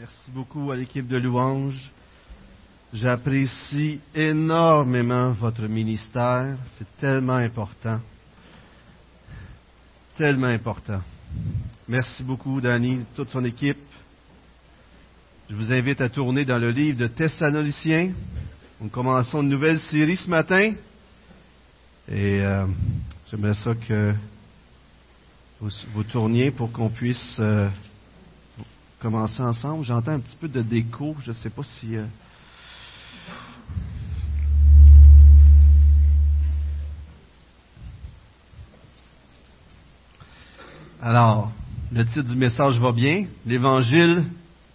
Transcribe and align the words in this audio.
Merci 0.00 0.30
beaucoup 0.30 0.70
à 0.70 0.76
l'équipe 0.76 1.06
de 1.06 1.18
louanges. 1.18 1.90
J'apprécie 2.94 4.00
énormément 4.14 5.32
votre 5.32 5.66
ministère. 5.66 6.56
C'est 6.78 6.96
tellement 6.96 7.34
important. 7.34 8.00
Tellement 10.16 10.46
important. 10.46 11.02
Merci 11.86 12.22
beaucoup, 12.22 12.62
Danny, 12.62 13.00
toute 13.14 13.28
son 13.28 13.44
équipe. 13.44 13.76
Je 15.50 15.54
vous 15.54 15.70
invite 15.70 16.00
à 16.00 16.08
tourner 16.08 16.46
dans 16.46 16.56
le 16.56 16.70
livre 16.70 16.96
de 16.96 17.06
Thessaloniciens. 17.06 18.12
Nous 18.80 18.88
commençons 18.88 19.42
une 19.42 19.50
nouvelle 19.50 19.80
série 19.80 20.16
ce 20.16 20.30
matin. 20.30 20.72
Et 22.08 22.40
euh, 22.40 22.66
j'aimerais 23.30 23.54
ça 23.56 23.74
que 23.74 24.14
vous, 25.60 25.68
vous, 25.92 26.04
tourniez 26.04 26.52
pour 26.52 26.72
qu'on 26.72 26.88
puisse 26.88 27.36
euh, 27.38 27.68
commencer 29.00 29.42
ensemble. 29.42 29.84
J'entends 29.84 30.12
un 30.12 30.20
petit 30.20 30.36
peu 30.36 30.48
de 30.48 30.60
déco. 30.60 31.16
Je 31.24 31.30
ne 31.30 31.36
sais 31.36 31.50
pas 31.50 31.62
si. 31.62 31.96
Euh... 31.96 32.04
Alors, 41.02 41.50
le 41.90 42.04
titre 42.04 42.28
du 42.28 42.36
message 42.36 42.78
va 42.78 42.92
bien. 42.92 43.26
L'Évangile, 43.46 44.24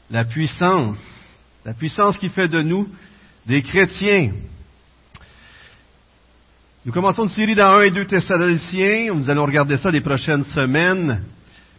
la 0.10 0.26
puissance. 0.26 0.98
La 1.64 1.74
puissance 1.74 2.18
qui 2.18 2.30
fait 2.30 2.48
de 2.48 2.62
nous 2.62 2.90
des 3.46 3.62
chrétiens. 3.62 4.32
Nous 6.84 6.92
commençons 6.92 7.24
une 7.24 7.30
série 7.30 7.56
dans 7.56 7.78
1 7.78 7.82
et 7.84 7.92
2 7.92 8.06
Thessaloniciens. 8.06 9.14
Nous 9.14 9.30
allons 9.30 9.46
regarder 9.46 9.78
ça 9.78 9.92
les 9.92 10.02
prochaines 10.02 10.44
semaines. 10.46 11.24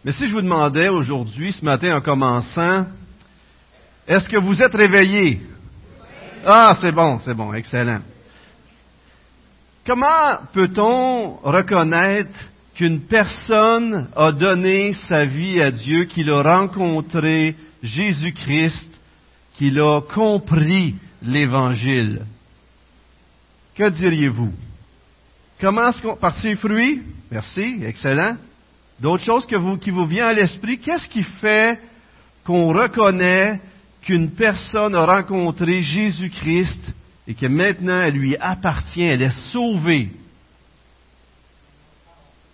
Mais 0.07 0.13
si 0.13 0.25
je 0.25 0.33
vous 0.33 0.41
demandais 0.41 0.87
aujourd'hui, 0.87 1.51
ce 1.51 1.65
matin 1.65 1.97
en 1.97 1.99
commençant, 1.99 2.85
est-ce 4.07 4.29
que 4.29 4.39
vous 4.39 4.61
êtes 4.61 4.73
réveillés? 4.73 5.41
Ah, 6.45 6.77
c'est 6.79 6.93
bon, 6.93 7.19
c'est 7.19 7.33
bon, 7.33 7.53
excellent. 7.53 7.99
Comment 9.85 10.37
peut-on 10.53 11.33
reconnaître 11.43 12.39
qu'une 12.73 13.01
personne 13.01 14.07
a 14.15 14.31
donné 14.31 14.93
sa 15.09 15.25
vie 15.25 15.61
à 15.61 15.71
Dieu, 15.71 16.05
qu'il 16.05 16.31
a 16.31 16.41
rencontré 16.41 17.57
Jésus-Christ, 17.83 18.87
qu'il 19.55 19.77
a 19.77 19.99
compris 19.99 20.95
l'Évangile? 21.21 22.21
Que 23.75 23.89
diriez-vous? 23.89 24.53
Comment 25.59 25.89
est-ce 25.89 26.01
qu'on... 26.01 26.15
Par 26.15 26.33
ses 26.37 26.55
fruits? 26.55 27.01
Merci, 27.29 27.81
excellent. 27.83 28.37
D'autres 28.99 29.23
choses 29.23 29.45
qui 29.45 29.91
vous 29.91 30.05
vient 30.05 30.27
à 30.27 30.33
l'esprit, 30.33 30.79
qu'est-ce 30.79 31.07
qui 31.07 31.23
fait 31.23 31.79
qu'on 32.45 32.73
reconnaît 32.73 33.61
qu'une 34.01 34.31
personne 34.31 34.95
a 34.95 35.05
rencontré 35.05 35.83
Jésus-Christ 35.83 36.93
et 37.27 37.35
que 37.35 37.45
maintenant 37.45 38.01
elle 38.01 38.15
lui 38.15 38.35
appartient, 38.37 39.03
elle 39.03 39.21
est 39.21 39.51
sauvée? 39.51 40.09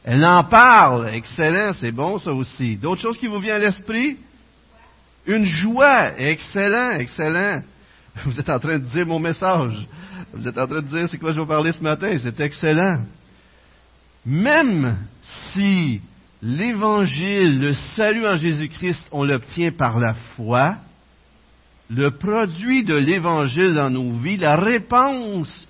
Elle 0.03 0.25
en 0.25 0.43
parle. 0.43 1.09
Excellent, 1.13 1.71
c'est 1.79 1.91
bon 1.91 2.19
ça 2.19 2.33
aussi. 2.33 2.75
D'autres 2.75 3.01
choses 3.01 3.17
qui 3.17 3.27
vous 3.27 3.39
viennent 3.39 3.61
à 3.61 3.65
l'esprit? 3.65 4.17
Une 5.25 5.45
joie. 5.45 6.19
Excellent, 6.19 6.91
excellent. 6.99 7.61
Vous 8.25 8.37
êtes 8.37 8.49
en 8.49 8.59
train 8.59 8.79
de 8.79 8.85
dire 8.85 9.07
mon 9.07 9.19
message. 9.19 9.87
Vous 10.33 10.47
êtes 10.47 10.57
en 10.57 10.67
train 10.67 10.81
de 10.81 10.87
dire 10.87 11.07
c'est 11.09 11.17
quoi 11.17 11.31
je 11.31 11.39
vais 11.39 11.47
parler 11.47 11.71
ce 11.71 11.81
matin. 11.81 12.17
C'est 12.21 12.39
excellent. 12.41 13.05
Même 14.25 14.97
si 15.53 16.01
l'évangile, 16.43 17.59
le 17.59 17.73
salut 17.95 18.27
en 18.27 18.35
Jésus-Christ, 18.35 19.07
on 19.11 19.23
l'obtient 19.23 19.71
par 19.71 19.97
la 19.97 20.13
foi, 20.35 20.75
le 21.89 22.11
produit 22.11 22.83
de 22.83 22.95
l'évangile 22.95 23.73
dans 23.73 23.89
nos 23.89 24.11
vies, 24.11 24.37
la 24.37 24.57
réponse 24.57 25.67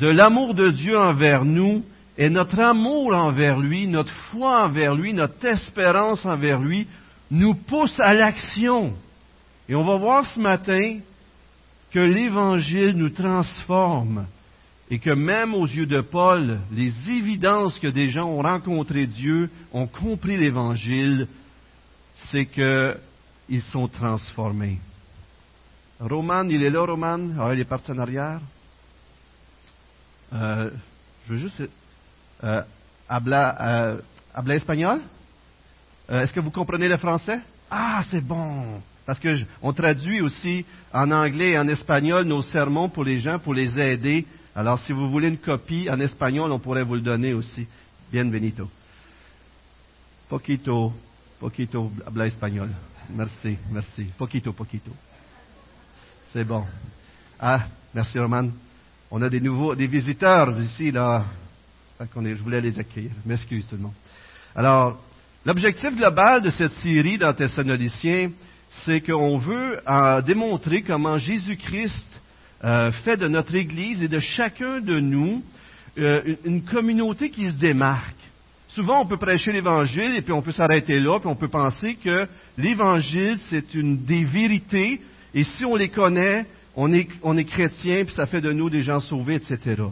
de 0.00 0.08
l'amour 0.08 0.54
de 0.54 0.70
Dieu 0.70 0.98
envers 0.98 1.44
nous 1.44 1.84
est 2.18 2.30
notre 2.30 2.58
amour 2.58 3.14
envers 3.14 3.58
lui, 3.58 3.86
notre 3.86 4.12
foi 4.30 4.64
envers 4.64 4.94
lui, 4.94 5.14
notre 5.14 5.44
espérance 5.46 6.24
envers 6.26 6.58
lui 6.58 6.86
nous 7.30 7.54
pousse 7.54 7.98
à 8.00 8.12
l'action. 8.12 8.94
Et 9.68 9.74
on 9.76 9.84
va 9.84 9.96
voir 9.96 10.26
ce 10.26 10.40
matin 10.40 10.98
que 11.92 12.00
l'Évangile 12.00 12.96
nous 12.96 13.10
transforme 13.10 14.26
et 14.92 14.98
que 14.98 15.08
même 15.08 15.54
aux 15.54 15.66
yeux 15.66 15.86
de 15.86 16.02
Paul, 16.02 16.58
les 16.70 16.92
évidences 17.08 17.78
que 17.78 17.86
des 17.86 18.10
gens 18.10 18.26
ont 18.26 18.42
rencontré 18.42 19.06
Dieu, 19.06 19.48
ont 19.72 19.86
compris 19.86 20.36
l'Évangile, 20.36 21.28
c'est 22.26 22.44
qu'ils 22.44 23.62
sont 23.70 23.88
transformés. 23.88 24.78
Roman, 25.98 26.44
il 26.44 26.62
est 26.62 26.68
là, 26.68 26.82
Roman? 26.82 27.30
Ah, 27.40 27.54
il 27.54 27.60
est 27.60 27.64
parti. 27.64 27.90
Euh, 30.34 30.70
je 31.26 31.32
veux 31.32 31.38
juste. 31.38 31.62
Euh, 32.44 32.60
habla, 33.08 33.56
euh, 33.62 34.00
habla 34.34 34.56
espagnol? 34.56 35.00
Euh, 36.10 36.20
est-ce 36.20 36.34
que 36.34 36.40
vous 36.40 36.50
comprenez 36.50 36.88
le 36.88 36.98
français? 36.98 37.40
Ah, 37.70 38.02
c'est 38.10 38.20
bon. 38.20 38.82
Parce 39.06 39.18
que 39.18 39.38
on 39.62 39.72
traduit 39.72 40.20
aussi 40.20 40.66
en 40.92 41.10
anglais 41.12 41.52
et 41.52 41.58
en 41.58 41.68
espagnol 41.68 42.26
nos 42.26 42.42
sermons 42.42 42.90
pour 42.90 43.04
les 43.04 43.20
gens, 43.20 43.38
pour 43.38 43.54
les 43.54 43.80
aider. 43.80 44.26
Alors, 44.54 44.78
si 44.80 44.92
vous 44.92 45.10
voulez 45.10 45.28
une 45.28 45.38
copie 45.38 45.88
en 45.90 45.98
espagnol, 45.98 46.52
on 46.52 46.58
pourrait 46.58 46.82
vous 46.82 46.94
le 46.94 47.00
donner 47.00 47.32
aussi. 47.32 47.66
Bienvenido. 48.10 48.68
Poquito, 50.28 50.92
poquito, 51.40 51.90
habla 52.06 52.26
espagnol. 52.26 52.68
Merci, 53.08 53.56
merci. 53.70 54.04
Poquito, 54.18 54.52
poquito. 54.52 54.90
C'est 56.32 56.44
bon. 56.44 56.66
Ah, 57.40 57.66
merci 57.94 58.18
Roman. 58.18 58.50
On 59.10 59.22
a 59.22 59.30
des 59.30 59.40
nouveaux, 59.40 59.74
des 59.74 59.86
visiteurs 59.86 60.58
ici, 60.60 60.90
là. 60.90 61.24
je 61.98 62.42
voulais 62.42 62.60
les 62.60 62.78
accueillir. 62.78 63.12
M'excuse 63.24 63.66
tout 63.66 63.76
le 63.76 63.82
monde. 63.82 63.94
Alors, 64.54 65.02
l'objectif 65.46 65.96
global 65.96 66.42
de 66.42 66.50
cette 66.50 66.72
série 66.74 67.16
dans 67.16 67.32
Thessaloniciens, 67.32 68.32
c'est 68.84 69.00
qu'on 69.00 69.38
veut 69.38 69.80
euh, 69.88 70.20
démontrer 70.20 70.82
comment 70.82 71.16
Jésus-Christ 71.16 72.04
euh, 72.64 72.92
fait 73.04 73.16
de 73.16 73.28
notre 73.28 73.54
Église 73.54 74.02
et 74.02 74.08
de 74.08 74.20
chacun 74.20 74.80
de 74.80 75.00
nous 75.00 75.42
euh, 75.98 76.36
une 76.44 76.62
communauté 76.62 77.30
qui 77.30 77.48
se 77.48 77.54
démarque. 77.54 78.16
Souvent, 78.68 79.02
on 79.02 79.06
peut 79.06 79.18
prêcher 79.18 79.52
l'Évangile 79.52 80.14
et 80.16 80.22
puis 80.22 80.32
on 80.32 80.40
peut 80.40 80.52
s'arrêter 80.52 80.98
là, 80.98 81.18
puis 81.18 81.28
on 81.28 81.36
peut 81.36 81.48
penser 81.48 81.96
que 82.02 82.26
l'Évangile, 82.56 83.38
c'est 83.50 83.74
une 83.74 84.04
des 84.04 84.24
vérités, 84.24 85.00
et 85.34 85.44
si 85.44 85.64
on 85.66 85.76
les 85.76 85.90
connaît, 85.90 86.46
on 86.74 86.92
est, 86.94 87.08
on 87.22 87.36
est 87.36 87.44
chrétien, 87.44 88.04
puis 88.06 88.14
ça 88.14 88.26
fait 88.26 88.40
de 88.40 88.52
nous 88.52 88.70
des 88.70 88.80
gens 88.80 89.00
sauvés, 89.00 89.34
etc. 89.34 89.82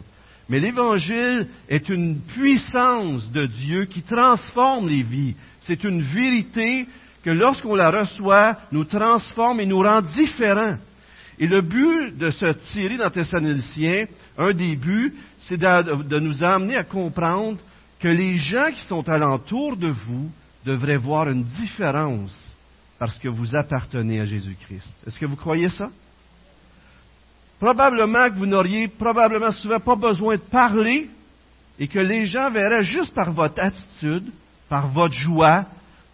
Mais 0.49 0.59
l'Évangile 0.59 1.47
est 1.69 1.87
une 1.89 2.19
puissance 2.21 3.31
de 3.31 3.45
Dieu 3.45 3.85
qui 3.85 4.01
transforme 4.01 4.89
les 4.89 5.03
vies. 5.03 5.35
C'est 5.61 5.83
une 5.83 6.01
vérité 6.01 6.87
que 7.23 7.29
lorsqu'on 7.29 7.75
la 7.75 7.91
reçoit, 7.91 8.57
nous 8.71 8.85
transforme 8.85 9.59
et 9.59 9.67
nous 9.67 9.79
rend 9.79 10.01
différents. 10.01 10.77
Et 11.39 11.47
le 11.47 11.61
but 11.61 12.17
de 12.17 12.31
ce 12.31 12.53
tirer 12.71 12.97
dans 12.97 13.09
Thessaloniciens, 13.09 14.05
un 14.37 14.53
des 14.53 14.75
buts, 14.75 15.13
c'est 15.41 15.57
de, 15.57 16.19
nous 16.19 16.43
amener 16.43 16.75
à 16.75 16.83
comprendre 16.83 17.59
que 17.99 18.07
les 18.07 18.37
gens 18.37 18.71
qui 18.71 18.81
sont 18.87 19.07
alentour 19.09 19.77
de 19.77 19.89
vous 19.89 20.29
devraient 20.65 20.97
voir 20.97 21.29
une 21.29 21.43
différence 21.43 22.55
parce 22.99 23.17
que 23.17 23.29
vous 23.29 23.55
appartenez 23.55 24.19
à 24.19 24.25
Jésus-Christ. 24.25 24.87
Est-ce 25.07 25.17
que 25.17 25.25
vous 25.25 25.35
croyez 25.35 25.69
ça? 25.69 25.89
Probablement 27.59 28.29
que 28.29 28.35
vous 28.35 28.45
n'auriez 28.45 28.87
probablement 28.87 29.51
souvent 29.51 29.79
pas 29.79 29.95
besoin 29.95 30.35
de 30.35 30.41
parler 30.41 31.09
et 31.79 31.87
que 31.87 31.99
les 31.99 32.25
gens 32.25 32.51
verraient 32.51 32.83
juste 32.83 33.13
par 33.13 33.31
votre 33.31 33.59
attitude, 33.59 34.31
par 34.69 34.87
votre 34.89 35.15
joie, 35.15 35.65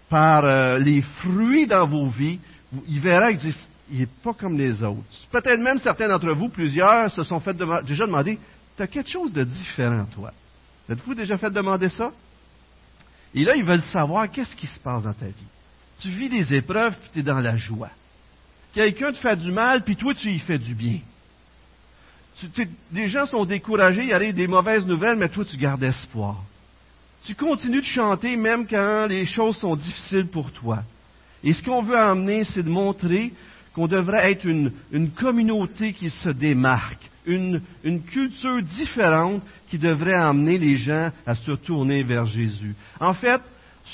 par 0.09 0.45
euh, 0.45 0.77
les 0.77 1.01
fruits 1.01 1.67
dans 1.67 1.87
vos 1.87 2.07
vies, 2.09 2.39
il 2.87 2.99
verra 2.99 3.31
qu'il 3.87 3.99
n'est 3.99 4.07
pas 4.23 4.33
comme 4.33 4.57
les 4.57 4.81
autres. 4.83 5.01
Peut-être 5.31 5.59
même 5.59 5.79
certains 5.79 6.07
d'entre 6.07 6.31
vous, 6.31 6.49
plusieurs, 6.49 7.11
se 7.11 7.23
sont 7.23 7.39
fait 7.39 7.55
déjà 7.85 8.05
demander, 8.05 8.39
tu 8.75 8.83
as 8.83 8.87
quelque 8.87 9.09
chose 9.09 9.33
de 9.33 9.43
différent, 9.43 10.05
toi? 10.13 10.31
Êtes-vous 10.89 11.15
déjà 11.15 11.37
fait 11.37 11.51
demander 11.51 11.89
ça? 11.89 12.11
Et 13.33 13.43
là, 13.43 13.55
ils 13.55 13.65
veulent 13.65 13.81
savoir 13.91 14.29
qu'est-ce 14.31 14.55
qui 14.55 14.67
se 14.67 14.79
passe 14.79 15.03
dans 15.03 15.13
ta 15.13 15.25
vie. 15.25 15.33
Tu 15.99 16.09
vis 16.09 16.29
des 16.29 16.53
épreuves, 16.55 16.95
puis 16.99 17.09
tu 17.13 17.19
es 17.19 17.23
dans 17.23 17.39
la 17.39 17.57
joie. 17.57 17.89
Quelqu'un 18.73 19.11
te 19.11 19.17
fait 19.17 19.35
du 19.35 19.51
mal, 19.51 19.83
puis 19.83 19.95
toi, 19.95 20.13
tu 20.13 20.29
y 20.29 20.39
fais 20.39 20.59
du 20.59 20.75
bien. 20.75 20.99
Tu, 22.39 22.69
des 22.91 23.07
gens 23.07 23.25
sont 23.25 23.45
découragés, 23.45 24.03
il 24.03 24.09
y 24.09 24.13
a 24.13 24.31
des 24.31 24.47
mauvaises 24.47 24.85
nouvelles, 24.85 25.17
mais 25.17 25.29
toi, 25.29 25.43
tu 25.43 25.57
gardes 25.57 25.83
espoir. 25.83 26.43
Tu 27.25 27.35
continues 27.35 27.81
de 27.81 27.85
chanter 27.85 28.37
même 28.37 28.67
quand 28.67 29.07
les 29.07 29.25
choses 29.25 29.57
sont 29.57 29.75
difficiles 29.75 30.27
pour 30.27 30.51
toi. 30.51 30.83
Et 31.43 31.53
ce 31.53 31.63
qu'on 31.63 31.81
veut 31.81 31.97
amener, 31.97 32.43
c'est 32.45 32.63
de 32.63 32.69
montrer 32.69 33.33
qu'on 33.77 33.87
devrait 33.87 34.31
être 34.31 34.45
une, 34.45 34.71
communauté 35.11 35.93
qui 35.93 36.09
se 36.09 36.29
démarque, 36.29 37.11
une, 37.27 37.61
culture 38.11 38.59
différente 38.63 39.43
qui 39.69 39.77
devrait 39.77 40.15
amener 40.15 40.57
les 40.57 40.77
gens 40.77 41.11
à 41.27 41.35
se 41.35 41.51
tourner 41.51 42.01
vers 42.01 42.25
Jésus. 42.25 42.75
En 42.99 43.13
fait, 43.13 43.39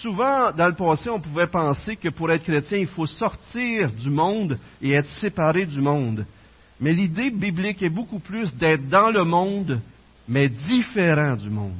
Souvent, 0.01 0.51
dans 0.51 0.69
le 0.69 0.73
passé, 0.73 1.07
on 1.07 1.19
pouvait 1.19 1.45
penser 1.45 1.97
que 1.97 2.09
pour 2.09 2.31
être 2.31 2.41
chrétien, 2.41 2.79
il 2.79 2.87
faut 2.87 3.05
sortir 3.05 3.91
du 3.91 4.09
monde 4.09 4.57
et 4.81 4.93
être 4.93 5.15
séparé 5.17 5.67
du 5.67 5.79
monde. 5.81 6.25
Mais 6.79 6.93
l'idée 6.93 7.29
biblique 7.29 7.83
est 7.83 7.91
beaucoup 7.91 8.17
plus 8.17 8.51
d'être 8.55 8.89
dans 8.89 9.11
le 9.11 9.23
monde, 9.23 9.79
mais 10.27 10.49
différent 10.49 11.35
du 11.35 11.51
monde. 11.51 11.77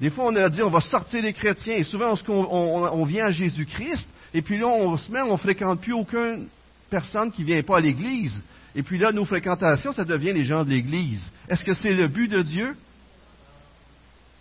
Des 0.00 0.08
fois, 0.08 0.28
on 0.28 0.36
a 0.36 0.48
dit 0.48 0.62
on 0.62 0.70
va 0.70 0.80
sortir 0.80 1.22
les 1.22 1.34
chrétiens, 1.34 1.74
et 1.74 1.84
souvent 1.84 2.14
on, 2.28 3.04
vient 3.04 3.26
à 3.26 3.30
Jésus-Christ, 3.30 4.08
et 4.34 4.42
puis 4.42 4.58
là, 4.58 4.66
on 4.66 4.92
ne 4.92 5.36
fréquente 5.36 5.80
plus 5.80 5.92
aucune 5.92 6.48
personne 6.90 7.30
qui 7.30 7.42
ne 7.42 7.46
vient 7.46 7.62
pas 7.62 7.78
à 7.78 7.80
l'Église. 7.80 8.34
Et 8.74 8.82
puis 8.82 8.98
là, 8.98 9.12
nos 9.12 9.24
fréquentations, 9.24 9.92
ça 9.92 10.04
devient 10.04 10.32
les 10.32 10.44
gens 10.44 10.64
de 10.64 10.70
l'Église. 10.70 11.22
Est-ce 11.48 11.64
que 11.64 11.74
c'est 11.74 11.94
le 11.94 12.08
but 12.08 12.28
de 12.28 12.42
Dieu? 12.42 12.76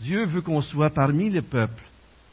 Dieu 0.01 0.25
veut 0.25 0.41
qu'on 0.41 0.61
soit 0.61 0.89
parmi 0.89 1.29
les 1.29 1.41
peuples, 1.41 1.83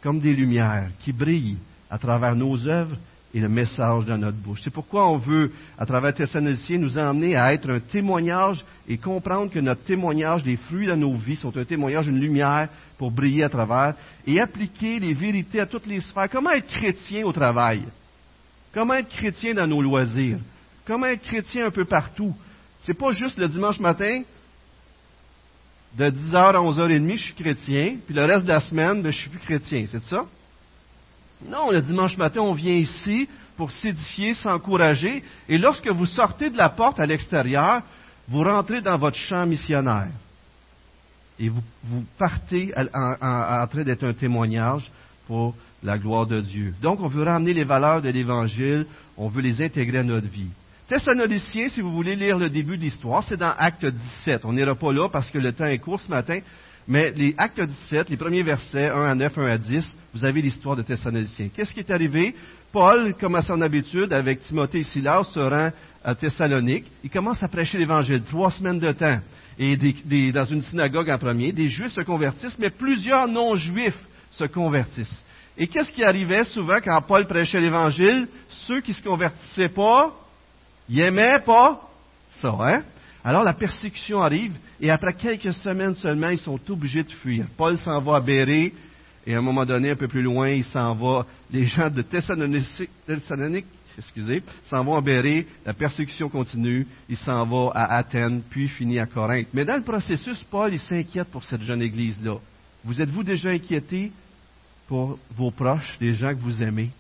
comme 0.03 0.21
des 0.21 0.35
lumières 0.35 0.91
qui 1.01 1.12
brillent 1.12 1.59
à 1.89 1.99
travers 1.99 2.35
nos 2.35 2.67
œuvres 2.67 2.97
et 3.35 3.41
le 3.41 3.49
message 3.49 4.05
dans 4.05 4.17
notre 4.17 4.39
bouche. 4.39 4.61
C'est 4.63 4.73
pourquoi 4.73 5.09
on 5.09 5.19
veut, 5.19 5.51
à 5.77 5.85
travers 5.85 6.15
Thessaloniciens, 6.15 6.79
nous 6.79 6.97
emmener 6.97 7.35
à 7.35 7.53
être 7.53 7.69
un 7.69 7.81
témoignage 7.81 8.65
et 8.87 8.97
comprendre 8.97 9.51
que 9.51 9.59
notre 9.59 9.83
témoignage, 9.83 10.45
les 10.45 10.57
fruits 10.57 10.87
de 10.87 10.95
nos 10.95 11.17
vies, 11.17 11.35
sont 11.35 11.55
un 11.57 11.65
témoignage, 11.65 12.07
une 12.07 12.21
lumière 12.21 12.69
pour 12.97 13.11
briller 13.11 13.43
à 13.43 13.49
travers 13.49 13.95
et 14.25 14.41
appliquer 14.41 15.01
les 15.01 15.15
vérités 15.15 15.59
à 15.59 15.67
toutes 15.67 15.87
les 15.87 16.01
sphères. 16.01 16.31
Comment 16.31 16.53
être 16.53 16.69
chrétien 16.69 17.27
au 17.27 17.33
travail? 17.33 17.83
Comment 18.73 18.95
être 18.95 19.09
chrétien 19.09 19.53
dans 19.53 19.67
nos 19.67 19.83
loisirs? 19.83 20.39
Comment 20.87 21.07
être 21.07 21.23
chrétien 21.23 21.67
un 21.67 21.71
peu 21.71 21.85
partout? 21.85 22.35
C'est 22.83 22.95
pas 22.95 23.11
juste 23.11 23.37
le 23.37 23.49
dimanche 23.49 23.81
matin, 23.81 24.23
de 25.97 26.05
10h 26.05 26.37
à 26.37 26.61
11h30, 26.61 27.17
je 27.17 27.23
suis 27.23 27.35
chrétien, 27.35 27.97
puis 28.05 28.15
le 28.15 28.25
reste 28.25 28.45
de 28.45 28.49
la 28.49 28.61
semaine, 28.61 29.03
ben, 29.03 29.13
je 29.13 29.19
suis 29.19 29.31
plus 29.31 29.41
chrétien. 29.41 29.87
C'est 29.91 30.03
ça? 30.05 30.25
Non, 31.47 31.71
le 31.71 31.83
dimanche 31.83 32.17
matin, 32.17 32.41
on 32.41 32.55
vient 32.55 32.75
ici 32.75 33.29
pour 33.57 33.71
s'édifier, 33.71 34.35
s'encourager, 34.35 35.23
et 35.49 35.59
lorsque 35.59 35.87
vous 35.89 36.07
sortez 36.07 36.51
de 36.51 36.57
la 36.57 36.71
porte 36.71 36.99
à 36.99 37.07
l'extérieur, 37.07 37.83
vous 38.29 38.43
rentrez 38.43 38.81
dans 38.81 38.99
votre 38.99 39.17
champ 39.17 39.47
missionnaire. 39.47 40.09
Et 41.39 41.49
vous, 41.49 41.63
partez 42.17 42.73
en, 42.77 43.67
train 43.67 43.83
d'être 43.83 44.05
un 44.05 44.13
témoignage 44.13 44.91
pour 45.27 45.55
la 45.83 45.99
gloire 45.99 46.27
de 46.27 46.41
Dieu. 46.41 46.75
Donc, 46.81 47.01
on 47.01 47.09
veut 47.09 47.25
ramener 47.25 47.53
les 47.53 47.65
valeurs 47.65 48.01
de 48.01 48.09
l'Évangile, 48.09 48.87
on 49.17 49.29
veut 49.29 49.43
les 49.43 49.63
intégrer 49.63 49.99
à 49.99 50.05
notre 50.05 50.29
vie. 50.29 50.49
Thessaloniciens, 50.89 51.69
si 51.71 51.81
vous 51.81 51.93
voulez 51.93 52.15
lire 52.15 52.39
le 52.39 52.51
début 52.51 52.77
de 52.77 52.83
l'histoire, 52.83 53.25
c'est 53.25 53.37
dans 53.37 53.55
Acte 53.57 53.87
17. 53.87 54.45
On 54.45 54.53
n'ira 54.53 54.75
pas 54.75 54.93
là 54.93 55.09
parce 55.09 55.31
que 55.31 55.39
le 55.39 55.53
temps 55.53 55.65
est 55.65 55.79
court 55.79 56.01
ce 56.01 56.09
matin, 56.09 56.41
mais 56.87 57.13
les 57.13 57.35
Actes 57.39 57.61
17, 57.61 58.11
les 58.11 58.17
premiers 58.17 58.43
versets, 58.43 58.89
1 58.89 59.05
à 59.05 59.15
9, 59.15 59.39
1 59.39 59.47
à 59.47 59.59
10, 59.59 59.97
vous 60.15 60.25
avez 60.25 60.43
l'histoire 60.43 60.77
de 60.77 60.83
Thessaloniciens. 60.83 61.49
Qu'est-ce 61.55 61.73
qui 61.73 61.81
est 61.81 61.91
arrivé? 61.91 62.35
Paul, 62.73 63.15
comme 63.21 63.37
à 63.37 63.43
son 63.43 63.61
habitude, 63.61 64.13
avec 64.13 64.43
Timothée 64.43 64.81
et 64.81 64.85
Silas, 64.85 65.25
se 65.33 65.39
rend 65.39 65.71
à 66.05 66.15
Thessalonique. 66.15 66.87
Il 67.03 67.11
commence 67.11 67.43
à 67.43 67.49
prêcher 67.49 67.79
l'Évangile, 67.79 68.23
trois 68.23 68.51
semaines 68.51 68.81
de 68.81 68.93
temps. 68.93 69.21
Et 69.59 69.77
dans 70.33 70.45
une 70.47 70.63
synagogue 70.63 71.09
en 71.09 71.19
premier, 71.19 71.53
des 71.53 71.69
Juifs 71.69 71.93
se 71.93 72.01
convertissent, 72.01 72.59
mais 72.59 72.71
plusieurs 72.71 73.29
non-Juifs 73.29 73.99
se 74.33 74.45
convertissent. 74.45 75.25
Et 75.57 75.69
qu'est-ce 75.69 75.93
qui 75.93 76.03
arrivait 76.03 76.45
souvent 76.45 76.79
quand 76.85 77.01
Paul 77.03 77.27
prêchait 77.27 77.61
l'Évangile? 77.61 78.27
Ceux 78.67 78.81
qui 78.81 78.91
ne 78.91 78.97
se 78.97 79.03
convertissaient 79.03 79.69
pas, 79.69 80.13
ils 80.89 80.97
n'aimaient 80.97 81.39
pas 81.39 81.81
ça, 82.43 82.57
hein? 82.61 82.83
Alors 83.25 83.43
la 83.43 83.55
persécution 83.55 84.21
arrive 84.21 84.53
et 84.81 84.91
après 84.91 85.15
quelques 85.15 85.55
semaines 85.55 85.94
seulement, 85.94 86.29
ils 86.29 86.38
sont 86.38 86.61
obligés 86.71 87.03
de 87.03 87.11
fuir. 87.11 87.47
Paul 87.56 87.79
s'en 87.79 88.00
va 88.03 88.17
à 88.17 88.21
Béré 88.21 88.75
et 89.26 89.35
à 89.35 89.38
un 89.38 89.41
moment 89.41 89.65
donné, 89.65 89.91
un 89.91 89.97
peu 89.97 90.09
plus 90.09 90.23
loin, 90.23 90.50
il 90.50 90.65
s'en 90.65 90.94
va. 90.94 91.26
Les 91.50 91.67
gens 91.67 91.88
de 91.88 92.03
Thessalonique, 92.03 93.65
excusez, 93.97 94.43
s'en 94.69 94.85
vont 94.85 94.97
à 94.97 95.00
Béré. 95.00 95.47
La 95.65 95.73
persécution 95.73 96.29
continue. 96.29 96.87
Il 97.09 97.17
s'en 97.17 97.47
va 97.47 97.73
à 97.75 97.97
Athènes, 97.97 98.43
puis 98.50 98.69
finit 98.69 98.99
à 98.99 99.06
Corinthe. 99.06 99.47
Mais 99.55 99.65
dans 99.65 99.76
le 99.76 99.82
processus, 99.82 100.44
Paul, 100.50 100.75
il 100.75 100.81
s'inquiète 100.81 101.29
pour 101.29 101.44
cette 101.44 101.62
jeune 101.62 101.81
église-là. 101.81 102.37
Vous 102.85 103.00
êtes-vous 103.00 103.23
déjà 103.23 103.49
inquiété 103.49 104.12
pour 104.87 105.19
vos 105.35 105.50
proches, 105.50 105.97
les 105.99 106.15
gens 106.15 106.35
que 106.35 106.41
vous 106.41 106.62
aimez, 106.62 106.91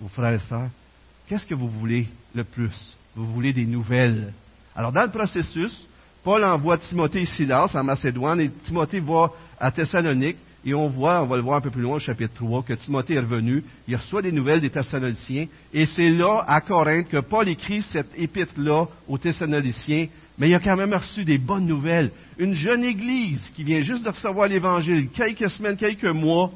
vos 0.00 0.08
frères 0.08 0.34
et 0.34 0.48
sœurs? 0.48 0.70
Qu'est-ce 1.28 1.46
que 1.46 1.54
vous 1.54 1.68
voulez 1.68 2.08
le 2.34 2.42
plus? 2.42 2.74
Vous 3.14 3.26
voulez 3.26 3.52
des 3.52 3.66
nouvelles? 3.66 4.32
Alors, 4.74 4.92
dans 4.92 5.02
le 5.02 5.10
processus, 5.10 5.72
Paul 6.22 6.44
envoie 6.44 6.78
Timothée 6.78 7.22
et 7.22 7.26
Silas 7.26 7.70
en 7.74 7.84
Macédoine 7.84 8.40
et 8.40 8.50
Timothée 8.64 9.00
va 9.00 9.30
à 9.58 9.70
Thessalonique. 9.70 10.36
Et 10.64 10.74
on 10.74 10.88
voit, 10.88 11.22
on 11.22 11.26
va 11.26 11.36
le 11.36 11.42
voir 11.42 11.56
un 11.56 11.60
peu 11.62 11.70
plus 11.70 11.80
loin 11.80 11.96
au 11.96 12.00
chapitre 12.00 12.34
3, 12.34 12.62
que 12.64 12.74
Timothée 12.74 13.14
est 13.14 13.20
revenu, 13.20 13.64
il 13.88 13.96
reçoit 13.96 14.20
des 14.20 14.30
nouvelles 14.30 14.60
des 14.60 14.68
Thessaloniciens, 14.68 15.46
et 15.72 15.86
c'est 15.86 16.10
là, 16.10 16.44
à 16.46 16.60
Corinthe, 16.60 17.08
que 17.08 17.20
Paul 17.20 17.48
écrit 17.48 17.80
cette 17.80 18.10
épître-là 18.14 18.86
aux 19.08 19.16
Thessaloniciens, 19.16 20.08
mais 20.36 20.50
il 20.50 20.54
a 20.54 20.60
quand 20.60 20.76
même 20.76 20.92
reçu 20.92 21.24
des 21.24 21.38
bonnes 21.38 21.64
nouvelles. 21.64 22.10
Une 22.36 22.52
jeune 22.52 22.84
église 22.84 23.40
qui 23.54 23.64
vient 23.64 23.80
juste 23.80 24.04
de 24.04 24.10
recevoir 24.10 24.48
l'Évangile, 24.48 25.08
quelques 25.08 25.48
semaines, 25.48 25.78
quelques 25.78 26.04
mois, 26.04 26.50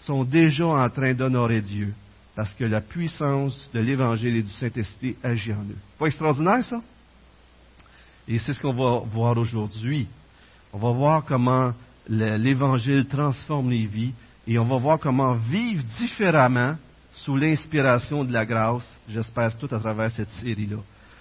sont 0.00 0.24
déjà 0.24 0.66
en 0.66 0.90
train 0.90 1.14
d'honorer 1.14 1.60
Dieu, 1.60 1.94
parce 2.34 2.52
que 2.54 2.64
la 2.64 2.80
puissance 2.80 3.70
de 3.72 3.78
l'Évangile 3.78 4.34
et 4.34 4.42
du 4.42 4.50
Saint-Esprit 4.50 5.14
agit 5.22 5.52
en 5.52 5.62
eux. 5.62 5.78
Pas 5.96 6.06
extraordinaire, 6.06 6.64
ça? 6.64 6.82
Et 8.28 8.38
c'est 8.38 8.54
ce 8.54 8.60
qu'on 8.60 8.74
va 8.74 9.00
voir 9.06 9.36
aujourd'hui. 9.36 10.08
On 10.72 10.78
va 10.78 10.90
voir 10.90 11.24
comment 11.24 11.72
l'Évangile 12.08 13.06
transforme 13.06 13.70
les 13.70 13.86
vies 13.86 14.12
et 14.46 14.58
on 14.58 14.64
va 14.64 14.76
voir 14.76 14.98
comment 14.98 15.34
vivre 15.34 15.82
différemment 15.98 16.76
sous 17.10 17.36
l'inspiration 17.36 18.24
de 18.24 18.32
la 18.32 18.44
grâce, 18.44 18.98
j'espère 19.08 19.56
tout 19.56 19.68
à 19.74 19.78
travers 19.78 20.10
cette 20.10 20.30
série-là. 20.42 20.76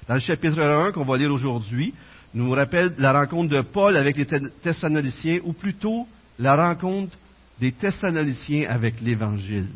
Dans 0.08 0.16
le 0.16 0.20
chapitre 0.20 0.62
1 0.62 0.92
qu'on 0.92 1.06
va 1.06 1.18
lire 1.18 1.32
aujourd'hui, 1.32 1.94
nous 2.34 2.52
rappelle 2.52 2.94
la 2.98 3.14
rencontre 3.14 3.50
de 3.50 3.62
Paul 3.62 3.96
avec 3.96 4.18
les 4.18 4.26
Thessaloniciens, 4.26 5.40
ou 5.46 5.54
plutôt 5.54 6.06
la 6.38 6.56
rencontre 6.56 7.16
des 7.60 7.72
Thessaloniciens 7.72 8.70
avec 8.70 9.00
l'Évangile. 9.02 9.70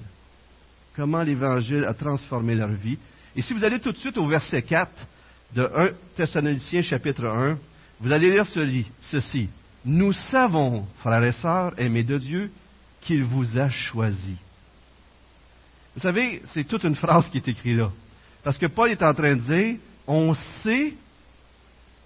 Comment 0.96 1.24
l'Évangile 1.24 1.86
a 1.86 1.94
transformé 1.94 2.54
leur 2.56 2.70
vie. 2.70 2.98
Et 3.36 3.42
si 3.42 3.54
vous 3.54 3.64
allez 3.64 3.80
tout 3.80 3.94
de 3.94 3.98
suite 3.98 4.18
au 4.18 4.28
verset 4.28 4.62
4, 4.62 4.92
de 5.56 5.64
1 5.64 5.90
Thessaloniciens 6.16 6.82
chapitre 6.82 7.26
1, 7.26 7.58
vous 8.00 8.12
allez 8.12 8.32
lire 8.32 8.46
ceci. 9.12 9.50
Nous 9.86 10.14
savons, 10.14 10.86
frères 11.00 11.24
et 11.24 11.32
sœurs, 11.32 11.74
aimés 11.78 12.04
de 12.04 12.18
Dieu, 12.18 12.52
qu'il 13.02 13.24
vous 13.24 13.58
a 13.58 13.70
choisi. 13.70 14.36
Vous 15.96 16.02
savez, 16.02 16.42
c'est 16.54 16.66
toute 16.66 16.84
une 16.84 16.96
phrase 16.96 17.30
qui 17.30 17.38
est 17.38 17.48
écrite 17.48 17.78
là. 17.78 17.92
Parce 18.44 18.58
que 18.58 18.68
Paul 18.68 18.90
est 18.90 19.02
en 19.02 19.14
train 19.14 19.36
de 19.36 19.42
dire, 19.42 19.78
on 20.08 20.34
sait 20.64 20.94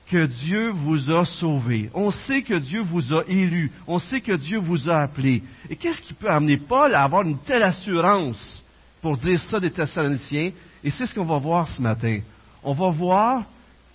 que 0.09 0.25
Dieu 0.25 0.69
vous 0.69 1.09
a 1.11 1.25
sauvé. 1.25 1.89
On 1.93 2.11
sait 2.11 2.41
que 2.41 2.55
Dieu 2.55 2.81
vous 2.81 3.13
a 3.13 3.23
élu. 3.27 3.71
On 3.87 3.99
sait 3.99 4.21
que 4.21 4.33
Dieu 4.33 4.59
vous 4.59 4.89
a 4.89 5.01
appelé. 5.01 5.43
Et 5.69 5.75
qu'est-ce 5.75 6.01
qui 6.01 6.13
peut 6.13 6.29
amener 6.29 6.57
Paul 6.57 6.93
à 6.93 7.03
avoir 7.03 7.23
une 7.23 7.39
telle 7.39 7.63
assurance 7.63 8.63
pour 9.01 9.17
dire 9.17 9.41
ça 9.49 9.59
des 9.59 9.71
Thessaloniciens? 9.71 10.51
Et 10.83 10.91
c'est 10.91 11.05
ce 11.05 11.15
qu'on 11.15 11.25
va 11.25 11.37
voir 11.37 11.67
ce 11.69 11.81
matin 11.81 12.19
on 12.63 12.73
va 12.73 12.89
voir 12.89 13.45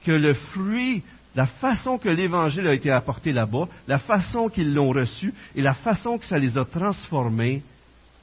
que 0.05 0.13
le 0.13 0.35
fruit, 0.35 1.03
la 1.35 1.47
façon 1.47 1.99
que 1.99 2.09
l'Évangile 2.09 2.67
a 2.67 2.75
été 2.75 2.91
apporté 2.91 3.33
là-bas, 3.33 3.69
la 3.87 3.99
façon 3.99 4.49
qu'ils 4.49 4.75
l'ont 4.75 4.91
reçu 4.91 5.35
et 5.55 5.63
la 5.63 5.75
façon 5.75 6.19
que 6.19 6.27
ça 6.27 6.39
les 6.39 6.57
a 6.57 6.65
transformés, 6.65 7.63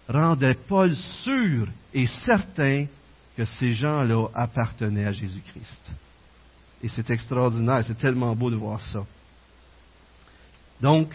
rendait 0.08 0.56
Paul 0.56 0.96
sûr 0.96 1.68
et 1.94 2.08
certain 2.08 2.86
que 3.36 3.46
ces 3.46 3.74
gens-là 3.74 4.28
appartenaient 4.34 5.06
à 5.06 5.12
Jésus-Christ. 5.12 5.92
Et 6.84 6.90
c'est 6.90 7.10
extraordinaire, 7.10 7.84
c'est 7.86 7.98
tellement 7.98 8.36
beau 8.36 8.50
de 8.50 8.56
voir 8.56 8.82
ça. 8.82 9.04
Donc, 10.82 11.10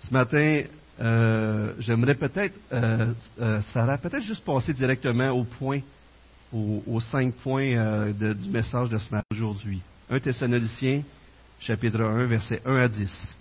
ce 0.00 0.12
matin, 0.12 0.62
euh, 1.00 1.74
j'aimerais 1.78 2.14
peut-être, 2.14 2.54
euh, 2.72 3.12
euh, 3.40 3.60
Sarah, 3.72 3.98
peut-être 3.98 4.22
juste 4.22 4.44
passer 4.44 4.72
directement 4.72 5.30
au 5.30 5.44
point 5.44 5.80
aux, 6.52 7.00
cinq 7.00 7.34
points 7.34 7.76
euh, 7.76 8.12
du 8.12 8.50
message 8.50 8.88
de 8.88 8.98
ce 8.98 9.10
matin 9.10 9.26
aujourd'hui. 9.32 9.80
1 10.10 10.20
Thessaloniciens, 10.20 11.02
chapitre 11.60 12.00
1, 12.00 12.26
versets 12.26 12.62
1 12.64 12.76
à 12.76 12.88
10. 12.88 13.36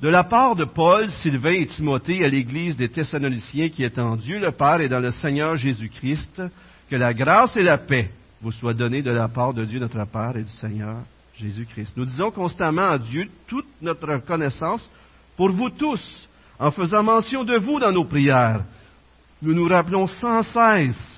De 0.00 0.08
la 0.08 0.24
part 0.24 0.54
de 0.54 0.64
Paul, 0.64 1.10
Sylvain 1.10 1.52
et 1.52 1.66
Timothée 1.66 2.24
à 2.24 2.28
l'église 2.28 2.76
des 2.76 2.88
Thessaloniciens 2.88 3.68
qui 3.68 3.82
est 3.82 3.98
en 3.98 4.16
Dieu 4.16 4.38
le 4.38 4.52
Père 4.52 4.80
et 4.80 4.88
dans 4.88 5.00
le 5.00 5.10
Seigneur 5.12 5.56
Jésus-Christ, 5.56 6.42
que 6.88 6.96
la 6.96 7.12
grâce 7.12 7.56
et 7.56 7.62
la 7.62 7.78
paix 7.78 8.10
vous 8.40 8.52
soient 8.52 8.74
données 8.74 9.02
de 9.02 9.10
la 9.10 9.28
part 9.28 9.54
de 9.54 9.64
Dieu 9.64 9.80
notre 9.80 10.04
Père 10.06 10.36
et 10.36 10.42
du 10.42 10.50
Seigneur 10.50 10.98
Jésus-Christ. 11.36 11.92
Nous 11.96 12.04
disons 12.04 12.30
constamment 12.30 12.90
à 12.90 12.98
Dieu 12.98 13.28
toute 13.46 13.66
notre 13.82 14.06
reconnaissance 14.06 14.88
pour 15.36 15.50
vous 15.50 15.70
tous, 15.70 16.28
en 16.58 16.70
faisant 16.70 17.02
mention 17.02 17.44
de 17.44 17.56
vous 17.56 17.78
dans 17.78 17.92
nos 17.92 18.04
prières. 18.04 18.64
Nous 19.42 19.54
nous 19.54 19.68
rappelons 19.68 20.06
sans 20.06 20.42
cesse 20.42 21.17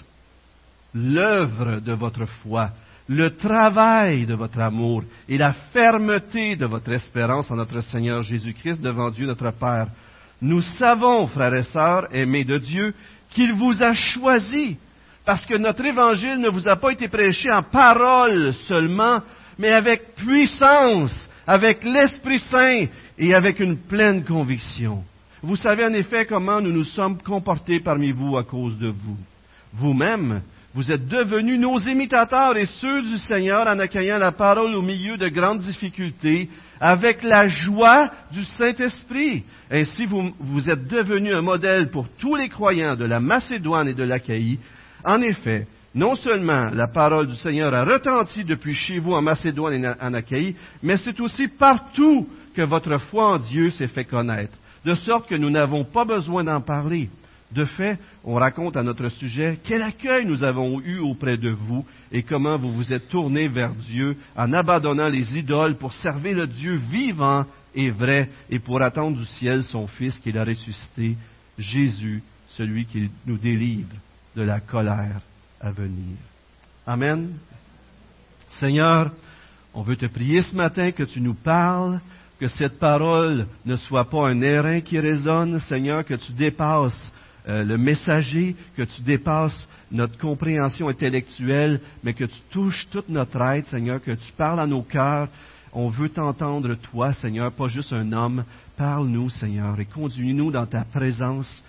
l'œuvre 0.95 1.81
de 1.81 1.93
votre 1.93 2.27
foi, 2.27 2.71
le 3.09 3.37
travail 3.37 4.27
de 4.27 4.35
votre 4.35 4.61
amour 4.61 5.03
et 5.29 5.37
la 5.37 5.53
fermeté 5.73 6.57
de 6.57 6.67
votre 6.67 6.93
espérance 6.93 7.51
en 7.51 7.57
notre 7.57 7.81
Seigneur 7.81 8.23
Jésus-Christ 8.23 8.81
devant 8.81 9.11
Dieu 9.11 9.27
notre 9.27 9.51
Père. 9.51 9.89
Nous 10.41 10.63
savons, 10.63 11.27
frères 11.27 11.55
et 11.55 11.65
sœurs, 11.65 12.07
aimés 12.15 12.45
de 12.45 12.59
Dieu, 12.59 12.95
qu'il 13.31 13.53
vous 13.55 13.83
a 13.83 13.93
choisis, 13.93 14.77
parce 15.25 15.45
que 15.45 15.57
notre 15.57 15.85
évangile 15.85 16.39
ne 16.39 16.51
vous 16.51 16.69
a 16.69 16.77
pas 16.77 16.93
été 16.93 17.09
prêché 17.09 17.51
en 17.51 17.63
parole 17.63 18.55
seulement, 18.67 19.21
mais 19.59 19.73
avec 19.73 20.15
puissance, 20.15 21.29
avec 21.47 21.85
l'Esprit 21.85 22.41
Saint 22.51 22.87
et 23.19 23.35
avec 23.35 23.61
une 23.61 23.77
pleine 23.77 24.25
conviction. 24.25 25.05
Vous 25.43 25.57
savez 25.57 25.85
en 25.85 25.93
effet 25.95 26.27
comment 26.27 26.61
nous 26.61 26.73
nous 26.73 26.85
sommes 26.85 27.21
comportés 27.23 27.81
parmi 27.81 28.13
vous 28.13 28.37
à 28.37 28.45
cause 28.45 28.79
de 28.79 28.89
vous. 28.89 29.17
Vous-même, 29.73 30.43
vous 30.73 30.91
êtes 30.91 31.09
devenus 31.09 31.59
nos 31.59 31.79
imitateurs 31.81 32.57
et 32.57 32.67
ceux 32.81 33.03
du 33.03 33.19
Seigneur 33.19 33.67
en 33.67 33.79
accueillant 33.81 34.19
la 34.19 34.31
parole 34.31 34.75
au 34.75 34.83
milieu 34.83 35.17
de 35.17 35.29
grandes 35.29 35.61
difficultés, 35.61 36.49
avec 36.79 37.25
la 37.25 37.49
joie 37.49 38.11
du 38.31 38.45
Saint-Esprit. 38.57 39.43
Ainsi, 39.69 40.07
vous, 40.07 40.71
êtes 40.71 40.87
devenus 40.87 41.35
un 41.35 41.43
modèle 41.43 41.91
pour 41.91 42.07
tous 42.21 42.37
les 42.37 42.49
croyants 42.49 42.95
de 42.95 43.05
la 43.05 43.19
Macédoine 43.19 43.89
et 43.89 43.95
de 43.95 44.05
l'Achaïe. 44.05 44.61
En 45.05 45.21
effet, 45.23 45.67
non 45.93 46.15
seulement 46.15 46.71
la 46.73 46.87
parole 46.87 47.27
du 47.27 47.35
Seigneur 47.37 47.75
a 47.75 47.85
retenti 47.85 48.45
depuis 48.45 48.75
chez 48.75 49.01
vous 49.01 49.15
en 49.15 49.23
Macédoine 49.23 49.85
et 49.85 49.89
en 50.01 50.15
Achaïe, 50.15 50.55
mais 50.85 50.99
c'est 50.99 51.19
aussi 51.19 51.49
partout 51.49 52.29
que 52.55 52.63
votre 52.63 52.97
foi 52.99 53.33
en 53.33 53.39
Dieu 53.39 53.73
s'est 53.73 53.89
fait 53.89 54.05
connaître, 54.05 54.57
de 54.85 54.95
sorte 54.95 55.29
que 55.29 55.35
nous 55.35 55.51
n'avons 55.51 55.85
pas 55.85 56.05
besoin 56.05 56.45
d'en 56.45 56.61
parler. 56.61 57.11
De 57.53 57.65
fait, 57.65 57.99
on 58.23 58.35
raconte 58.35 58.77
à 58.77 58.83
notre 58.83 59.09
sujet 59.09 59.59
quel 59.65 59.83
accueil 59.83 60.25
nous 60.25 60.45
avons 60.45 60.81
eu 60.81 60.99
auprès 60.99 61.37
de 61.37 61.51
vous 61.51 61.85
et 62.13 62.23
comment 62.23 62.57
vous 62.57 62.73
vous 62.73 62.93
êtes 62.93 63.09
tournés 63.09 63.49
vers 63.49 63.75
Dieu 63.75 64.17
en 64.37 64.53
abandonnant 64.53 65.09
les 65.09 65.37
idoles 65.37 65.77
pour 65.77 65.93
servir 65.93 66.37
le 66.37 66.47
Dieu 66.47 66.77
vivant 66.91 67.45
et 67.75 67.91
vrai 67.91 68.31
et 68.51 68.61
pour 68.61 68.81
attendre 68.83 69.19
du 69.19 69.25
ciel 69.25 69.65
son 69.65 69.89
Fils 69.89 70.17
qu'il 70.19 70.39
a 70.39 70.45
ressuscité, 70.45 71.17
Jésus, 71.59 72.23
celui 72.57 72.85
qui 72.87 73.11
nous 73.27 73.39
délivre 73.39 73.95
de 74.37 74.43
la 74.43 74.61
colère 74.61 75.21
à 75.61 75.73
venir. 75.73 76.17
Amen. 76.87 77.33
Seigneur, 78.51 79.11
on 79.75 79.83
veut 79.83 79.97
te 79.97 80.07
prier 80.07 80.43
ce 80.43 80.55
matin 80.55 80.93
que 80.93 81.03
tu 81.03 81.21
nous 81.21 81.35
parles, 81.35 82.01
que 82.39 82.49
cette 82.49 82.79
parole 82.79 83.47
ne 83.67 83.77
soit 83.77 84.09
pas 84.09 84.29
un 84.29 84.41
airain 84.41 84.81
qui 84.81 84.99
résonne, 84.99 85.59
Seigneur, 85.61 86.05
que 86.05 86.15
tu 86.15 86.33
dépasses 86.33 87.13
euh, 87.49 87.65
le 87.65 87.79
messager, 87.79 88.55
que 88.77 88.83
tu 88.83 89.03
dépasses 89.03 89.69
notre 89.91 90.19
compréhension 90.19 90.89
intellectuelle, 90.89 91.81
mais 92.03 92.15
que 92.15 92.25
tu 92.25 92.41
touches 92.51 92.89
toute 92.91 93.09
notre 93.09 93.41
aide, 93.41 93.67
Seigneur, 93.67 94.03
que 94.03 94.13
tu 94.13 94.33
parles 94.37 94.61
à 94.61 94.67
nos 94.67 94.83
cœurs. 94.83 95.29
On 95.73 95.89
veut 95.89 96.09
t'entendre, 96.09 96.75
toi, 96.75 97.13
Seigneur, 97.15 97.53
pas 97.53 97.69
juste 97.69 97.93
un 97.93 98.13
homme. 98.13 98.45
Parle-nous, 98.77 99.31
Seigneur, 99.31 99.79
et 99.79 99.85
conduis-nous 99.85 100.51
dans 100.51 100.67
ta 100.67 100.85
présence. 100.85 101.63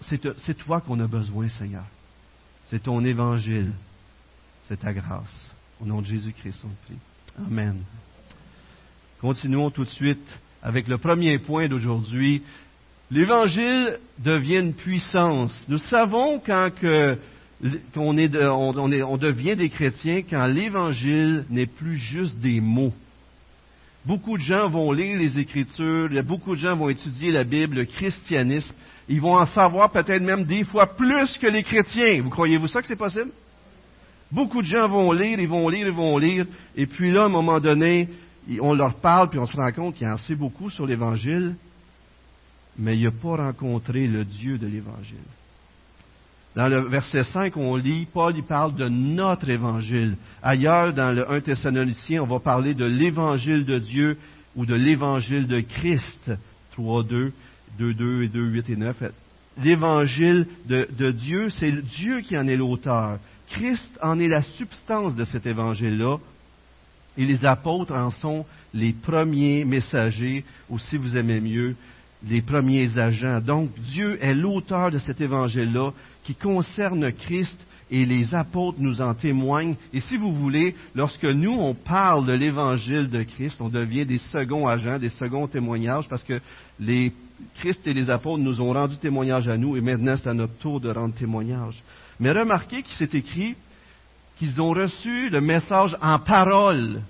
C'est 0.00 0.58
toi 0.58 0.80
qu'on 0.80 1.00
a 1.00 1.06
besoin, 1.06 1.48
Seigneur. 1.48 1.84
C'est 2.66 2.82
ton 2.82 3.04
évangile. 3.04 3.72
C'est 4.64 4.80
ta 4.80 4.92
grâce. 4.92 5.52
Au 5.80 5.86
nom 5.86 6.00
de 6.00 6.06
Jésus-Christ, 6.06 6.64
on 6.64 6.86
prie. 6.86 6.98
Amen. 7.46 7.82
Continuons 9.20 9.70
tout 9.70 9.84
de 9.84 9.90
suite 9.90 10.38
avec 10.62 10.86
le 10.86 10.98
premier 10.98 11.38
point 11.38 11.68
d'aujourd'hui, 11.68 12.42
L'Évangile 13.12 13.98
devient 14.24 14.60
une 14.60 14.72
puissance. 14.72 15.52
Nous 15.68 15.76
savons 15.76 16.38
quand 16.38 16.70
qu'on 16.80 17.18
on, 17.94 19.16
devient 19.18 19.54
des 19.54 19.68
chrétiens 19.68 20.22
quand 20.22 20.46
l'Évangile 20.46 21.44
n'est 21.50 21.66
plus 21.66 21.96
juste 21.96 22.38
des 22.38 22.62
mots. 22.62 22.94
Beaucoup 24.06 24.38
de 24.38 24.42
gens 24.42 24.70
vont 24.70 24.92
lire 24.92 25.18
les 25.18 25.38
Écritures, 25.38 26.08
beaucoup 26.24 26.54
de 26.54 26.60
gens 26.60 26.74
vont 26.74 26.88
étudier 26.88 27.32
la 27.32 27.44
Bible, 27.44 27.76
le 27.76 27.84
christianisme. 27.84 28.72
Ils 29.10 29.20
vont 29.20 29.36
en 29.36 29.44
savoir 29.44 29.92
peut-être 29.92 30.22
même 30.22 30.46
des 30.46 30.64
fois 30.64 30.86
plus 30.86 31.36
que 31.36 31.48
les 31.48 31.64
chrétiens. 31.64 32.22
Vous 32.22 32.30
croyez-vous 32.30 32.68
ça 32.68 32.80
que 32.80 32.86
c'est 32.86 32.96
possible? 32.96 33.30
Beaucoup 34.30 34.62
de 34.62 34.66
gens 34.66 34.88
vont 34.88 35.12
lire, 35.12 35.38
ils 35.38 35.48
vont 35.48 35.68
lire, 35.68 35.86
ils 35.86 35.92
vont 35.92 36.16
lire, 36.16 36.46
et 36.74 36.86
puis 36.86 37.10
là, 37.10 37.24
à 37.24 37.26
un 37.26 37.28
moment 37.28 37.60
donné, 37.60 38.08
on 38.62 38.72
leur 38.72 38.94
parle, 38.94 39.28
puis 39.28 39.38
on 39.38 39.46
se 39.46 39.54
rend 39.54 39.70
compte 39.72 39.96
qu'il 39.96 40.06
y 40.06 40.10
en 40.10 40.16
sait 40.16 40.34
beaucoup 40.34 40.70
sur 40.70 40.86
l'Évangile, 40.86 41.56
mais 42.78 42.96
il 42.96 43.04
n'a 43.04 43.10
pas 43.10 43.36
rencontré 43.36 44.06
le 44.06 44.24
Dieu 44.24 44.58
de 44.58 44.66
l'Évangile. 44.66 45.18
Dans 46.54 46.68
le 46.68 46.88
verset 46.88 47.24
5, 47.24 47.56
on 47.56 47.76
lit, 47.76 48.06
Paul 48.12 48.36
y 48.36 48.42
parle 48.42 48.74
de 48.74 48.88
notre 48.88 49.48
évangile. 49.48 50.16
Ailleurs, 50.42 50.92
dans 50.92 51.10
le 51.10 51.30
1 51.30 51.40
Thessalonicien, 51.40 52.22
on 52.22 52.26
va 52.26 52.40
parler 52.40 52.74
de 52.74 52.84
l'évangile 52.84 53.64
de 53.64 53.78
Dieu 53.78 54.18
ou 54.54 54.66
de 54.66 54.74
l'évangile 54.74 55.46
de 55.46 55.60
Christ. 55.60 56.30
3, 56.72 57.04
2, 57.04 57.32
2, 57.78 57.94
2 57.94 58.22
et 58.24 58.28
2, 58.28 58.44
8 58.44 58.70
et 58.70 58.76
9. 58.76 59.02
L'évangile 59.62 60.46
de 60.66 61.10
Dieu, 61.10 61.48
c'est 61.48 61.72
Dieu 61.72 62.20
qui 62.20 62.36
en 62.36 62.46
est 62.46 62.56
l'auteur. 62.56 63.18
Christ 63.48 63.98
en 64.02 64.18
est 64.18 64.28
la 64.28 64.42
substance 64.42 65.14
de 65.14 65.24
cet 65.24 65.46
évangile-là. 65.46 66.18
Et 67.16 67.24
les 67.24 67.44
apôtres 67.46 67.94
en 67.94 68.10
sont 68.10 68.44
les 68.74 68.92
premiers 68.92 69.64
messagers, 69.64 70.44
ou 70.70 70.78
si 70.78 70.96
vous 70.96 71.16
aimez 71.16 71.40
mieux, 71.40 71.76
les 72.28 72.42
premiers 72.42 72.98
agents. 72.98 73.40
Donc 73.40 73.70
Dieu 73.92 74.18
est 74.22 74.34
l'auteur 74.34 74.90
de 74.90 74.98
cet 74.98 75.20
évangile-là 75.20 75.92
qui 76.24 76.34
concerne 76.34 77.12
Christ 77.12 77.56
et 77.90 78.06
les 78.06 78.34
apôtres 78.34 78.78
nous 78.80 79.02
en 79.02 79.14
témoignent. 79.14 79.76
Et 79.92 80.00
si 80.00 80.16
vous 80.16 80.34
voulez, 80.34 80.74
lorsque 80.94 81.24
nous, 81.24 81.52
on 81.52 81.74
parle 81.74 82.26
de 82.26 82.32
l'évangile 82.32 83.10
de 83.10 83.22
Christ, 83.22 83.60
on 83.60 83.68
devient 83.68 84.06
des 84.06 84.18
seconds 84.18 84.66
agents, 84.66 84.98
des 84.98 85.10
seconds 85.10 85.46
témoignages, 85.46 86.08
parce 86.08 86.22
que 86.22 86.40
les 86.80 87.12
Christ 87.56 87.86
et 87.86 87.92
les 87.92 88.08
apôtres 88.08 88.42
nous 88.42 88.60
ont 88.60 88.72
rendu 88.72 88.96
témoignage 88.96 89.48
à 89.48 89.58
nous, 89.58 89.76
et 89.76 89.82
maintenant 89.82 90.16
c'est 90.16 90.30
à 90.30 90.34
notre 90.34 90.56
tour 90.58 90.80
de 90.80 90.90
rendre 90.90 91.14
témoignage. 91.14 91.82
Mais 92.18 92.32
remarquez 92.32 92.82
qu'il 92.82 92.94
s'est 92.94 93.16
écrit 93.16 93.56
qu'ils 94.38 94.60
ont 94.60 94.70
reçu 94.70 95.28
le 95.28 95.40
message 95.40 95.94
en 96.00 96.18
parole, 96.18 97.02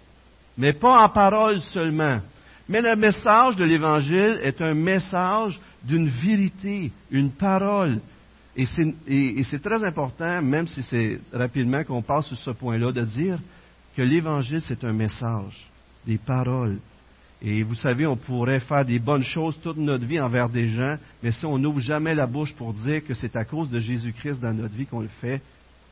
mais 0.58 0.72
pas 0.72 1.04
en 1.04 1.08
parole 1.10 1.60
seulement. 1.72 2.20
Mais 2.72 2.80
le 2.80 2.96
message 2.96 3.56
de 3.56 3.66
l'Évangile 3.66 4.40
est 4.42 4.58
un 4.62 4.72
message 4.72 5.60
d'une 5.84 6.08
vérité, 6.08 6.90
une 7.10 7.30
parole. 7.30 8.00
Et 8.56 8.64
c'est 9.44 9.62
très 9.62 9.84
important, 9.84 10.40
même 10.40 10.66
si 10.66 10.82
c'est 10.84 11.20
rapidement 11.34 11.84
qu'on 11.84 12.00
passe 12.00 12.28
sur 12.28 12.38
ce 12.38 12.50
point-là, 12.52 12.90
de 12.90 13.02
dire 13.02 13.38
que 13.94 14.00
l'Évangile, 14.00 14.62
c'est 14.66 14.82
un 14.84 14.94
message, 14.94 15.68
des 16.06 16.16
paroles. 16.16 16.78
Et 17.42 17.62
vous 17.62 17.74
savez, 17.74 18.06
on 18.06 18.16
pourrait 18.16 18.60
faire 18.60 18.86
des 18.86 18.98
bonnes 18.98 19.22
choses 19.22 19.58
toute 19.62 19.76
notre 19.76 20.06
vie 20.06 20.18
envers 20.18 20.48
des 20.48 20.68
gens, 20.68 20.96
mais 21.22 21.32
si 21.32 21.44
on 21.44 21.58
n'ouvre 21.58 21.80
jamais 21.80 22.14
la 22.14 22.26
bouche 22.26 22.54
pour 22.54 22.72
dire 22.72 23.04
que 23.04 23.12
c'est 23.12 23.36
à 23.36 23.44
cause 23.44 23.68
de 23.68 23.80
Jésus-Christ 23.80 24.40
dans 24.40 24.54
notre 24.54 24.74
vie 24.74 24.86
qu'on 24.86 25.00
le 25.00 25.10
fait, 25.20 25.42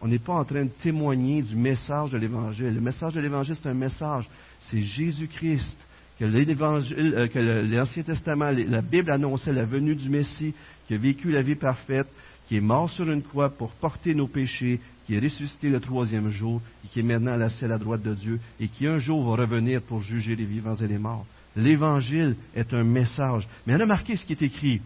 on 0.00 0.08
n'est 0.08 0.18
pas 0.18 0.32
en 0.32 0.46
train 0.46 0.64
de 0.64 0.70
témoigner 0.82 1.42
du 1.42 1.56
message 1.56 2.12
de 2.12 2.16
l'Évangile. 2.16 2.72
Le 2.72 2.80
message 2.80 3.12
de 3.12 3.20
l'Évangile, 3.20 3.54
c'est 3.62 3.68
un 3.68 3.74
message. 3.74 4.26
C'est 4.70 4.80
Jésus-Christ 4.80 5.76
que 6.20 7.38
euh, 7.38 7.62
l'Ancien 7.62 8.02
Testament, 8.02 8.50
la 8.50 8.82
Bible 8.82 9.10
annonçait 9.10 9.52
la 9.52 9.64
venue 9.64 9.94
du 9.94 10.10
Messie, 10.10 10.54
qui 10.86 10.94
a 10.94 10.98
vécu 10.98 11.30
la 11.30 11.40
vie 11.40 11.54
parfaite, 11.54 12.08
qui 12.46 12.58
est 12.58 12.60
mort 12.60 12.90
sur 12.90 13.10
une 13.10 13.22
croix 13.22 13.48
pour 13.48 13.70
porter 13.72 14.14
nos 14.14 14.28
péchés, 14.28 14.80
qui 15.06 15.14
est 15.14 15.18
ressuscité 15.20 15.70
le 15.70 15.80
troisième 15.80 16.28
jour, 16.28 16.60
et 16.84 16.88
qui 16.88 17.00
est 17.00 17.02
maintenant 17.02 17.32
à 17.32 17.66
la 17.66 17.78
droite 17.78 18.02
de 18.02 18.14
Dieu, 18.14 18.38
et 18.60 18.68
qui 18.68 18.86
un 18.86 18.98
jour 18.98 19.24
va 19.24 19.42
revenir 19.42 19.80
pour 19.80 20.02
juger 20.02 20.36
les 20.36 20.44
vivants 20.44 20.74
et 20.74 20.86
les 20.86 20.98
morts. 20.98 21.24
L'Évangile 21.56 22.36
est 22.54 22.72
un 22.74 22.84
message. 22.84 23.48
Mais 23.66 23.76
remarquez 23.76 24.16
ce 24.16 24.26
qui 24.26 24.34
est 24.34 24.42
écrit. 24.42 24.80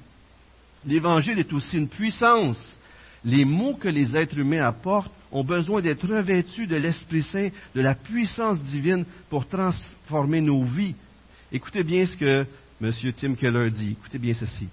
L'Évangile 0.87 1.39
est 1.39 1.53
aussi 1.53 1.79
une 1.79 1.89
puissance. 1.89 2.79
Les 3.25 3.45
mots 3.45 3.75
que 3.75 3.89
les 3.89 4.17
êtres 4.17 4.39
humains 4.39 4.67
apportent 4.67 5.13
ont 5.33 5.45
besoin 5.45 5.81
d'être 5.81 6.07
revêtus 6.07 6.67
de 6.67 6.77
l'Esprit 6.77 7.23
Saint, 7.23 7.49
de 7.75 7.81
la 7.81 7.95
puissance 7.95 8.63
divine 8.63 9.05
pour 9.29 9.49
transformer 9.49 10.41
nos 10.41 10.63
vies. 10.65 10.95
Écoutez 11.55 11.85
bien 11.85 12.05
ce 12.05 12.17
que 12.17 12.45
M. 12.83 12.93
Tim 13.17 13.37
Keller 13.37 13.71
dit. 13.71 13.93
Écoutez 13.93 14.19
bien 14.19 14.35
ceci. 14.35 14.67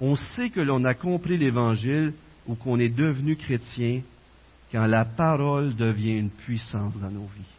On 0.00 0.16
sait 0.16 0.50
que 0.50 0.58
l'on 0.58 0.84
a 0.84 0.92
compris 0.92 1.38
l'Évangile 1.38 2.14
ou 2.48 2.56
qu'on 2.56 2.80
est 2.80 2.88
devenu 2.88 3.36
chrétien 3.36 4.00
quand 4.72 4.86
la 4.86 5.04
parole 5.04 5.76
devient 5.76 6.18
une 6.18 6.30
puissance 6.30 6.94
dans 7.00 7.12
nos 7.12 7.26
vies. 7.26 7.52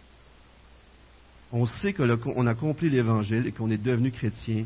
On 1.54 1.66
sait 1.66 1.94
qu'on 1.94 2.46
a 2.46 2.56
compris 2.56 2.90
l'Évangile 2.90 3.48
et 3.48 3.54
qu'on 3.54 3.72
est 3.72 3.82
devenu 3.82 4.12
chrétien 4.12 4.66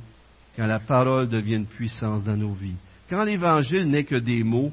quand 0.56 0.66
la 0.66 0.80
parole 0.80 1.30
devient 1.30 1.58
une 1.58 1.68
puissance 1.68 2.24
dans 2.24 2.38
nos 2.38 2.54
vies. 2.54 2.78
Quand 3.08 3.24
l'Évangile 3.24 3.88
n'est 3.88 4.04
que 4.04 4.16
des 4.16 4.44
mots, 4.44 4.72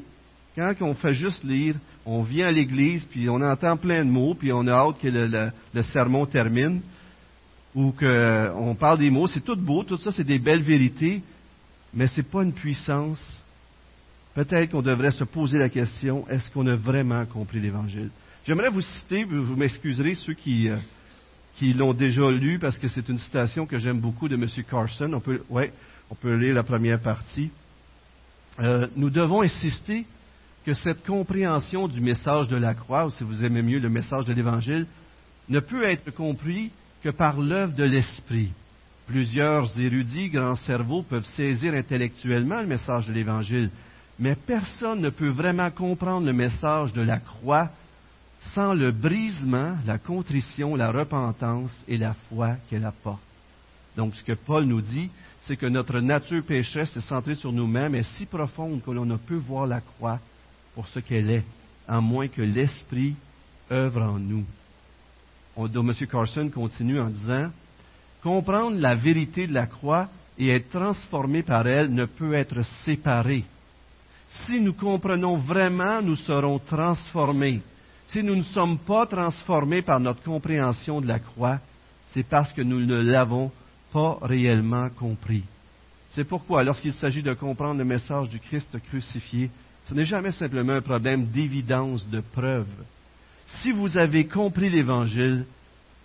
quand 0.56 0.72
on 0.80 0.94
fait 0.94 1.14
juste 1.14 1.44
lire, 1.44 1.74
on 2.06 2.22
vient 2.22 2.46
à 2.46 2.50
l'Église, 2.50 3.04
puis 3.10 3.28
on 3.28 3.42
entend 3.42 3.76
plein 3.76 4.06
de 4.06 4.10
mots, 4.10 4.32
puis 4.32 4.54
on 4.54 4.66
a 4.66 4.72
hâte 4.72 5.00
que 5.00 5.08
le 5.08 5.82
sermon 5.82 6.24
termine, 6.24 6.80
ou 7.74 7.92
qu'on 7.92 8.76
parle 8.78 8.98
des 8.98 9.10
mots, 9.10 9.26
c'est 9.26 9.40
tout 9.40 9.56
beau, 9.56 9.82
tout 9.82 9.98
ça, 9.98 10.12
c'est 10.12 10.24
des 10.24 10.38
belles 10.38 10.62
vérités, 10.62 11.22
mais 11.94 12.06
ce 12.06 12.18
n'est 12.18 12.26
pas 12.26 12.42
une 12.42 12.52
puissance. 12.52 13.20
Peut-être 14.34 14.70
qu'on 14.70 14.82
devrait 14.82 15.12
se 15.12 15.24
poser 15.24 15.58
la 15.58 15.68
question, 15.68 16.26
est-ce 16.28 16.50
qu'on 16.50 16.66
a 16.66 16.76
vraiment 16.76 17.24
compris 17.26 17.60
l'Évangile? 17.60 18.10
J'aimerais 18.46 18.70
vous 18.70 18.80
citer, 18.80 19.24
vous 19.24 19.56
m'excuserez 19.56 20.14
ceux 20.16 20.34
qui, 20.34 20.68
euh, 20.68 20.76
qui 21.56 21.72
l'ont 21.72 21.92
déjà 21.92 22.30
lu, 22.30 22.58
parce 22.58 22.78
que 22.78 22.88
c'est 22.88 23.08
une 23.08 23.18
citation 23.18 23.66
que 23.66 23.78
j'aime 23.78 24.00
beaucoup 24.00 24.28
de 24.28 24.34
M. 24.34 24.46
Carson. 24.68 25.12
On 25.12 25.20
peut, 25.20 25.42
ouais, 25.48 25.72
On 26.10 26.14
peut 26.14 26.34
lire 26.34 26.54
la 26.54 26.62
première 26.62 27.00
partie. 27.00 27.50
Euh, 28.60 28.86
nous 28.96 29.08
devons 29.08 29.42
insister 29.42 30.04
que 30.66 30.74
cette 30.74 31.06
compréhension 31.06 31.88
du 31.88 32.00
message 32.00 32.48
de 32.48 32.56
la 32.56 32.74
croix, 32.74 33.06
ou 33.06 33.10
si 33.10 33.24
vous 33.24 33.42
aimez 33.42 33.62
mieux 33.62 33.78
le 33.78 33.88
message 33.88 34.26
de 34.26 34.34
l'Évangile, 34.34 34.86
ne 35.48 35.60
peut 35.60 35.84
être 35.84 36.10
compris 36.10 36.70
que 37.02 37.10
par 37.10 37.40
l'œuvre 37.40 37.74
de 37.74 37.84
l'Esprit. 37.84 38.50
Plusieurs 39.06 39.78
érudits, 39.78 40.30
grands 40.30 40.56
cerveaux 40.56 41.02
peuvent 41.02 41.26
saisir 41.36 41.74
intellectuellement 41.74 42.60
le 42.60 42.68
message 42.68 43.08
de 43.08 43.12
l'Évangile, 43.12 43.70
mais 44.18 44.36
personne 44.36 45.00
ne 45.00 45.10
peut 45.10 45.30
vraiment 45.30 45.70
comprendre 45.70 46.26
le 46.26 46.32
message 46.32 46.92
de 46.92 47.02
la 47.02 47.18
croix 47.18 47.70
sans 48.54 48.74
le 48.74 48.90
brisement, 48.90 49.76
la 49.86 49.98
contrition, 49.98 50.74
la 50.76 50.90
repentance 50.90 51.72
et 51.88 51.98
la 51.98 52.14
foi 52.28 52.56
qu'elle 52.68 52.84
apporte. 52.84 53.22
Donc, 53.96 54.14
ce 54.14 54.22
que 54.22 54.32
Paul 54.32 54.64
nous 54.64 54.80
dit, 54.80 55.10
c'est 55.42 55.56
que 55.56 55.66
notre 55.66 56.00
nature 56.00 56.42
pécheresse 56.44 56.96
est 56.96 57.08
centrée 57.08 57.34
sur 57.34 57.52
nous-mêmes 57.52 57.94
est 57.94 58.16
si 58.16 58.26
profonde 58.26 58.82
que 58.82 58.90
l'on 58.90 59.04
ne 59.04 59.16
peut 59.16 59.36
voir 59.36 59.66
la 59.66 59.80
croix 59.80 60.18
pour 60.74 60.86
ce 60.88 61.00
qu'elle 61.00 61.30
est, 61.30 61.44
à 61.86 62.00
moins 62.00 62.28
que 62.28 62.42
l'Esprit 62.42 63.14
œuvre 63.70 64.02
en 64.02 64.18
nous. 64.18 64.44
On, 65.56 65.66
M. 65.66 65.92
Carson 66.10 66.48
continue 66.48 67.00
en 67.00 67.10
disant, 67.10 67.50
comprendre 68.22 68.78
la 68.78 68.94
vérité 68.94 69.46
de 69.46 69.52
la 69.52 69.66
croix 69.66 70.08
et 70.38 70.48
être 70.48 70.70
transformé 70.70 71.42
par 71.42 71.66
elle 71.66 71.92
ne 71.92 72.06
peut 72.06 72.34
être 72.34 72.62
séparé. 72.84 73.44
Si 74.46 74.60
nous 74.60 74.72
comprenons 74.72 75.36
vraiment, 75.36 76.00
nous 76.00 76.16
serons 76.16 76.58
transformés. 76.58 77.60
Si 78.08 78.22
nous 78.22 78.36
ne 78.36 78.42
sommes 78.44 78.78
pas 78.78 79.06
transformés 79.06 79.82
par 79.82 80.00
notre 80.00 80.22
compréhension 80.22 81.00
de 81.00 81.06
la 81.06 81.18
croix, 81.18 81.60
c'est 82.08 82.26
parce 82.26 82.52
que 82.52 82.62
nous 82.62 82.80
ne 82.80 82.96
l'avons 82.96 83.50
pas 83.92 84.18
réellement 84.22 84.88
compris. 84.90 85.44
C'est 86.14 86.24
pourquoi, 86.24 86.62
lorsqu'il 86.62 86.92
s'agit 86.94 87.22
de 87.22 87.32
comprendre 87.34 87.78
le 87.78 87.84
message 87.84 88.28
du 88.28 88.38
Christ 88.38 88.68
crucifié, 88.88 89.50
ce 89.88 89.94
n'est 89.94 90.04
jamais 90.04 90.30
simplement 90.30 90.74
un 90.74 90.82
problème 90.82 91.26
d'évidence, 91.26 92.06
de 92.08 92.20
preuve. 92.20 92.66
Si 93.60 93.72
vous 93.72 93.96
avez 93.98 94.26
compris 94.26 94.70
l'Évangile, 94.70 95.44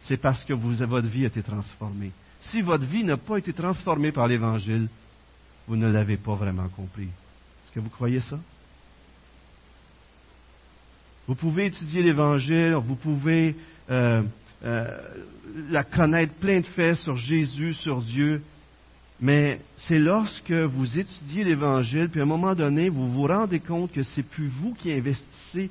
c'est 0.08 0.18
parce 0.18 0.44
que 0.44 0.54
votre 0.54 1.08
vie 1.08 1.24
a 1.24 1.28
été 1.28 1.42
transformée. 1.42 2.12
Si 2.40 2.62
votre 2.62 2.86
vie 2.86 3.04
n'a 3.04 3.18
pas 3.18 3.38
été 3.38 3.54
transformée 3.54 4.12
par 4.12 4.28
l'Évangile, 4.28 4.88
vous 5.68 5.76
ne 5.76 5.90
l'avez 5.90 6.18
pas 6.18 6.36
vraiment 6.36 6.68
compris. 6.70 7.04
Est-ce 7.08 7.72
que 7.74 7.80
vous 7.80 7.90
croyez 7.90 8.22
ça? 8.22 8.40
Vous 11.28 11.36
pouvez 11.36 11.66
étudier 11.66 12.04
l'Évangile, 12.04 12.76
vous 12.76 12.96
pouvez 12.96 13.56
euh, 13.90 14.24
euh, 14.64 14.98
la 15.70 15.84
connaître 15.84 16.34
plein 16.36 16.62
de 16.62 16.66
faits 16.68 16.98
sur 17.00 17.18
Jésus, 17.18 17.74
sur 17.74 18.02
Dieu, 18.02 18.42
mais 19.20 19.60
c'est 19.88 20.00
lorsque 20.00 20.52
vous 20.52 20.98
étudiez 20.98 21.44
l'Évangile, 21.44 22.08
puis 22.10 22.22
à 22.22 22.24
un 22.24 22.28
moment 22.28 22.56
donné, 22.56 22.88
vous 22.88 23.12
vous 23.12 23.28
rendez 23.28 23.60
compte 23.60 23.92
que 23.92 24.04
c'est 24.04 24.24
plus 24.24 24.48
vous 24.48 24.74
qui 24.76 24.92
investissez, 24.94 25.70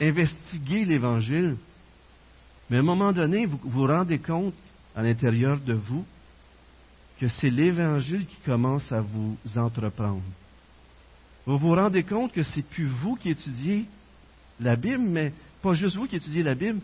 investiguez 0.00 0.84
l'Évangile, 0.84 1.56
mais 2.70 2.78
à 2.78 2.80
un 2.80 2.84
moment 2.84 3.12
donné, 3.12 3.46
vous 3.46 3.60
vous 3.64 3.86
rendez 3.86 4.18
compte 4.18 4.54
à 4.94 5.02
l'intérieur 5.02 5.58
de 5.60 5.74
vous 5.74 6.04
que 7.20 7.28
c'est 7.28 7.50
l'Évangile 7.50 8.26
qui 8.26 8.36
commence 8.44 8.90
à 8.90 9.00
vous 9.00 9.36
entreprendre. 9.56 10.22
Vous 11.46 11.58
vous 11.58 11.74
rendez 11.74 12.02
compte 12.02 12.32
que 12.32 12.42
c'est 12.42 12.62
plus 12.62 12.86
vous 12.86 13.16
qui 13.16 13.30
étudiez 13.30 13.86
la 14.60 14.76
Bible, 14.76 15.02
mais 15.02 15.32
pas 15.60 15.74
juste 15.74 15.96
vous 15.96 16.06
qui 16.06 16.16
étudiez 16.16 16.42
la 16.42 16.54
Bible, 16.54 16.80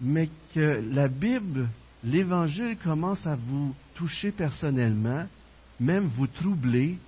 mais 0.00 0.28
que 0.54 0.82
la 0.92 1.08
Bible, 1.08 1.68
l'Évangile 2.04 2.76
commence 2.82 3.26
à 3.26 3.34
vous 3.34 3.74
toucher 3.94 4.30
personnellement, 4.30 5.24
même 5.80 6.08
vous 6.16 6.26
troubler, 6.26 6.98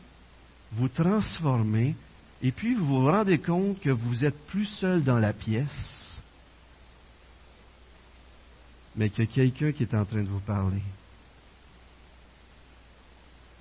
vous 0.73 0.89
transformer, 0.89 1.95
et 2.43 2.53
puis 2.53 2.75
vous 2.75 2.87
vous 2.87 3.07
rendez 3.07 3.39
compte 3.39 3.81
que 3.81 3.91
vous 3.91 4.25
êtes 4.25 4.47
plus 4.47 4.67
seul 4.67 5.03
dans 5.03 5.19
la 5.19 5.33
pièce, 5.33 6.21
mais 8.97 9.11
qu'il 9.11 9.25
y 9.25 9.29
a 9.29 9.31
quelqu'un 9.31 9.73
qui 9.73 9.83
est 9.83 9.95
en 9.95 10.05
train 10.05 10.23
de 10.23 10.29
vous 10.29 10.41
parler. 10.41 10.83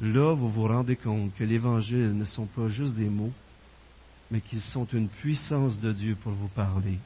Là, 0.01 0.33
vous 0.33 0.49
vous 0.49 0.67
rendez 0.67 0.95
compte 0.95 1.35
que 1.35 1.43
l'Évangile 1.43 2.17
ne 2.17 2.25
sont 2.25 2.45
pas 2.45 2.69
juste 2.69 2.95
des 2.95 3.09
mots, 3.09 3.33
mais 4.31 4.39
qu'ils 4.39 4.61
sont 4.61 4.85
une 4.93 5.09
puissance 5.09 5.77
de 5.79 5.91
Dieu 5.91 6.15
pour 6.15 6.31
vous 6.31 6.47
parler 6.47 6.97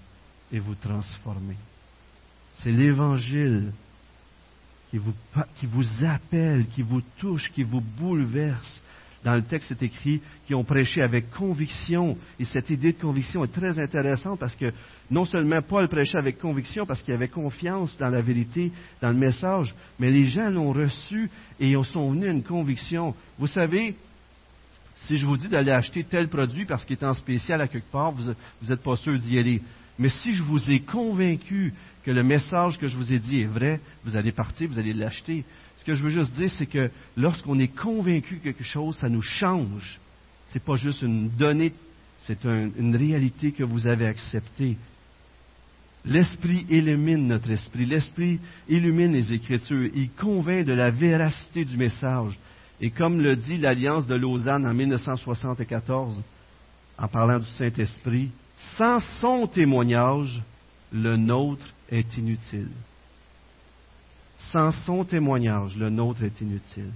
et 0.52 0.60
vous 0.60 0.76
transformer. 0.76 1.58
C'est 2.56 2.72
l'Évangile 2.72 3.74
qui 4.92 5.00
vous 5.66 6.06
appelle, 6.06 6.68
qui 6.68 6.84
vous 6.84 7.02
touche, 7.18 7.52
qui 7.52 7.64
vous 7.64 7.82
bouleverse. 7.82 8.84
Dans 9.24 9.36
le 9.36 9.42
texte, 9.44 9.70
c'est 9.70 9.84
écrit 9.84 10.22
qu'ils 10.46 10.56
ont 10.56 10.64
prêché 10.64 11.02
avec 11.02 11.32
conviction. 11.32 12.18
Et 12.40 12.46
cette 12.46 12.70
idée 12.70 12.94
de 12.94 13.00
conviction 13.00 13.44
est 13.44 13.54
très 13.54 13.80
intéressante 13.80 14.40
parce 14.40 14.56
que 14.56 14.72
non 15.10 15.26
seulement 15.26 15.62
Paul 15.62 15.88
prêchait 15.88 16.18
avec 16.18 16.40
conviction 16.40 16.86
parce 16.86 17.02
qu'il 17.02 17.14
avait 17.14 17.30
confiance 17.30 17.98
dans 17.98 18.10
la 18.10 18.22
vérité, 18.22 18.72
dans 19.02 19.10
le 19.10 19.18
message, 19.18 19.74
mais 20.00 20.12
les 20.12 20.28
gens 20.28 20.50
l'ont 20.50 20.74
reçu 20.74 21.30
et 21.60 21.72
ils 21.72 21.86
sont 21.86 22.12
venus 22.12 22.30
à 22.30 22.34
une 22.34 22.44
conviction. 22.44 23.16
Vous 23.40 23.48
savez, 23.48 23.96
si 25.06 25.18
je 25.18 25.26
vous 25.26 25.38
dis 25.38 25.48
d'aller 25.48 25.72
acheter 25.72 26.04
tel 26.04 26.28
produit 26.28 26.66
parce 26.66 26.84
qu'il 26.86 26.98
est 26.98 27.06
en 27.06 27.14
spécial 27.14 27.62
à 27.62 27.68
quelque 27.68 27.92
part, 27.92 28.12
vous 28.12 28.34
n'êtes 28.68 28.84
pas 28.84 28.98
sûr 28.98 29.18
d'y 29.18 29.40
aller. 29.40 29.62
Mais 30.00 30.10
si 30.10 30.36
je 30.36 30.44
vous 30.44 30.72
ai 30.72 30.80
convaincu 30.80 31.74
que 32.04 32.12
le 32.12 32.24
message 32.24 32.78
que 32.78 32.88
je 32.88 32.98
vous 32.98 33.12
ai 33.12 33.20
dit 33.20 33.42
est 33.42 33.48
vrai, 33.48 33.80
vous 34.04 34.16
allez 34.16 34.32
partir, 34.32 34.70
vous 34.70 34.80
allez 34.80 34.94
l'acheter. 34.94 35.46
Ce 35.80 35.86
que 35.86 35.96
je 35.96 36.04
veux 36.04 36.10
juste 36.10 36.34
dire, 36.34 36.50
c'est 36.58 36.66
que 36.66 36.90
lorsqu'on 37.16 37.60
est 37.60 37.76
convaincu 37.76 38.38
que 38.38 38.44
quelque 38.44 38.64
chose, 38.64 38.98
ça 38.98 39.10
nous 39.10 39.22
change. 39.22 40.00
Ce 40.50 40.56
n'est 40.56 40.64
pas 40.64 40.76
juste 40.76 41.02
une 41.02 41.30
donnée, 41.30 41.74
c'est 42.26 42.44
une 42.46 42.96
réalité 42.96 43.52
que 43.52 43.64
vous 43.64 43.88
avez 43.88 44.06
acceptée. 44.06 44.78
L'Esprit 46.06 46.66
illumine 46.70 47.28
notre 47.28 47.50
esprit. 47.52 47.86
L'Esprit 47.86 48.40
illumine 48.68 49.14
les 49.14 49.34
Écritures. 49.34 49.90
Il 49.96 50.10
convainc 50.12 50.66
de 50.66 50.74
la 50.74 50.92
véracité 50.92 51.64
du 51.64 51.78
message. 51.78 52.38
Et 52.82 52.90
comme 52.90 53.22
le 53.22 53.36
dit 53.38 53.58
l'Alliance 53.58 54.06
de 54.08 54.16
Lausanne 54.16 54.66
en 54.66 54.74
1974, 54.74 56.22
en 56.98 57.08
parlant 57.08 57.40
du 57.40 57.50
Saint-Esprit, 57.52 58.32
sans 58.78 59.00
son 59.22 59.48
témoignage, 59.48 60.42
le 60.92 61.16
nôtre 61.16 61.66
est 61.90 62.18
inutile. 62.18 62.72
Sans 64.52 64.72
son 64.86 65.04
témoignage, 65.04 65.76
le 65.76 65.90
nôtre 65.90 66.24
est 66.24 66.42
inutile. 66.42 66.92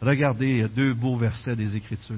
Regardez 0.00 0.66
deux 0.74 0.94
beaux 0.94 1.16
versets 1.16 1.56
des 1.56 1.76
Écritures. 1.76 2.16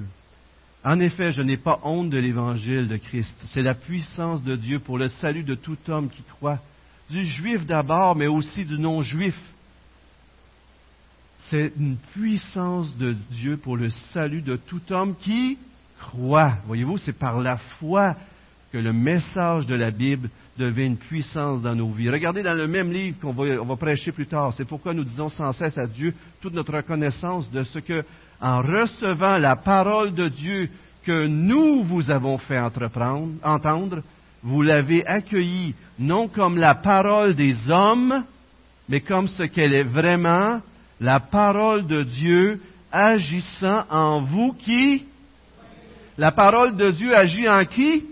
En 0.83 0.99
effet, 0.99 1.31
je 1.31 1.41
n'ai 1.41 1.57
pas 1.57 1.79
honte 1.83 2.09
de 2.09 2.17
l'évangile 2.17 2.87
de 2.87 2.97
Christ. 2.97 3.35
C'est 3.53 3.63
la 3.63 3.73
puissance 3.73 4.43
de 4.43 4.55
Dieu 4.55 4.79
pour 4.79 4.97
le 4.97 5.09
salut 5.09 5.43
de 5.43 5.55
tout 5.55 5.77
homme 5.87 6.09
qui 6.09 6.21
croit, 6.23 6.59
du 7.09 7.25
juif 7.25 7.65
d'abord, 7.65 8.15
mais 8.15 8.27
aussi 8.27 8.65
du 8.65 8.77
non-juif. 8.79 9.39
C'est 11.49 11.73
une 11.77 11.97
puissance 12.13 12.95
de 12.97 13.15
Dieu 13.31 13.57
pour 13.57 13.77
le 13.77 13.89
salut 14.13 14.41
de 14.41 14.55
tout 14.55 14.81
homme 14.91 15.15
qui 15.15 15.57
Voyez-vous, 16.13 16.97
c'est 16.97 17.17
par 17.17 17.39
la 17.39 17.57
foi 17.57 18.15
que 18.71 18.77
le 18.77 18.93
message 18.93 19.65
de 19.67 19.75
la 19.75 19.91
Bible 19.91 20.29
devient 20.57 20.87
une 20.87 20.97
puissance 20.97 21.61
dans 21.61 21.75
nos 21.75 21.89
vies. 21.91 22.09
Regardez 22.09 22.43
dans 22.43 22.53
le 22.53 22.67
même 22.67 22.91
livre 22.91 23.17
qu'on 23.21 23.33
va, 23.33 23.63
va 23.63 23.75
prêcher 23.75 24.11
plus 24.11 24.25
tard. 24.25 24.53
C'est 24.55 24.67
pourquoi 24.67 24.93
nous 24.93 25.03
disons 25.03 25.29
sans 25.29 25.53
cesse 25.53 25.77
à 25.77 25.87
Dieu 25.87 26.13
toute 26.41 26.53
notre 26.53 26.73
reconnaissance 26.73 27.49
de 27.51 27.63
ce 27.63 27.79
que, 27.79 28.03
en 28.41 28.61
recevant 28.61 29.37
la 29.37 29.55
parole 29.55 30.13
de 30.13 30.27
Dieu 30.27 30.69
que 31.05 31.27
nous 31.27 31.83
vous 31.83 32.09
avons 32.09 32.37
fait 32.37 32.59
entreprendre, 32.59 33.33
entendre, 33.43 34.01
vous 34.43 34.61
l'avez 34.61 35.05
accueillie 35.05 35.75
non 35.97 36.27
comme 36.27 36.57
la 36.57 36.75
parole 36.75 37.35
des 37.35 37.55
hommes, 37.69 38.23
mais 38.89 39.01
comme 39.01 39.27
ce 39.27 39.43
qu'elle 39.43 39.73
est 39.73 39.83
vraiment, 39.83 40.61
la 40.99 41.19
parole 41.19 41.85
de 41.85 42.03
Dieu 42.03 42.61
agissant 42.91 43.85
en 43.89 44.21
vous 44.21 44.53
qui 44.53 45.05
la 46.17 46.31
parole 46.31 46.75
de 46.75 46.91
Dieu 46.91 47.15
agit 47.15 47.47
en 47.49 47.65
qui? 47.65 48.05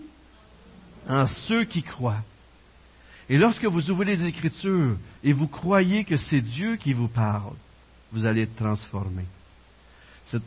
En 1.07 1.25
ceux 1.47 1.65
qui 1.65 1.83
croient. 1.83 2.23
Et 3.29 3.37
lorsque 3.37 3.65
vous 3.65 3.89
ouvrez 3.89 4.15
les 4.15 4.25
Écritures 4.25 4.97
et 5.23 5.33
vous 5.33 5.47
croyez 5.47 6.03
que 6.03 6.17
c'est 6.17 6.41
Dieu 6.41 6.75
qui 6.75 6.93
vous 6.93 7.07
parle, 7.07 7.53
vous 8.11 8.25
allez 8.25 8.41
être 8.41 8.55
transformé. 8.55 9.23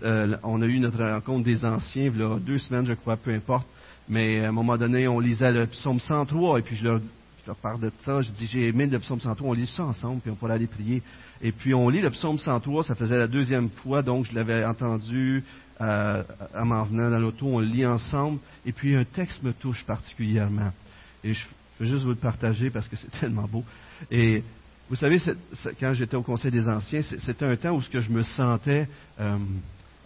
Euh, 0.03 0.37
on 0.43 0.61
a 0.63 0.67
eu 0.67 0.79
notre 0.79 1.03
rencontre 1.03 1.45
des 1.45 1.65
anciens, 1.65 2.11
il 2.13 2.19
y 2.19 2.23
a 2.23 2.39
deux 2.39 2.59
semaines, 2.59 2.87
je 2.87 2.95
crois, 2.95 3.17
peu 3.17 3.33
importe, 3.33 3.67
mais 4.09 4.45
à 4.45 4.49
un 4.49 4.53
moment 4.53 4.77
donné, 4.77 5.07
on 5.09 5.21
lisait 5.21 5.53
le 5.53 5.67
psaume 5.67 6.01
103, 6.01 6.59
et 6.59 6.63
puis 6.63 6.77
je 6.77 6.85
leur, 6.85 7.01
je 7.47 7.53
parle 7.53 7.81
de 7.81 7.93
ça, 8.01 8.21
je 8.21 8.31
dis, 8.31 8.47
j'ai 8.47 8.69
aimé 8.69 8.87
le 8.87 8.99
psaume 8.99 9.21
103, 9.21 9.49
on 9.49 9.53
lit 9.53 9.67
ça 9.69 9.85
ensemble, 9.85 10.21
puis 10.21 10.31
on 10.31 10.35
pourrait 10.35 10.55
aller 10.55 10.67
prier. 10.67 11.03
Et 11.43 11.53
puis 11.53 11.75
on 11.75 11.89
lit 11.89 12.01
le 12.01 12.11
psaume 12.11 12.39
103, 12.39 12.85
ça 12.85 12.95
faisait 12.95 13.19
la 13.19 13.29
deuxième 13.29 13.71
fois, 13.71 14.03
donc 14.03 14.27
je 14.27 14.35
l'avais 14.35 14.65
entendu 14.65 15.45
euh, 15.81 16.23
en 16.55 16.65
m'en 16.65 16.85
venant 16.85 17.11
dans 17.11 17.19
l'auto, 17.19 17.47
on 17.47 17.61
le 17.61 17.67
lit 17.67 17.87
ensemble, 17.87 18.41
et 18.65 18.73
puis 18.73 18.97
un 18.97 19.05
texte 19.05 19.43
me 19.43 19.53
touche 19.53 19.85
particulièrement. 19.85 20.73
Et 21.23 21.35
je 21.35 21.45
veux 21.79 21.87
juste 21.87 22.05
vous 22.05 22.11
le 22.11 22.17
partager 22.17 22.71
parce 22.71 22.89
que 22.89 22.97
c'est 22.97 23.11
tellement 23.21 23.47
beau. 23.47 23.65
Et 24.11 24.43
Vous 24.89 24.97
savez, 24.97 25.21
quand 25.81 25.95
j'étais 25.95 26.17
au 26.17 26.23
Conseil 26.23 26.53
des 26.53 26.69
Anciens, 26.69 27.03
c'était 27.03 27.45
un 27.45 27.57
temps 27.57 27.75
où 27.75 27.83
ce 27.83 27.91
que 27.91 28.01
je 28.01 28.11
me 28.11 28.23
sentais. 28.23 28.89
Euh, 29.19 29.37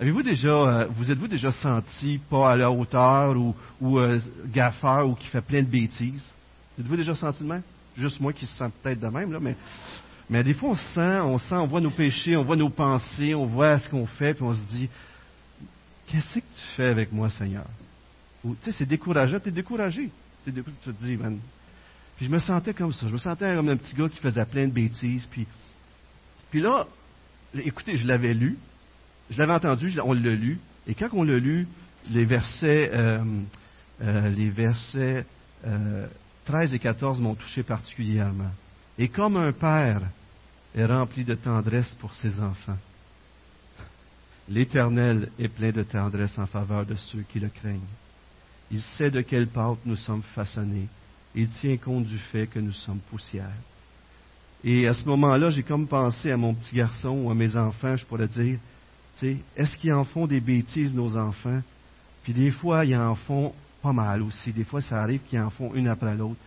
avez-vous 0.01 0.23
déjà, 0.23 0.49
euh, 0.49 0.87
vous 0.97 1.11
êtes-vous 1.11 1.29
déjà 1.29 1.53
senti 1.53 2.19
pas 2.31 2.53
à 2.53 2.57
la 2.57 2.71
hauteur 2.71 3.37
ou, 3.37 3.55
ou 3.81 3.99
euh, 3.99 4.19
gaffeur 4.47 5.07
ou 5.07 5.15
qui 5.15 5.27
fait 5.27 5.43
plein 5.43 5.63
de 5.63 5.69
bêtises? 5.69 6.23
Êtes-vous 6.79 6.97
déjà 6.97 7.15
senti 7.15 7.43
de 7.43 7.49
même? 7.49 7.63
Juste 7.97 8.21
moi 8.21 8.33
qui 8.33 8.47
se 8.47 8.55
sens 8.57 8.71
peut-être 8.83 9.01
de 9.01 9.09
même 9.09 9.33
là, 9.33 9.41
mais 9.41 9.57
mais 10.29 10.45
des 10.45 10.55
fois 10.55 10.71
on 10.71 10.77
sent, 10.77 11.21
on 11.21 11.39
sent, 11.39 11.57
on 11.57 11.67
voit 11.67 11.81
nos 11.81 11.91
péchés, 11.91 12.37
on 12.37 12.45
voit 12.45 12.57
nos 12.57 12.71
pensées, 12.71 13.35
on 13.35 13.47
voit 13.47 13.79
ce 13.81 13.89
qu'on 13.91 14.07
fait, 14.07 14.35
puis 14.35 14.45
on 14.45 14.55
se 14.55 14.61
dit, 14.71 14.89
qu'est-ce 16.07 16.35
que 16.35 16.41
tu 16.41 16.63
fais 16.77 16.87
avec 16.87 17.13
moi, 17.13 17.31
Seigneur? 17.31 17.67
Tu 18.43 18.55
sais, 18.63 18.73
c'est 18.73 18.87
décourageant, 18.87 19.41
tu 19.41 19.49
es 19.49 19.53
découragé. 19.53 20.11
Tu 20.45 20.53
te 20.53 20.91
dis, 21.05 21.17
man, 21.17 21.39
puis 22.21 22.27
je 22.27 22.31
me 22.31 22.39
sentais 22.39 22.75
comme 22.75 22.93
ça. 22.93 23.09
Je 23.09 23.13
me 23.15 23.19
sentais 23.19 23.55
comme 23.55 23.71
un 23.71 23.79
petit 23.79 23.95
gars 23.95 24.07
qui 24.07 24.19
faisait 24.19 24.45
plein 24.45 24.69
de 24.69 24.73
bêtises. 24.73 25.27
Puis, 25.31 25.47
puis 26.51 26.61
là, 26.61 26.87
écoutez, 27.55 27.97
je 27.97 28.07
l'avais 28.07 28.35
lu. 28.35 28.59
Je 29.31 29.39
l'avais 29.39 29.55
entendu, 29.55 29.99
on 30.05 30.13
l'a 30.13 30.35
lu. 30.35 30.59
Et 30.87 30.95
quand 30.95 31.09
on 31.13 31.23
l'a 31.23 31.39
lu, 31.39 31.67
les 32.11 32.27
versets, 32.27 32.91
euh, 32.93 33.25
euh, 34.03 34.29
les 34.29 34.51
versets 34.51 35.25
13 36.45 36.73
euh, 36.73 36.75
et 36.75 36.79
14 36.79 37.21
m'ont 37.21 37.35
touché 37.35 37.63
particulièrement. 37.63 38.51
Et 38.99 39.09
comme 39.09 39.37
un 39.37 39.53
père 39.53 40.03
est 40.75 40.85
rempli 40.85 41.25
de 41.25 41.35
tendresse 41.35 41.95
pour 42.01 42.15
ses 42.15 42.41
enfants, 42.41 42.79
l'Éternel 44.49 45.31
est 45.39 45.49
plein 45.49 45.73
de 45.73 45.83
tendresse 45.83 46.39
en 46.39 46.47
faveur 46.47 46.87
de 46.87 46.95
ceux 46.95 47.23
qui 47.23 47.41
le 47.41 47.49
craignent. 47.49 47.81
Il 48.71 48.83
sait 48.83 49.11
de 49.11 49.21
quelle 49.21 49.49
pâte 49.49 49.79
nous 49.85 49.97
sommes 49.97 50.23
façonnés 50.35 50.89
il 51.35 51.49
tient 51.49 51.77
compte 51.77 52.07
du 52.07 52.19
fait 52.19 52.47
que 52.47 52.59
nous 52.59 52.73
sommes 52.73 53.01
poussière. 53.11 53.55
Et 54.63 54.87
à 54.87 54.95
ce 54.95 55.05
moment-là, 55.07 55.51
j'ai 55.51 55.63
comme 55.63 55.87
pensé 55.87 56.31
à 56.31 56.37
mon 56.37 56.55
petit 56.55 56.77
garçon 56.77 57.23
ou 57.23 57.31
à 57.31 57.35
mes 57.35 57.57
enfants, 57.57 57.97
je 57.97 58.05
pourrais 58.05 58.29
dire, 58.29 58.59
tu 59.19 59.27
sais, 59.27 59.37
est-ce 59.57 59.77
qu'ils 59.77 59.93
en 59.93 60.05
font 60.05 60.27
des 60.27 60.41
bêtises, 60.41 60.93
nos 60.93 61.17
enfants? 61.17 61.63
Puis 62.23 62.35
des 62.35 62.51
fois, 62.51 62.85
ils 62.85 62.97
en 62.97 63.15
font 63.15 63.55
pas 63.83 63.93
mal 63.93 64.23
aussi. 64.23 64.53
Des 64.53 64.65
fois, 64.65 64.81
ça 64.81 65.01
arrive 65.03 65.21
qu'ils 65.29 65.41
en 65.41 65.51
font 65.51 65.75
une 65.75 65.89
après 65.89 66.15
l'autre. 66.15 66.41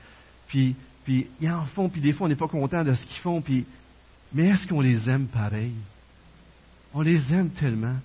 Puis, 0.48 0.76
puis 1.04 1.28
ils 1.40 1.50
en 1.50 1.66
font, 1.68 1.90
puis 1.90 2.02
des 2.02 2.14
fois, 2.14 2.28
on 2.28 2.30
n'est 2.30 2.36
pas 2.36 2.48
content 2.48 2.84
de 2.84 2.94
ce 2.94 3.06
qu'ils 3.06 3.22
font. 3.22 3.42
Puis, 3.42 3.66
mais 4.34 4.50
est-ce 4.50 4.68
qu'on 4.68 4.82
les 4.82 5.10
aime 5.10 5.28
pareil? 5.28 5.74
On 6.94 7.02
les 7.02 7.22
aime 7.34 7.50
tellement. 7.52 7.98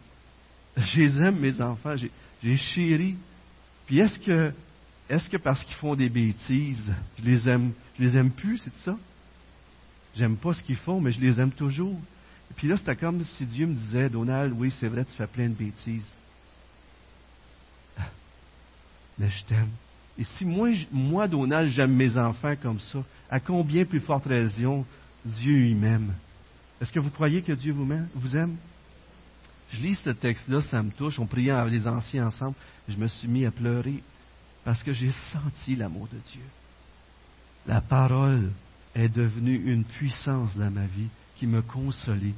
Je 0.77 1.01
les 1.01 1.21
aime, 1.21 1.39
mes 1.39 1.61
enfants. 1.61 1.95
J'ai 2.43 2.57
chéri. 2.57 3.17
Puis 3.87 3.99
est-ce 3.99 4.19
que 4.19 4.53
est-ce 5.09 5.29
que 5.31 5.39
parce 5.39 5.65
qu'ils 5.65 5.77
font 5.77 5.95
des 5.95 6.11
bêtises, 6.11 6.93
je 7.19 7.25
les 7.25 7.49
aime, 7.49 7.73
je 7.99 8.05
les 8.05 8.17
aime 8.17 8.31
plus, 8.31 8.59
c'est 8.59 8.75
ça? 8.85 8.97
J'aime 10.15 10.37
pas 10.37 10.53
ce 10.53 10.63
qu'ils 10.63 10.77
font, 10.77 11.01
mais 11.01 11.13
je 11.13 11.21
les 11.21 11.41
aime 11.41 11.53
toujours. 11.53 11.99
Et 12.51 12.55
puis 12.55 12.69
là, 12.69 12.77
c'était 12.77 12.97
comme 12.97 13.25
si 13.25 13.47
Dieu 13.47 13.67
me 13.67 13.75
disait, 13.75 14.11
Donald, 14.11 14.53
oui, 14.57 14.73
c'est 14.79 14.89
vrai, 14.89 15.05
tu 15.05 15.13
fais 15.13 15.27
plein 15.27 15.49
de 15.49 15.55
bêtises. 15.55 16.09
Mais 19.19 19.31
je 19.31 19.45
t'aime. 19.45 19.71
Et 20.19 20.25
si 20.25 20.45
moi, 20.45 20.71
moi, 20.91 21.29
Donald, 21.29 21.71
j'aime 21.71 21.95
mes 21.95 22.17
enfants 22.17 22.55
comme 22.61 22.81
ça, 22.81 22.99
à 23.31 23.41
combien 23.41 23.85
plus 23.85 24.01
forte 24.01 24.27
raison 24.27 24.85
Dieu 25.25 25.75
m'aime? 25.75 26.15
Est-ce 26.81 26.93
que 26.93 27.01
vous 27.01 27.11
croyez 27.11 27.43
que 27.43 27.53
Dieu 27.53 27.73
vous 27.73 28.37
aime? 28.37 28.57
Je 29.71 29.81
lis 29.81 29.97
ce 30.03 30.11
texte-là, 30.11 30.63
ça 30.63 30.83
me 30.83 30.91
touche. 30.91 31.19
On 31.19 31.27
priait 31.27 31.51
avec 31.51 31.73
les 31.73 31.87
anciens 31.87 32.29
ensemble. 32.29 32.55
Je 32.89 32.97
me 32.97 33.07
suis 33.07 33.29
mis 33.29 33.45
à 33.45 33.51
pleurer 33.51 34.03
parce 34.65 34.83
que 34.83 34.93
j'ai 34.93 35.13
senti 35.33 35.77
l'amour 35.77 36.09
de 36.13 36.19
Dieu. 36.33 36.43
La 37.67 37.81
parole 37.81 38.51
est 38.95 39.09
devenue 39.09 39.63
une 39.73 39.85
puissance 39.85 40.57
dans 40.57 40.71
ma 40.71 40.87
vie 40.87 41.09
qui 41.37 41.47
me 41.47 41.63
consolait, 41.63 42.35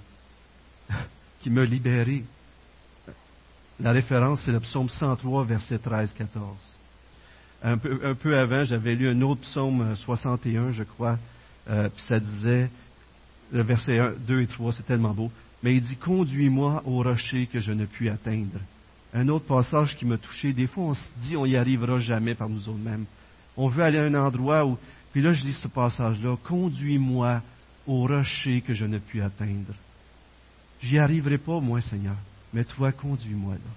qui 1.41 1.51
me 1.51 1.65
libérait. 1.65 2.25
La 3.81 3.93
référence, 3.93 4.43
c'est 4.45 4.53
le 4.53 4.61
psaume 4.61 4.89
103, 4.89 5.45
verset 5.45 5.77
13-14. 5.77 6.09
Un 7.63 7.79
peu, 7.79 8.01
un 8.05 8.15
peu, 8.15 8.39
avant, 8.39 8.65
j'avais 8.65 8.95
lu 8.95 9.09
un 9.09 9.21
autre 9.23 9.41
psaume 9.43 9.95
61, 9.97 10.73
je 10.73 10.83
crois, 10.83 11.19
euh, 11.69 11.89
puis 11.89 12.03
ça 12.07 12.21
disait, 12.21 12.71
le 13.53 13.63
verset 13.63 13.99
1, 13.99 14.13
2 14.27 14.43
et 14.43 14.47
3, 14.47 14.73
c'est 14.73 14.87
tellement 14.87 15.15
beau, 15.15 15.31
mais 15.63 15.75
il 15.75 15.83
dit, 15.83 15.97
conduis-moi 15.97 16.83
au 16.87 17.03
rocher 17.03 17.47
que 17.47 17.61
je 17.61 17.73
ne 17.73 17.87
puis 17.87 18.09
atteindre 18.09 18.59
un 19.13 19.29
autre 19.29 19.47
passage 19.47 19.97
qui 19.97 20.07
m'a 20.07 20.19
touché. 20.19 20.53
Des 20.53 20.67
fois, 20.67 20.85
on 20.85 20.95
se 20.95 21.05
dit, 21.23 21.37
on 21.37 21.47
n'y 21.47 21.57
arrivera 21.57 21.99
jamais 21.99 22.35
par 22.35 22.49
nous 22.49 22.69
autres-mêmes. 22.69 23.07
On 23.57 23.69
veut 23.69 23.83
aller 23.83 23.99
à 23.99 24.05
un 24.05 24.15
endroit 24.15 24.65
où, 24.65 24.79
puis 25.13 25.23
là, 25.23 25.33
je 25.33 25.45
lis 25.45 25.59
ce 25.61 25.69
passage-là, 25.69 26.37
conduis-moi 26.45 27.43
au 27.87 28.07
rocher 28.07 28.61
que 28.61 28.73
je 28.73 28.85
ne 28.85 28.99
puis 28.99 29.21
atteindre. 29.21 29.75
J'y 30.81 30.99
arriverai 30.99 31.39
pas, 31.39 31.61
moi, 31.61 31.81
Seigneur, 31.81 32.17
mais 32.53 32.65
toi, 32.65 32.93
conduis-moi 32.93 33.55
là. 33.55 33.71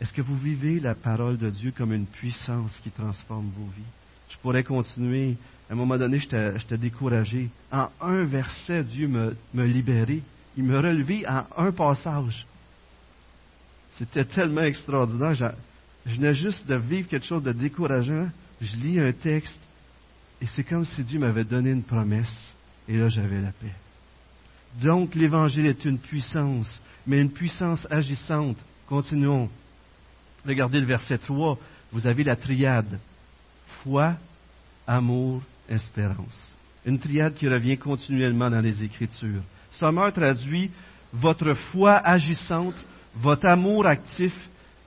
Est-ce 0.00 0.12
que 0.12 0.22
vous 0.22 0.36
vivez 0.36 0.80
la 0.80 0.96
parole 0.96 1.38
de 1.38 1.48
Dieu 1.48 1.72
comme 1.76 1.92
une 1.92 2.06
puissance 2.06 2.72
qui 2.82 2.90
transforme 2.90 3.50
vos 3.56 3.70
vies? 3.76 3.82
Je 4.30 4.36
pourrais 4.38 4.64
continuer. 4.64 5.36
À 5.70 5.74
un 5.74 5.76
moment 5.76 5.96
donné, 5.96 6.18
j'étais 6.18 6.78
découragé. 6.78 7.50
En 7.70 7.88
un 8.00 8.24
verset, 8.24 8.82
Dieu 8.82 9.06
me, 9.06 9.36
libérait. 9.54 10.22
Il 10.56 10.64
me 10.64 10.76
relevait 10.76 11.24
en 11.28 11.44
un 11.56 11.70
passage. 11.70 12.46
C'était 13.96 14.24
tellement 14.24 14.62
extraordinaire. 14.62 15.34
Je, 16.04 16.14
venais 16.16 16.34
juste 16.34 16.66
de 16.66 16.74
vivre 16.74 17.08
quelque 17.08 17.26
chose 17.26 17.42
de 17.42 17.52
décourageant. 17.52 18.28
Je 18.60 18.76
lis 18.76 18.98
un 18.98 19.12
texte 19.12 19.60
et 20.40 20.46
c'est 20.46 20.64
comme 20.64 20.84
si 20.84 21.04
Dieu 21.04 21.20
m'avait 21.20 21.44
donné 21.44 21.70
une 21.70 21.84
promesse. 21.84 22.54
Et 22.88 22.96
là, 22.96 23.08
j'avais 23.08 23.40
la 23.40 23.52
paix. 23.52 23.72
Donc, 24.80 25.14
l'Évangile 25.14 25.66
est 25.66 25.84
une 25.84 25.98
puissance, 25.98 26.80
mais 27.06 27.20
une 27.20 27.30
puissance 27.30 27.86
agissante. 27.90 28.56
Continuons. 28.88 29.48
Regardez 30.46 30.80
le 30.80 30.86
verset 30.86 31.18
3. 31.18 31.58
Vous 31.92 32.06
avez 32.06 32.24
la 32.24 32.36
triade. 32.36 32.98
Foi, 33.82 34.14
amour, 34.86 35.42
espérance. 35.68 36.56
Une 36.84 36.98
triade 36.98 37.34
qui 37.34 37.48
revient 37.48 37.78
continuellement 37.78 38.50
dans 38.50 38.60
les 38.60 38.82
Écritures. 38.82 39.42
Sommeur 39.72 40.12
traduit 40.12 40.70
votre 41.12 41.54
foi 41.54 41.96
agissante 41.98 42.74
votre 43.14 43.46
amour 43.46 43.86
actif 43.86 44.32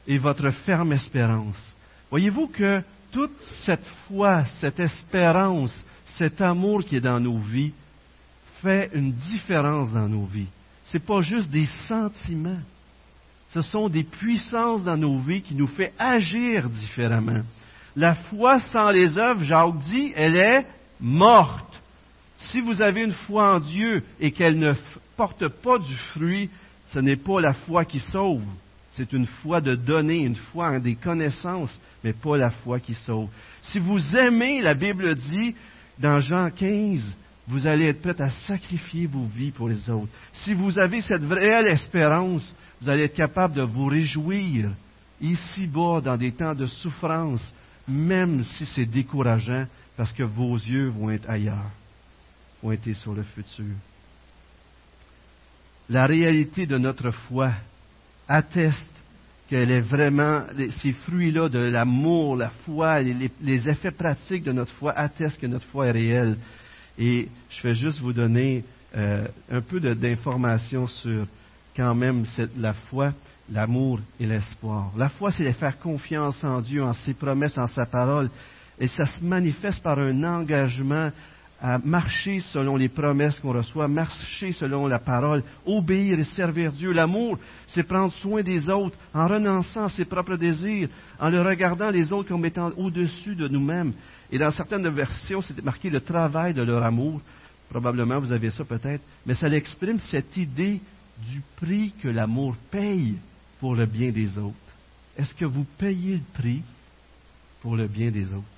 et 0.07 0.17
votre 0.17 0.49
ferme 0.51 0.93
espérance. 0.93 1.75
Voyez-vous 2.09 2.47
que 2.47 2.81
toute 3.11 3.37
cette 3.65 3.85
foi, 4.07 4.45
cette 4.59 4.79
espérance, 4.79 5.73
cet 6.17 6.41
amour 6.41 6.83
qui 6.85 6.97
est 6.97 7.01
dans 7.01 7.19
nos 7.19 7.37
vies 7.37 7.73
fait 8.65 8.89
une 8.93 9.11
différence 9.11 9.93
dans 9.93 10.09
nos 10.09 10.25
vies. 10.25 10.47
Ce 10.85 10.97
n'est 10.97 11.03
pas 11.03 11.21
juste 11.21 11.49
des 11.49 11.67
sentiments. 11.87 12.61
Ce 13.49 13.61
sont 13.61 13.89
des 13.89 14.03
puissances 14.03 14.83
dans 14.83 14.97
nos 14.97 15.19
vies 15.19 15.43
qui 15.43 15.53
nous 15.53 15.67
font 15.67 15.89
agir 15.99 16.67
différemment. 16.69 17.43
La 17.95 18.15
foi 18.15 18.59
sans 18.59 18.89
les 18.89 19.15
œuvres, 19.17 19.43
Jacques 19.43 19.77
dit, 19.79 20.13
elle 20.15 20.35
est 20.35 20.65
morte. 20.99 21.79
Si 22.37 22.59
vous 22.59 22.81
avez 22.81 23.03
une 23.03 23.13
foi 23.13 23.55
en 23.55 23.59
Dieu 23.59 24.03
et 24.19 24.31
qu'elle 24.31 24.57
ne 24.57 24.73
porte 25.15 25.47
pas 25.47 25.77
du 25.77 25.95
fruit, 26.13 26.49
ce 26.87 26.99
n'est 26.99 27.15
pas 27.15 27.39
la 27.39 27.53
foi 27.53 27.85
qui 27.85 27.99
sauve. 27.99 28.43
C'est 28.93 29.13
une 29.13 29.27
foi 29.27 29.61
de 29.61 29.75
donner, 29.75 30.19
une 30.19 30.35
foi 30.35 30.69
en 30.69 30.79
des 30.79 30.95
connaissances, 30.95 31.79
mais 32.03 32.13
pas 32.13 32.37
la 32.37 32.49
foi 32.49 32.79
qui 32.79 32.95
sauve. 32.95 33.29
Si 33.61 33.77
vous 33.77 34.15
aimez, 34.15 34.61
la 34.61 34.73
Bible 34.73 35.15
dit 35.15 35.55
dans 35.99 36.19
Jean 36.19 36.49
15, 36.49 37.01
vous 37.47 37.67
allez 37.67 37.85
être 37.85 38.01
prêt 38.01 38.19
à 38.21 38.29
sacrifier 38.29 39.05
vos 39.05 39.25
vies 39.25 39.51
pour 39.51 39.69
les 39.69 39.89
autres. 39.89 40.11
Si 40.33 40.53
vous 40.53 40.77
avez 40.79 41.01
cette 41.01 41.23
réelle 41.23 41.67
espérance, 41.67 42.55
vous 42.81 42.89
allez 42.89 43.03
être 43.03 43.15
capable 43.15 43.53
de 43.53 43.61
vous 43.61 43.85
réjouir 43.85 44.71
ici-bas 45.21 46.01
dans 46.01 46.17
des 46.17 46.31
temps 46.31 46.55
de 46.55 46.65
souffrance, 46.65 47.53
même 47.87 48.43
si 48.55 48.65
c'est 48.65 48.85
décourageant, 48.85 49.65
parce 49.95 50.11
que 50.11 50.23
vos 50.23 50.55
yeux 50.55 50.89
vont 50.89 51.11
être 51.11 51.29
ailleurs, 51.29 51.71
vont 52.61 52.71
être 52.71 52.91
sur 52.93 53.13
le 53.13 53.23
futur 53.23 53.75
la 55.89 56.05
réalité 56.05 56.65
de 56.65 56.77
notre 56.77 57.11
foi 57.11 57.51
atteste 58.27 58.87
qu'elle 59.47 59.69
est 59.69 59.81
vraiment, 59.81 60.41
ces 60.81 60.93
fruits-là 60.93 61.49
de 61.49 61.59
l'amour, 61.59 62.35
la 62.35 62.49
foi, 62.65 63.01
les, 63.01 63.69
effets 63.69 63.91
pratiques 63.91 64.43
de 64.43 64.51
notre 64.51 64.73
foi 64.73 64.91
attestent 64.93 65.39
que 65.39 65.45
notre 65.45 65.67
foi 65.67 65.87
est 65.87 65.91
réelle. 65.91 66.37
Et 66.97 67.27
je 67.49 67.67
vais 67.67 67.75
juste 67.75 67.99
vous 67.99 68.13
donner 68.13 68.63
euh, 68.95 69.27
un 69.49 69.61
peu 69.61 69.79
d'informations 69.79 70.87
sur 70.87 71.27
quand 71.75 71.95
même 71.95 72.25
la 72.57 72.73
foi, 72.73 73.13
l'amour 73.51 73.99
et 74.19 74.25
l'espoir. 74.25 74.91
La 74.95 75.09
foi, 75.09 75.31
c'est 75.31 75.43
de 75.43 75.51
faire 75.51 75.77
confiance 75.77 76.43
en 76.43 76.61
Dieu, 76.61 76.83
en 76.83 76.93
ses 76.93 77.13
promesses, 77.13 77.57
en 77.57 77.67
sa 77.67 77.85
parole. 77.85 78.29
Et 78.79 78.87
ça 78.87 79.05
se 79.05 79.23
manifeste 79.23 79.83
par 79.83 79.99
un 79.99 80.23
engagement 80.23 81.11
à 81.61 81.77
marcher 81.79 82.41
selon 82.51 82.75
les 82.75 82.89
promesses 82.89 83.39
qu'on 83.39 83.53
reçoit, 83.53 83.87
marcher 83.87 84.51
selon 84.51 84.87
la 84.87 84.99
parole, 84.99 85.43
obéir 85.65 86.19
et 86.19 86.23
servir 86.23 86.71
Dieu. 86.71 86.91
L'amour, 86.91 87.39
c'est 87.67 87.83
prendre 87.87 88.13
soin 88.13 88.43
des 88.43 88.69
autres 88.69 88.97
en 89.13 89.25
renonçant 89.25 89.85
à 89.85 89.89
ses 89.89 90.05
propres 90.05 90.35
désirs, 90.35 90.89
en 91.19 91.29
le 91.29 91.41
regardant 91.41 91.89
les 91.89 92.11
autres 92.11 92.29
comme 92.29 92.45
étant 92.45 92.71
au-dessus 92.77 93.35
de 93.35 93.47
nous-mêmes. 93.47 93.93
Et 94.31 94.37
dans 94.37 94.51
certaines 94.51 94.87
versions, 94.89 95.41
c'est 95.41 95.63
marqué 95.63 95.89
le 95.89 96.01
travail 96.01 96.53
de 96.53 96.61
leur 96.61 96.83
amour. 96.83 97.21
Probablement, 97.69 98.19
vous 98.19 98.31
avez 98.31 98.51
ça 98.51 98.63
peut-être. 98.63 99.03
Mais 99.25 99.35
ça 99.35 99.47
exprime 99.47 99.99
cette 99.99 100.35
idée 100.37 100.81
du 101.31 101.41
prix 101.55 101.93
que 102.01 102.09
l'amour 102.09 102.55
paye 102.69 103.15
pour 103.59 103.75
le 103.75 103.85
bien 103.85 104.11
des 104.11 104.37
autres. 104.37 104.55
Est-ce 105.17 105.33
que 105.33 105.45
vous 105.45 105.65
payez 105.77 106.15
le 106.15 106.33
prix 106.33 106.61
pour 107.61 107.75
le 107.75 107.87
bien 107.87 108.11
des 108.11 108.33
autres? 108.33 108.54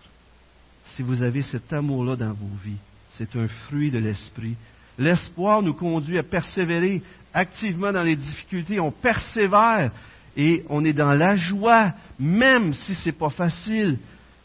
Si 0.96 1.04
vous 1.04 1.22
avez 1.22 1.44
cet 1.44 1.72
amour-là 1.74 2.16
dans 2.16 2.34
vos 2.34 2.56
vies, 2.64 2.78
c'est 3.18 3.36
un 3.36 3.48
fruit 3.48 3.92
de 3.92 4.00
l'esprit. 4.00 4.56
L'espoir 4.98 5.62
nous 5.62 5.74
conduit 5.74 6.18
à 6.18 6.24
persévérer 6.24 7.02
activement 7.34 7.92
dans 7.92 8.04
les 8.04 8.16
difficultés. 8.16 8.80
On 8.80 8.92
persévère 8.92 9.92
et 10.36 10.64
on 10.70 10.84
est 10.86 10.94
dans 10.94 11.12
la 11.12 11.36
joie, 11.36 11.94
même 12.20 12.74
si 12.74 12.96
ce 12.96 13.08
n'est 13.08 13.16
pas 13.16 13.30
facile, 13.30 14.00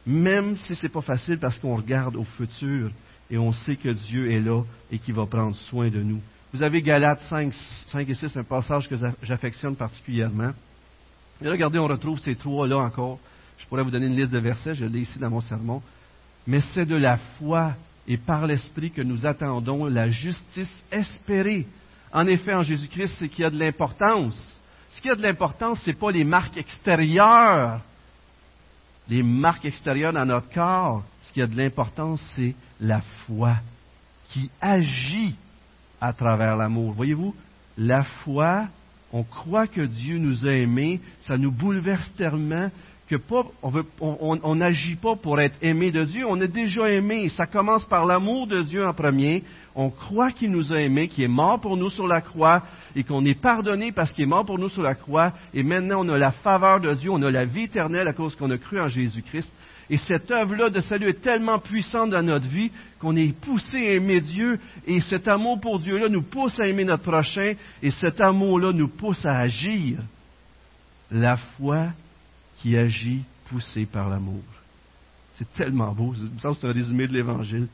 même 0.07 0.57
si 0.57 0.74
ce 0.74 0.83
n'est 0.83 0.88
pas 0.92 1.00
facile 1.00 1.38
parce 1.38 1.59
qu'on 1.59 1.76
regarde 1.76 2.16
au 2.16 2.24
futur 2.24 2.90
et 3.31 3.38
on 3.38 3.52
sait 3.52 3.76
que 3.76 3.88
Dieu 3.88 4.31
est 4.31 4.40
là 4.40 4.62
et 4.90 4.98
qu'il 4.98 5.14
va 5.14 5.26
prendre 5.26 5.57
soin 5.57 5.88
de 5.88 6.02
nous. 6.02 6.20
Vous 6.52 6.62
avez 6.62 6.83
Galates 6.83 7.22
5, 7.28 7.52
5 7.88 8.09
et 8.09 8.14
6, 8.14 8.37
un 8.37 8.44
passage 8.44 8.88
que 8.88 8.96
j'affectionne 9.22 9.74
particulièrement. 9.74 10.52
Et 11.40 11.48
regardez, 11.48 11.78
on 11.78 11.87
retrouve 11.87 12.20
ces 12.20 12.35
trois-là 12.35 12.76
encore. 12.76 13.18
Je 13.59 13.66
pourrais 13.66 13.83
vous 13.83 13.90
donner 13.90 14.07
une 14.07 14.16
liste 14.16 14.33
de 14.33 14.38
versets, 14.38 14.74
je 14.74 14.85
l'ai 14.85 15.00
ici 15.00 15.18
dans 15.18 15.31
mon 15.31 15.40
sermon. 15.40 15.81
Mais 16.46 16.61
c'est 16.74 16.87
de 16.87 16.96
la 16.96 17.18
foi 17.38 17.74
et 18.07 18.16
par 18.16 18.46
l'Esprit 18.46 18.90
que 18.90 19.02
nous 19.02 19.26
attendons 19.26 19.87
la 19.87 20.09
justice 20.09 20.83
espérée. 20.90 21.66
En 22.12 22.26
effet, 22.26 22.55
en 22.55 22.62
Jésus-Christ, 22.62 23.14
ce 23.20 23.24
qui 23.26 23.44
a 23.44 23.50
de 23.50 23.59
l'importance. 23.59 24.61
Ce 24.90 25.00
qui 25.00 25.09
a 25.09 25.14
de 25.14 25.22
l'importance, 25.22 25.81
ce 25.81 25.90
n'est 25.90 25.96
pas 25.96 26.11
les 26.11 26.24
marques 26.24 26.57
extérieures, 26.57 27.81
les 29.09 29.22
marques 29.22 29.64
extérieures 29.64 30.12
dans 30.12 30.26
notre 30.26 30.50
corps. 30.50 31.02
Ce 31.26 31.33
qui 31.33 31.40
a 31.40 31.46
de 31.46 31.57
l'importance, 31.57 32.20
c'est 32.35 32.55
la 32.81 33.00
foi 33.26 33.57
qui 34.28 34.50
agit 34.61 35.35
à 36.00 36.12
travers 36.12 36.57
l'amour. 36.57 36.92
Voyez-vous, 36.92 37.35
la 37.78 38.05
foi, 38.05 38.68
on 39.12 39.22
croit 39.22 39.66
que 39.66 39.83
Dieu 39.83 40.18
nous 40.18 40.46
a 40.46 40.52
aimés, 40.52 41.00
ça 41.22 41.37
nous 41.37 41.52
bouleverse 41.52 42.11
tellement 42.16 42.70
on 44.01 44.55
n'agit 44.55 44.96
pas 44.96 45.16
pour 45.16 45.40
être 45.40 45.57
aimé 45.62 45.90
de 45.90 46.05
Dieu, 46.05 46.25
on 46.27 46.40
est 46.40 46.48
déjà 46.48 46.90
aimé. 46.90 47.29
Ça 47.31 47.46
commence 47.46 47.85
par 47.85 48.07
l'amour 48.07 48.46
de 48.46 48.62
Dieu 48.62 48.87
en 48.87 48.92
premier. 48.92 49.42
On 49.75 49.90
croit 49.90 50.33
qu'il 50.33 50.51
nous 50.51 50.72
a 50.72 50.81
aimés, 50.81 51.09
qu'il 51.09 51.25
est 51.25 51.29
mort 51.29 51.61
pour 51.61 51.77
nous 51.77 51.90
sur 51.90 52.07
la 52.07 52.20
croix 52.20 52.62
et 52.94 53.05
qu'on 53.05 53.25
est 53.25 53.40
pardonné 53.40 53.92
parce 53.92 54.12
qu'il 54.12 54.25
est 54.25 54.27
mort 54.27 54.44
pour 54.44 54.59
nous 54.59 54.68
sur 54.68 54.83
la 54.83 54.94
croix. 54.94 55.33
Et 55.55 55.62
maintenant, 55.62 56.05
on 56.05 56.09
a 56.11 56.18
la 56.18 56.33
faveur 56.33 56.81
de 56.81 56.92
Dieu, 56.94 57.11
on 57.11 57.22
a 57.22 57.31
la 57.31 57.44
vie 57.44 57.64
éternelle 57.64 58.09
à 58.09 58.12
cause 58.12 58.37
qu'on 58.37 58.51
a 58.51 58.59
cru 58.59 58.81
en 58.81 58.88
Jésus-Christ. 58.88 59.51
Et 59.90 59.98
cette 59.98 60.31
œuvre-là 60.31 60.70
de 60.70 60.81
salut 60.81 61.09
est 61.09 61.20
tellement 61.20 61.59
puissante 61.59 62.11
dans 62.11 62.22
notre 62.22 62.46
vie 62.46 62.70
qu'on 62.98 63.16
est 63.16 63.37
poussé 63.38 63.77
à 63.77 63.92
aimer 63.94 64.20
Dieu. 64.20 64.59
Et 64.87 65.01
cet 65.01 65.29
amour 65.29 65.61
pour 65.61 65.79
Dieu-là 65.79 66.09
nous 66.09 66.22
pousse 66.22 66.59
à 66.61 66.66
aimer 66.66 66.85
notre 66.85 67.03
prochain. 67.03 67.55
Et 67.83 67.90
cet 67.90 68.20
amour-là 68.20 68.72
nous 68.72 68.88
pousse 68.88 69.25
à 69.27 69.38
agir. 69.38 69.98
La 71.11 71.37
foi 71.37 71.88
qui 72.62 72.77
agit 72.77 73.22
poussé 73.48 73.87
par 73.87 74.09
l'amour. 74.09 74.42
C'est 75.35 75.53
tellement 75.55 75.92
beau. 75.92 76.14
Ça, 76.40 76.51
c'est 76.59 76.66
un 76.66 76.72
résumé 76.72 77.09
de 77.09 77.12
l'Évangile. 77.12 77.66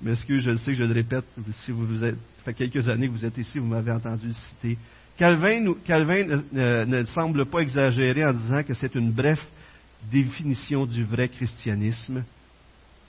Je 0.00 0.08
m'excuse, 0.08 0.42
je 0.42 0.50
le 0.50 0.58
sais 0.58 0.72
que 0.72 0.74
je 0.74 0.84
le 0.84 0.92
répète. 0.92 1.24
Si 1.64 1.72
vous, 1.72 2.04
êtes, 2.04 2.16
ça 2.36 2.44
fait 2.44 2.54
quelques 2.54 2.86
années 2.88 3.08
que 3.08 3.12
vous 3.12 3.24
êtes 3.24 3.38
ici, 3.38 3.58
vous 3.58 3.66
m'avez 3.66 3.92
entendu 3.92 4.26
le 4.26 4.32
citer. 4.32 4.78
Calvin, 5.16 5.74
Calvin 5.84 6.42
ne 6.52 7.04
semble 7.06 7.46
pas 7.46 7.60
exagérer 7.60 8.24
en 8.26 8.34
disant 8.34 8.62
que 8.62 8.74
c'est 8.74 8.94
une 8.94 9.12
brève 9.12 9.40
définition 10.10 10.84
du 10.84 11.04
vrai 11.04 11.28
christianisme, 11.28 12.24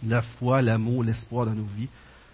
la 0.06 0.22
foi, 0.22 0.62
l'amour, 0.62 1.04
l'espoir 1.04 1.48
dans 1.48 1.56
nos 1.56 1.68
vies. 1.76 1.90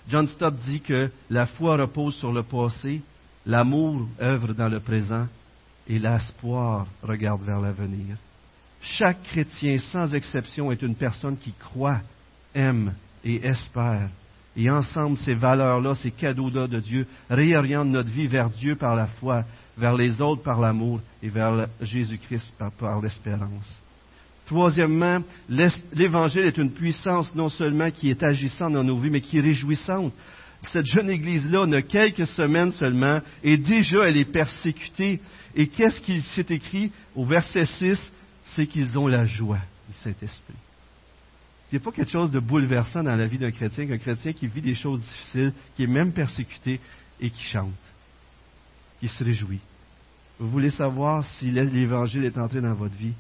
John 0.10 0.28
Stott 0.28 0.56
dit 0.68 0.82
que 0.82 1.10
la 1.30 1.48
foi 1.48 1.78
repose 1.78 2.16
sur 2.16 2.32
le 2.32 2.44
passé, 2.44 3.02
l'amour 3.46 4.08
œuvre 4.22 4.54
dans 4.54 4.70
le 4.70 4.80
présent 4.80 5.28
et 5.88 5.98
l'espoir 5.98 6.86
regarde 7.02 7.44
vers 7.44 7.60
l'avenir. 7.60 8.18
Chaque 8.82 9.22
chrétien, 9.24 9.78
sans 9.92 10.14
exception, 10.14 10.72
est 10.72 10.82
une 10.82 10.96
personne 10.96 11.38
qui 11.38 11.54
croit, 11.54 12.02
aime 12.56 12.94
et 13.24 13.46
espère. 13.46 14.10
Et 14.58 14.70
ensemble, 14.70 15.18
ces 15.20 15.36
valeurs-là, 15.36 15.96
ces 15.96 16.12
cadeaux-là 16.12 16.68
de 16.68 16.80
Dieu, 16.80 17.08
réorientent 17.30 17.88
notre 17.88 18.10
vie 18.10 18.28
vers 18.28 18.50
Dieu 18.50 18.76
par 18.76 18.96
la 18.96 19.08
foi, 19.08 19.46
vers 19.78 19.96
les 19.96 20.22
autres 20.22 20.42
par 20.42 20.60
l'amour 20.60 21.00
et 21.24 21.30
vers 21.30 21.68
Jésus-Christ 21.80 22.54
par 22.80 23.02
l'espérance. 23.02 23.82
Troisièmement, 24.48 25.20
l'Évangile 25.94 26.42
est 26.42 26.58
une 26.58 26.74
puissance 26.74 27.34
non 27.36 27.48
seulement 27.48 27.90
qui 27.90 28.10
est 28.10 28.22
agissante 28.22 28.74
dans 28.74 28.84
nos 28.84 28.98
vies, 28.98 29.10
mais 29.10 29.22
qui 29.22 29.38
est 29.38 29.42
réjouissante. 29.42 30.12
Cette 30.68 30.88
jeune 30.88 31.10
Église-là 31.10 31.66
n'a 31.66 31.82
quelques 31.82 32.28
semaines 32.28 32.74
seulement 32.74 33.22
et 33.44 33.58
déjà 33.58 34.10
elle 34.10 34.18
est 34.18 34.26
persécutée. 34.26 35.22
Et 35.56 35.68
qu'est-ce 35.68 36.02
qu'il 36.02 36.22
s'est 36.24 36.46
écrit 36.50 36.92
au 37.16 37.26
verset 37.26 37.66
6 37.66 38.12
C'est 38.56 38.68
qu'ils 38.68 38.98
ont 38.98 39.08
la 39.08 39.26
joie 39.26 39.62
du 39.88 39.96
Saint-Esprit. 39.96 40.56
Ce 41.70 41.76
n'est 41.76 41.82
pas 41.82 41.92
quelque 41.92 42.12
chose 42.12 42.32
de 42.32 42.40
bouleversant 42.40 43.04
dans 43.04 43.16
la 43.16 43.28
vie 43.28 43.38
d'un 43.38 43.52
chrétien 43.52 43.88
qu'un 43.88 43.98
chrétien 43.98 44.34
qui 44.34 44.48
vit 44.48 44.62
des 44.62 44.76
choses 44.76 45.00
difficiles, 45.00 45.54
qui 45.76 45.84
est 45.84 45.88
même 45.88 46.12
persécuté 46.12 46.82
et 47.20 47.30
qui 47.30 47.44
chante, 47.44 47.72
qui 49.00 49.08
se 49.08 49.24
réjouit. 49.24 49.62
Vous 50.38 50.50
voulez 50.50 50.72
savoir 50.72 51.24
si 51.24 51.52
l'Évangile 51.52 52.26
est 52.26 52.38
entré 52.38 52.60
dans 52.62 52.74
votre 52.74 52.96
vie? 52.96 53.14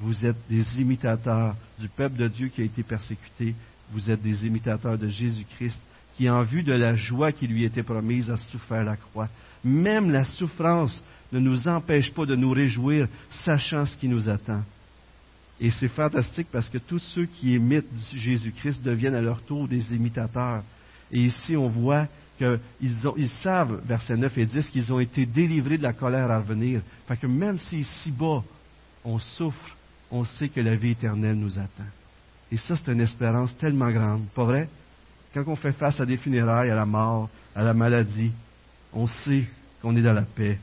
Vous 0.00 0.26
êtes 0.26 0.38
des 0.48 0.80
imitateurs 0.80 1.54
du 1.78 1.88
peuple 1.88 2.16
de 2.16 2.26
Dieu 2.26 2.48
qui 2.48 2.62
a 2.62 2.64
été 2.64 2.82
persécuté. 2.82 3.54
Vous 3.92 4.10
êtes 4.10 4.22
des 4.22 4.46
imitateurs 4.46 4.98
de 4.98 5.06
Jésus-Christ 5.06 5.80
qui, 6.14 6.28
en 6.28 6.42
vue 6.42 6.62
de 6.62 6.72
la 6.72 6.94
joie 6.94 7.30
qui 7.30 7.46
lui 7.46 7.64
était 7.64 7.82
promise, 7.82 8.30
a 8.30 8.36
souffert 8.36 8.84
la 8.84 8.96
croix. 8.96 9.28
Même 9.62 10.10
la 10.10 10.24
souffrance 10.24 11.02
ne 11.32 11.38
nous 11.38 11.66
empêche 11.68 12.12
pas 12.12 12.26
de 12.26 12.36
nous 12.36 12.50
réjouir, 12.50 13.08
sachant 13.44 13.86
ce 13.86 13.96
qui 13.96 14.08
nous 14.08 14.28
attend. 14.28 14.62
Et 15.60 15.70
c'est 15.70 15.88
fantastique 15.88 16.48
parce 16.50 16.68
que 16.68 16.78
tous 16.78 16.98
ceux 16.98 17.26
qui 17.26 17.54
imitent 17.54 17.86
Jésus-Christ 18.12 18.82
deviennent 18.82 19.14
à 19.14 19.20
leur 19.20 19.40
tour 19.42 19.68
des 19.68 19.94
imitateurs. 19.94 20.62
Et 21.10 21.20
ici, 21.20 21.56
on 21.56 21.68
voit 21.68 22.08
qu'ils 22.36 22.58
ils 23.16 23.30
savent, 23.42 23.80
versets 23.86 24.16
9 24.16 24.38
et 24.38 24.46
10, 24.46 24.70
qu'ils 24.70 24.92
ont 24.92 24.98
été 24.98 25.24
délivrés 25.24 25.78
de 25.78 25.82
la 25.84 25.92
colère 25.92 26.30
à 26.30 26.40
venir. 26.40 26.80
Fait 27.06 27.16
que 27.16 27.26
même 27.26 27.58
si 27.58 27.84
si 27.84 28.10
bas, 28.10 28.42
on 29.04 29.18
souffre, 29.18 29.76
on 30.10 30.24
sait 30.24 30.48
que 30.48 30.60
la 30.60 30.74
vie 30.74 30.90
éternelle 30.90 31.36
nous 31.36 31.58
attend. 31.58 31.88
Et 32.50 32.56
ça, 32.56 32.76
c'est 32.76 32.92
une 32.92 33.00
espérance 33.00 33.56
tellement 33.56 33.90
grande, 33.90 34.26
pas 34.34 34.44
vrai? 34.44 34.68
Quand 35.32 35.44
on 35.46 35.56
fait 35.56 35.72
face 35.72 35.98
à 36.00 36.04
des 36.04 36.18
funérailles, 36.18 36.70
à 36.70 36.74
la 36.74 36.84
mort, 36.84 37.30
à 37.54 37.62
la 37.62 37.72
maladie, 37.72 38.32
on 38.92 39.06
sait 39.06 39.46
qu'on 39.80 39.96
est 39.96 40.02
dans 40.02 40.12
la 40.12 40.22
paix. 40.22 40.58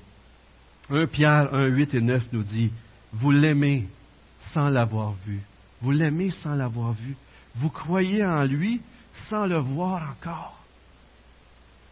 1 0.90 1.08
Pierre 1.08 1.54
1, 1.54 1.66
8 1.68 1.94
et 1.94 2.02
9 2.02 2.24
nous 2.32 2.44
dit, 2.44 2.72
vous 3.14 3.32
l'aimez 3.32 3.88
sans 4.54 4.70
l'avoir 4.70 5.14
vu. 5.26 5.40
Vous 5.82 5.92
l'aimez 5.92 6.32
sans 6.32 6.56
l'avoir 6.56 6.94
vu. 6.94 7.16
Vous 7.56 7.70
croyez 7.70 8.26
en 8.26 8.44
lui 8.44 8.82
sans 9.30 9.46
le 9.46 9.58
voir 9.58 10.12
encore. 10.12 10.58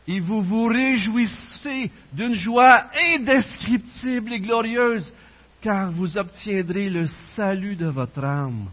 Et 0.08 0.20
vous 0.20 0.42
vous 0.42 0.66
réjouissez 0.66 1.92
d'une 2.14 2.36
joie 2.36 2.86
indescriptible 3.16 4.34
et 4.34 4.40
glorieuse 4.40 5.14
car 5.62 5.92
vous 5.92 6.18
obtiendrez 6.18 6.90
le 6.90 7.08
salut 7.36 7.76
de 7.76 7.88
votre 7.88 8.24
âme 8.24 8.70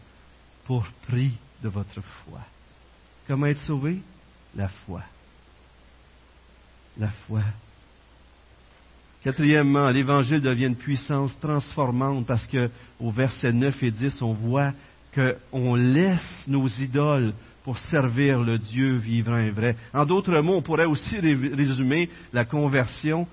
pour 0.67 0.87
prix 1.09 1.33
de 1.63 1.69
votre 1.69 2.01
foi. 2.01 2.41
Comment 3.27 3.47
être 3.47 3.61
sauvé? 3.63 4.01
La 4.55 4.69
foi. 4.69 5.03
La 6.97 7.09
foi. 7.27 7.43
Quatrièmement, 9.25 9.89
l'Évangile 9.89 10.43
devient 10.43 10.67
une 10.67 10.77
puissance 10.77 11.33
transformante 11.41 12.27
parce 12.27 12.47
que 12.47 12.69
au 13.01 13.11
verset 13.11 13.55
9 13.55 13.83
et 13.83 13.91
10, 13.91 14.21
on 14.21 14.35
voit 14.35 14.73
qu'on 15.15 15.75
laisse 15.75 16.45
nos 16.47 16.69
idoles 16.69 17.33
pour 17.65 17.79
servir 17.79 18.39
le 18.41 18.59
Dieu 18.59 18.97
vivant 18.99 19.39
et 19.39 19.51
vrai. 19.51 19.77
En 19.95 20.05
d'autres 20.05 20.39
mots, 20.43 20.57
on 20.57 20.63
pourrait 20.63 20.85
aussi 20.85 21.19
résumer 21.19 22.11
la 22.35 22.45
conversion 22.45 23.27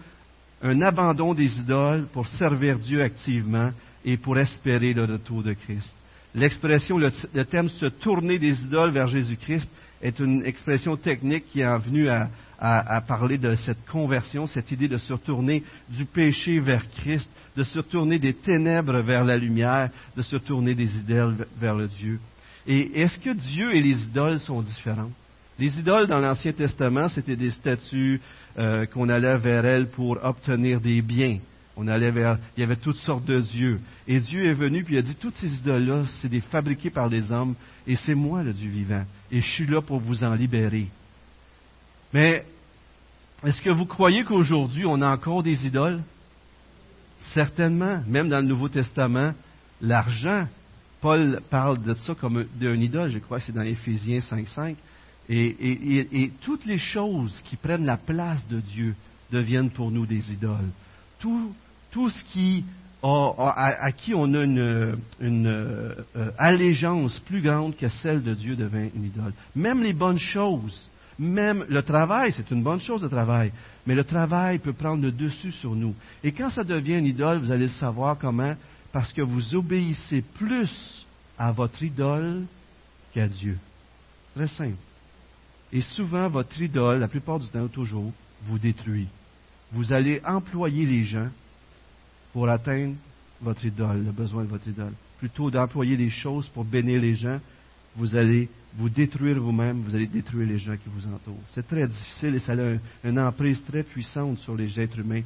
un 0.62 0.82
abandon 0.82 1.34
des 1.34 1.60
idoles 1.60 2.08
pour 2.14 2.26
servir 2.26 2.80
Dieu 2.80 3.02
activement 3.02 3.72
et 4.06 4.16
pour 4.16 4.38
espérer 4.38 4.94
le 4.94 5.04
retour 5.04 5.44
de 5.44 5.52
Christ. 5.52 5.94
L'expression, 6.34 6.98
le, 6.98 7.12
thème 7.44 7.68
se 7.68 7.88
tourner 7.88 8.40
des 8.40 8.62
idoles 8.62 8.92
vers 8.92 9.08
Jésus-Christ 9.08 9.68
est 10.02 10.20
une 10.20 10.46
expression 10.46 10.98
technique 10.98 11.46
qui 11.52 11.62
est 11.62 11.78
venue 11.80 12.10
à, 12.10 12.30
à, 12.62 13.02
parler 13.02 13.38
de 13.38 13.56
cette 13.56 13.86
conversion, 13.88 14.46
cette 14.46 14.72
idée 14.72 14.88
de 14.88 14.98
se 14.98 15.14
retourner 15.14 15.64
du 15.90 16.06
péché 16.06 16.60
vers 16.60 16.88
Christ, 16.92 17.30
de 17.58 17.64
se 17.64 17.80
tourner 17.80 18.20
des 18.20 18.34
ténèbres 18.34 19.00
vers 19.02 19.26
la 19.26 19.36
lumière, 19.36 19.90
de 20.16 20.22
se 20.22 20.36
tourner 20.36 20.76
des 20.76 20.96
idoles 20.96 21.48
vers 21.60 21.76
le 21.76 21.88
Dieu. 21.88 22.20
Et 22.68 23.02
est-ce 23.02 23.20
que 23.20 23.32
Dieu 23.32 23.76
et 23.76 23.82
les 23.82 24.04
idoles 24.04 24.40
sont 24.40 24.62
différents? 24.62 25.10
Les 25.58 25.78
idoles 25.80 26.08
dans 26.08 26.20
l'Ancien 26.20 26.54
Testament, 26.54 27.10
c'était 27.10 27.36
des 27.36 27.52
statues 27.52 28.22
euh, 28.58 28.86
qu'on 28.86 29.10
allait 29.10 29.38
vers 29.38 29.66
elles 29.66 29.88
pour 29.88 30.20
obtenir 30.24 30.80
des 30.80 31.02
biens. 31.02 31.40
On 31.78 31.88
allait 31.88 32.12
vers, 32.12 32.38
il 32.58 32.62
y 32.62 32.64
avait 32.64 32.76
toutes 32.76 32.98
sortes 32.98 33.26
de 33.26 33.40
dieux. 33.40 33.80
Et 34.08 34.20
Dieu 34.20 34.46
est 34.46 34.54
venu 34.54 34.84
puis 34.84 34.96
il 34.96 34.98
a 34.98 35.02
dit 35.02 35.16
toutes 35.16 35.36
ces 35.36 35.48
idoles-là, 35.48 36.04
c'est 36.22 36.30
des 36.30 36.42
fabriquées 36.42 36.90
par 36.90 37.08
les 37.08 37.32
hommes, 37.32 37.56
et 37.88 37.96
c'est 37.96 38.16
moi 38.16 38.44
le 38.44 38.54
Dieu 38.54 38.70
vivant. 38.70 39.06
Et 39.32 39.42
je 39.42 39.50
suis 39.50 39.68
là 39.68 39.82
pour 39.82 40.00
vous 40.00 40.24
en 40.24 40.34
libérer. 40.34 40.88
Mais 42.14 42.46
Est-ce 43.44 43.62
que 43.62 43.72
vous 43.72 43.86
croyez 43.86 44.24
qu'aujourd'hui, 44.24 44.86
on 44.86 45.02
a 45.02 45.12
encore 45.12 45.44
des 45.44 45.66
idoles? 45.66 46.02
Certainement. 47.34 48.04
Même 48.08 48.30
dans 48.30 48.40
le 48.40 48.48
Nouveau 48.48 48.70
Testament, 48.70 49.34
l'argent, 49.82 50.48
Paul 51.02 51.42
parle 51.50 51.82
de 51.82 51.96
ça 51.96 52.14
comme 52.14 52.46
d'un 52.60 52.76
idole, 52.76 53.10
je 53.10 53.18
crois 53.18 53.40
que 53.40 53.46
c'est 53.46 53.52
dans 53.52 53.62
Éphésiens 53.62 54.20
5.5. 54.20 54.76
Et, 55.30 56.04
et, 56.24 56.32
toutes 56.42 56.66
les 56.66 56.78
choses 56.78 57.42
qui 57.46 57.56
prennent 57.56 57.86
la 57.86 57.98
place 57.98 58.46
de 58.48 58.60
Dieu 58.60 58.96
deviennent 59.32 59.70
pour 59.70 59.90
nous 59.90 60.06
des 60.06 60.32
idoles. 60.34 60.70
Tout, 61.22 61.54
tout 61.92 62.10
ce 62.10 62.24
qui 62.34 62.66
à, 63.04 63.92
qui 63.92 64.14
on 64.14 64.34
a 64.34 64.44
une, 64.44 64.60
euh, 65.20 65.96
allégeance 66.38 67.18
plus 67.20 67.42
grande 67.42 67.76
que 67.76 67.88
celle 67.88 68.22
de 68.24 68.34
Dieu 68.34 68.56
devient 68.56 68.90
une 68.96 69.06
idole. 69.06 69.34
Même 69.56 69.82
les 69.82 69.94
bonnes 69.94 70.20
choses, 70.20 70.90
même 71.18 71.66
le 71.68 71.82
travail, 71.82 72.34
c'est 72.36 72.52
une 72.52 72.64
bonne 72.64 72.80
chose 72.80 73.04
le 73.04 73.10
travail, 73.10 73.52
mais 73.86 73.96
le 73.96 74.04
travail 74.04 74.60
peut 74.60 74.74
prendre 74.74 75.02
le 75.02 75.12
dessus 75.12 75.52
sur 75.52 75.76
nous. 75.76 75.96
Et 76.24 76.32
quand 76.32 76.50
ça 76.50 76.64
devient 76.64 76.98
une 76.98 77.06
idole, 77.06 77.40
vous 77.40 77.52
allez 77.52 77.66
le 77.66 77.70
savoir 77.70 78.18
comment, 78.18 78.54
parce 78.92 79.12
que 79.14 79.22
vous 79.22 79.56
obéissez 79.56 80.22
plus 80.22 81.06
à 81.38 81.52
votre 81.52 81.82
idole 81.82 82.44
qu'à 83.14 83.28
Dieu. 83.28 83.58
Très 84.36 84.48
simple. 84.48 84.78
Et 85.74 85.82
souvent, 85.82 86.30
votre 86.30 86.60
idole, 86.62 87.00
la 87.00 87.08
plupart 87.08 87.40
du 87.40 87.48
temps, 87.48 87.68
toujours, 87.68 88.12
vous 88.44 88.60
détruit. 88.60 89.08
Vous 89.72 89.94
allez 89.94 90.22
employer 90.26 90.86
les 90.86 91.06
gens 91.06 91.30
pour 92.34 92.50
atteindre 92.50 92.96
votre 93.42 93.66
idole, 93.66 94.06
le 94.06 94.12
besoin 94.12 94.44
de 94.44 94.50
votre 94.50 94.68
idole. 94.68 94.94
Plutôt 95.20 95.50
d'employer 95.50 95.98
des 95.98 96.10
choses 96.10 96.48
pour 96.50 96.66
bénir 96.66 97.02
les 97.02 97.16
gens, 97.16 97.40
vous 97.96 98.16
allez 98.16 98.50
vous 98.78 98.90
détruire 98.90 99.40
vous-même, 99.40 99.82
vous 99.82 99.96
allez 99.96 100.08
détruire 100.08 100.48
les 100.48 100.58
gens 100.58 100.76
qui 100.76 100.90
vous 100.90 101.08
entourent. 101.08 101.44
C'est 101.54 101.68
très 101.68 101.88
difficile 101.88 102.36
et 102.36 102.40
ça 102.40 102.54
a 102.54 103.08
une 103.08 103.20
emprise 103.20 103.62
très 103.68 103.84
puissante 103.84 104.40
sur 104.40 104.56
les 104.56 104.80
êtres 104.80 105.00
humains. 105.00 105.24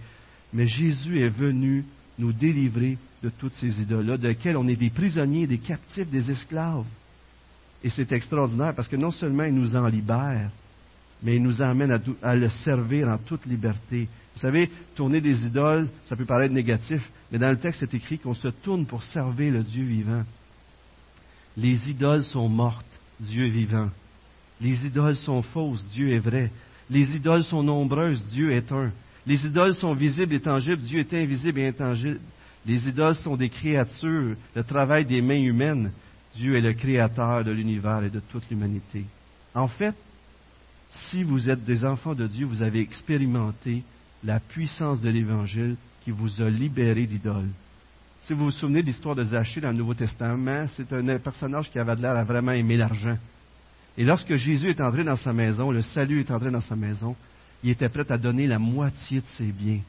Mais 0.53 0.65
Jésus 0.65 1.19
est 1.19 1.29
venu 1.29 1.83
nous 2.17 2.31
délivrer 2.31 2.97
de 3.21 3.29
toutes 3.29 3.53
ces 3.53 3.81
idoles-là, 3.81 4.17
de 4.17 4.27
lesquelles 4.27 4.57
on 4.57 4.67
est 4.67 4.75
des 4.75 4.89
prisonniers, 4.89 5.47
des 5.47 5.57
captifs, 5.57 6.09
des 6.09 6.31
esclaves. 6.31 6.85
Et 7.83 7.89
c'est 7.89 8.11
extraordinaire 8.11 8.73
parce 8.73 8.87
que 8.87 8.95
non 8.95 9.11
seulement 9.11 9.43
il 9.43 9.53
nous 9.53 9.75
en 9.75 9.87
libère, 9.87 10.49
mais 11.23 11.35
il 11.35 11.43
nous 11.43 11.61
emmène 11.61 11.99
à, 12.21 12.35
le 12.35 12.49
servir 12.49 13.07
en 13.07 13.17
toute 13.17 13.45
liberté. 13.45 14.07
Vous 14.35 14.41
savez, 14.41 14.69
tourner 14.95 15.21
des 15.21 15.45
idoles, 15.45 15.87
ça 16.07 16.15
peut 16.15 16.25
paraître 16.25 16.53
négatif, 16.53 17.01
mais 17.31 17.39
dans 17.39 17.49
le 17.49 17.57
texte, 17.57 17.79
c'est 17.79 17.93
écrit 17.93 18.19
qu'on 18.19 18.33
se 18.33 18.49
tourne 18.49 18.85
pour 18.85 19.03
servir 19.03 19.53
le 19.53 19.63
Dieu 19.63 19.83
vivant. 19.83 20.23
Les 21.57 21.89
idoles 21.89 22.23
sont 22.23 22.49
mortes, 22.49 22.85
Dieu 23.19 23.45
vivant. 23.47 23.89
Les 24.61 24.85
idoles 24.85 25.15
sont 25.15 25.41
fausses, 25.41 25.85
Dieu 25.87 26.11
est 26.11 26.19
vrai. 26.19 26.51
Les 26.89 27.15
idoles 27.15 27.43
sont 27.43 27.63
nombreuses, 27.63 28.23
Dieu 28.31 28.51
est 28.51 28.71
un. 28.71 28.91
Les 29.25 29.43
idoles 29.45 29.75
sont 29.75 29.95
visibles 29.95 30.35
et 30.35 30.41
tangibles, 30.41 30.81
Dieu 30.83 30.99
est 30.99 31.13
invisible 31.13 31.59
et 31.59 31.67
intangible. 31.67 32.19
Les 32.65 32.87
idoles 32.87 33.15
sont 33.15 33.37
des 33.37 33.49
créatures, 33.49 34.35
le 34.55 34.63
travail 34.63 35.05
des 35.05 35.21
mains 35.21 35.41
humaines. 35.41 35.91
Dieu 36.35 36.55
est 36.55 36.61
le 36.61 36.73
créateur 36.73 37.43
de 37.43 37.51
l'univers 37.51 38.03
et 38.03 38.09
de 38.09 38.19
toute 38.19 38.49
l'humanité. 38.49 39.05
En 39.53 39.67
fait, 39.67 39.95
si 41.09 41.23
vous 41.23 41.49
êtes 41.49 41.63
des 41.63 41.85
enfants 41.85 42.15
de 42.15 42.27
Dieu, 42.27 42.45
vous 42.45 42.61
avez 42.61 42.79
expérimenté 42.79 43.83
la 44.23 44.39
puissance 44.39 45.01
de 45.01 45.09
l'Évangile 45.09 45.75
qui 46.03 46.11
vous 46.11 46.41
a 46.41 46.49
libéré 46.49 47.05
d'idoles. 47.05 47.49
Si 48.23 48.33
vous 48.33 48.45
vous 48.45 48.51
souvenez 48.51 48.81
de 48.81 48.87
l'histoire 48.87 49.15
de 49.15 49.23
Zachée 49.23 49.61
dans 49.61 49.69
le 49.69 49.77
Nouveau 49.77 49.93
Testament, 49.93 50.65
c'est 50.75 50.91
un 50.91 51.19
personnage 51.19 51.69
qui 51.71 51.77
avait 51.77 51.95
l'air 51.95 52.15
à 52.15 52.23
vraiment 52.23 52.51
aimer 52.53 52.77
l'argent. 52.77 53.17
Et 53.97 54.03
lorsque 54.03 54.35
Jésus 54.35 54.69
est 54.69 54.81
entré 54.81 55.03
dans 55.03 55.15
sa 55.15 55.31
maison, 55.31 55.71
le 55.71 55.81
salut 55.81 56.21
est 56.21 56.31
entré 56.31 56.49
dans 56.49 56.61
sa 56.61 56.75
maison, 56.75 57.15
il 57.63 57.69
était 57.69 57.89
prêt 57.89 58.11
à 58.11 58.17
donner 58.17 58.47
la 58.47 58.59
moitié 58.59 59.21
de 59.21 59.27
ses 59.37 59.51
biens, 59.51 59.79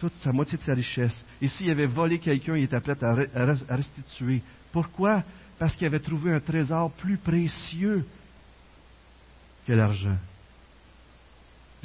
toute 0.00 0.14
sa 0.22 0.32
moitié 0.32 0.58
de 0.58 0.62
sa 0.62 0.74
richesse. 0.74 1.24
Et 1.40 1.48
s'il 1.48 1.70
avait 1.70 1.86
volé 1.86 2.18
quelqu'un, 2.18 2.56
il 2.56 2.64
était 2.64 2.80
prêt 2.80 2.96
à 3.02 3.76
restituer. 3.76 4.42
Pourquoi? 4.72 5.22
Parce 5.58 5.76
qu'il 5.76 5.86
avait 5.86 6.00
trouvé 6.00 6.32
un 6.32 6.40
trésor 6.40 6.90
plus 6.92 7.18
précieux 7.18 8.04
que 9.66 9.72
l'argent. 9.72 10.16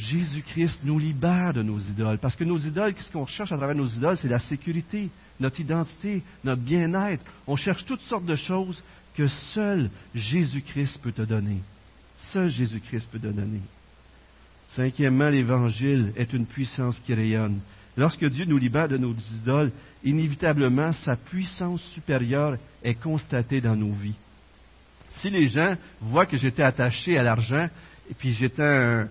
Jésus-Christ 0.01 0.79
nous 0.83 0.97
libère 0.97 1.53
de 1.53 1.61
nos 1.61 1.77
idoles. 1.77 2.17
Parce 2.17 2.35
que 2.35 2.43
nos 2.43 2.57
idoles, 2.57 2.93
qu'est-ce 2.93 3.11
qu'on 3.11 3.27
cherche 3.27 3.51
à 3.51 3.57
travers 3.57 3.75
nos 3.75 3.87
idoles? 3.87 4.17
C'est 4.17 4.27
la 4.27 4.39
sécurité, 4.39 5.09
notre 5.39 5.59
identité, 5.59 6.23
notre 6.43 6.61
bien-être. 6.61 7.23
On 7.45 7.55
cherche 7.55 7.85
toutes 7.85 8.01
sortes 8.01 8.25
de 8.25 8.35
choses 8.35 8.81
que 9.13 9.27
seul 9.53 9.91
Jésus-Christ 10.15 10.99
peut 11.03 11.11
te 11.11 11.21
donner. 11.21 11.59
Seul 12.33 12.49
Jésus-Christ 12.49 13.07
peut 13.11 13.19
te 13.19 13.27
donner. 13.27 13.61
Cinquièmement, 14.69 15.29
l'Évangile 15.29 16.13
est 16.15 16.33
une 16.33 16.47
puissance 16.47 16.99
qui 17.01 17.13
rayonne. 17.13 17.59
Lorsque 17.95 18.25
Dieu 18.25 18.45
nous 18.45 18.57
libère 18.57 18.87
de 18.87 18.97
nos 18.97 19.13
idoles, 19.13 19.71
inévitablement, 20.03 20.93
sa 20.93 21.15
puissance 21.15 21.81
supérieure 21.93 22.57
est 22.83 22.95
constatée 22.95 23.61
dans 23.61 23.75
nos 23.75 23.91
vies. 23.91 24.15
Si 25.19 25.29
les 25.29 25.47
gens 25.47 25.75
voient 25.99 26.25
que 26.25 26.37
j'étais 26.37 26.63
attaché 26.63 27.17
à 27.19 27.23
l'argent, 27.23 27.69
et 28.09 28.13
puis 28.13 28.33
j'étais 28.33 28.63
un, 28.63 29.07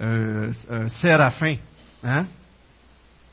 un, 0.00 0.50
un 0.70 0.88
séraphin, 0.88 1.56
hein? 2.04 2.26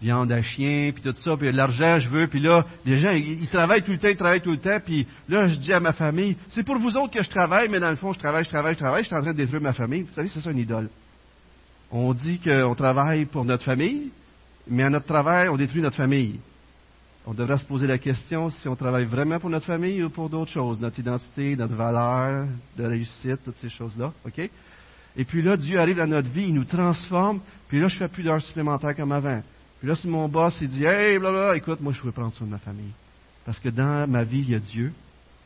viande 0.04 0.32
à 0.34 0.42
chien, 0.42 0.92
puis 0.94 1.02
tout 1.02 1.16
ça, 1.24 1.38
puis 1.38 1.50
l'argent, 1.52 1.98
je 1.98 2.10
veux, 2.10 2.28
puis 2.28 2.42
là, 2.42 2.66
les 2.86 3.00
gens, 3.00 3.12
ils, 3.12 3.48
travaillent 3.48 3.84
tout 3.84 3.94
le 3.94 3.98
temps, 3.98 4.10
ils 4.10 4.18
travaillent 4.18 4.42
tout 4.42 4.52
le 4.52 4.58
temps, 4.58 4.80
puis 4.84 5.08
là, 5.30 5.48
je 5.48 5.56
dis 5.56 5.72
à 5.72 5.80
ma 5.80 5.94
famille, 5.94 6.36
c'est 6.52 6.64
pour 6.64 6.78
vous 6.78 6.98
autres 6.98 7.14
que 7.14 7.24
je 7.24 7.30
travaille, 7.30 7.70
mais 7.70 7.80
dans 7.80 7.90
le 7.90 7.96
fond, 7.96 8.12
je 8.12 8.20
travaille, 8.20 8.44
je 8.44 8.50
travaille, 8.50 8.74
je 8.74 8.80
travaille, 8.80 9.04
je 9.04 9.08
suis 9.08 9.16
en 9.16 9.22
train 9.22 9.32
de 9.32 9.38
détruire 9.38 9.62
ma 9.62 9.72
famille. 9.72 10.02
Vous 10.02 10.14
savez, 10.14 10.28
c'est 10.28 10.42
ça 10.42 10.52
une 10.52 10.58
idole. 10.58 10.90
On 11.90 12.14
dit 12.14 12.40
qu'on 12.40 12.76
travaille 12.76 13.26
pour 13.26 13.46
notre 13.46 13.64
famille, 13.64 14.12
mais 14.68 14.84
à 14.84 14.90
notre 14.90 15.06
travail, 15.06 15.48
on 15.48 15.56
détruit 15.56 15.82
notre 15.82 15.96
famille. 15.96 16.40
On 17.26 17.34
devrait 17.34 17.58
se 17.58 17.66
poser 17.66 17.88
la 17.88 17.98
question 17.98 18.50
si 18.50 18.68
on 18.68 18.76
travaille 18.76 19.06
vraiment 19.06 19.40
pour 19.40 19.50
notre 19.50 19.66
famille 19.66 20.04
ou 20.04 20.10
pour 20.10 20.30
d'autres 20.30 20.52
choses, 20.52 20.82
notre 20.82 21.00
identité, 21.00 21.56
notre 21.56 21.76
valeur 21.76 22.48
de 22.78 22.84
réussite, 22.84 23.40
toutes 23.46 23.56
ces 23.62 23.70
choses-là. 23.70 24.12
OK? 24.26 24.50
Et 25.16 25.26
puis 25.26 25.42
là, 25.42 25.58
Dieu 25.58 25.80
arrive 25.80 25.98
dans 25.98 26.08
notre 26.08 26.30
vie, 26.30 26.48
il 26.48 26.56
nous 26.56 26.64
transforme, 26.64 27.40
puis 27.68 27.80
là, 27.80 27.88
je 27.88 27.98
fais 27.98 28.08
plus 28.08 28.24
d'heures 28.24 28.42
supplémentaires 28.42 28.96
comme 28.96 29.12
avant. 29.12 29.42
Puis 29.80 29.88
là, 29.88 29.96
si 29.96 30.08
mon 30.08 30.28
boss, 30.28 30.56
il 30.62 30.70
dit, 30.70 30.86
hey, 30.86 31.20
blablabla, 31.20 31.58
écoute, 31.58 31.82
moi, 31.82 31.94
je 31.94 32.02
veux 32.02 32.12
prendre 32.12 32.34
soin 32.34 32.48
de 32.48 32.52
ma 32.52 32.58
famille. 32.58 32.92
Parce 33.46 33.60
que 33.60 33.70
dans 33.70 34.10
ma 34.10 34.24
vie, 34.24 34.40
il 34.40 34.50
y 34.52 34.56
a 34.56 34.60
Dieu, 34.60 34.94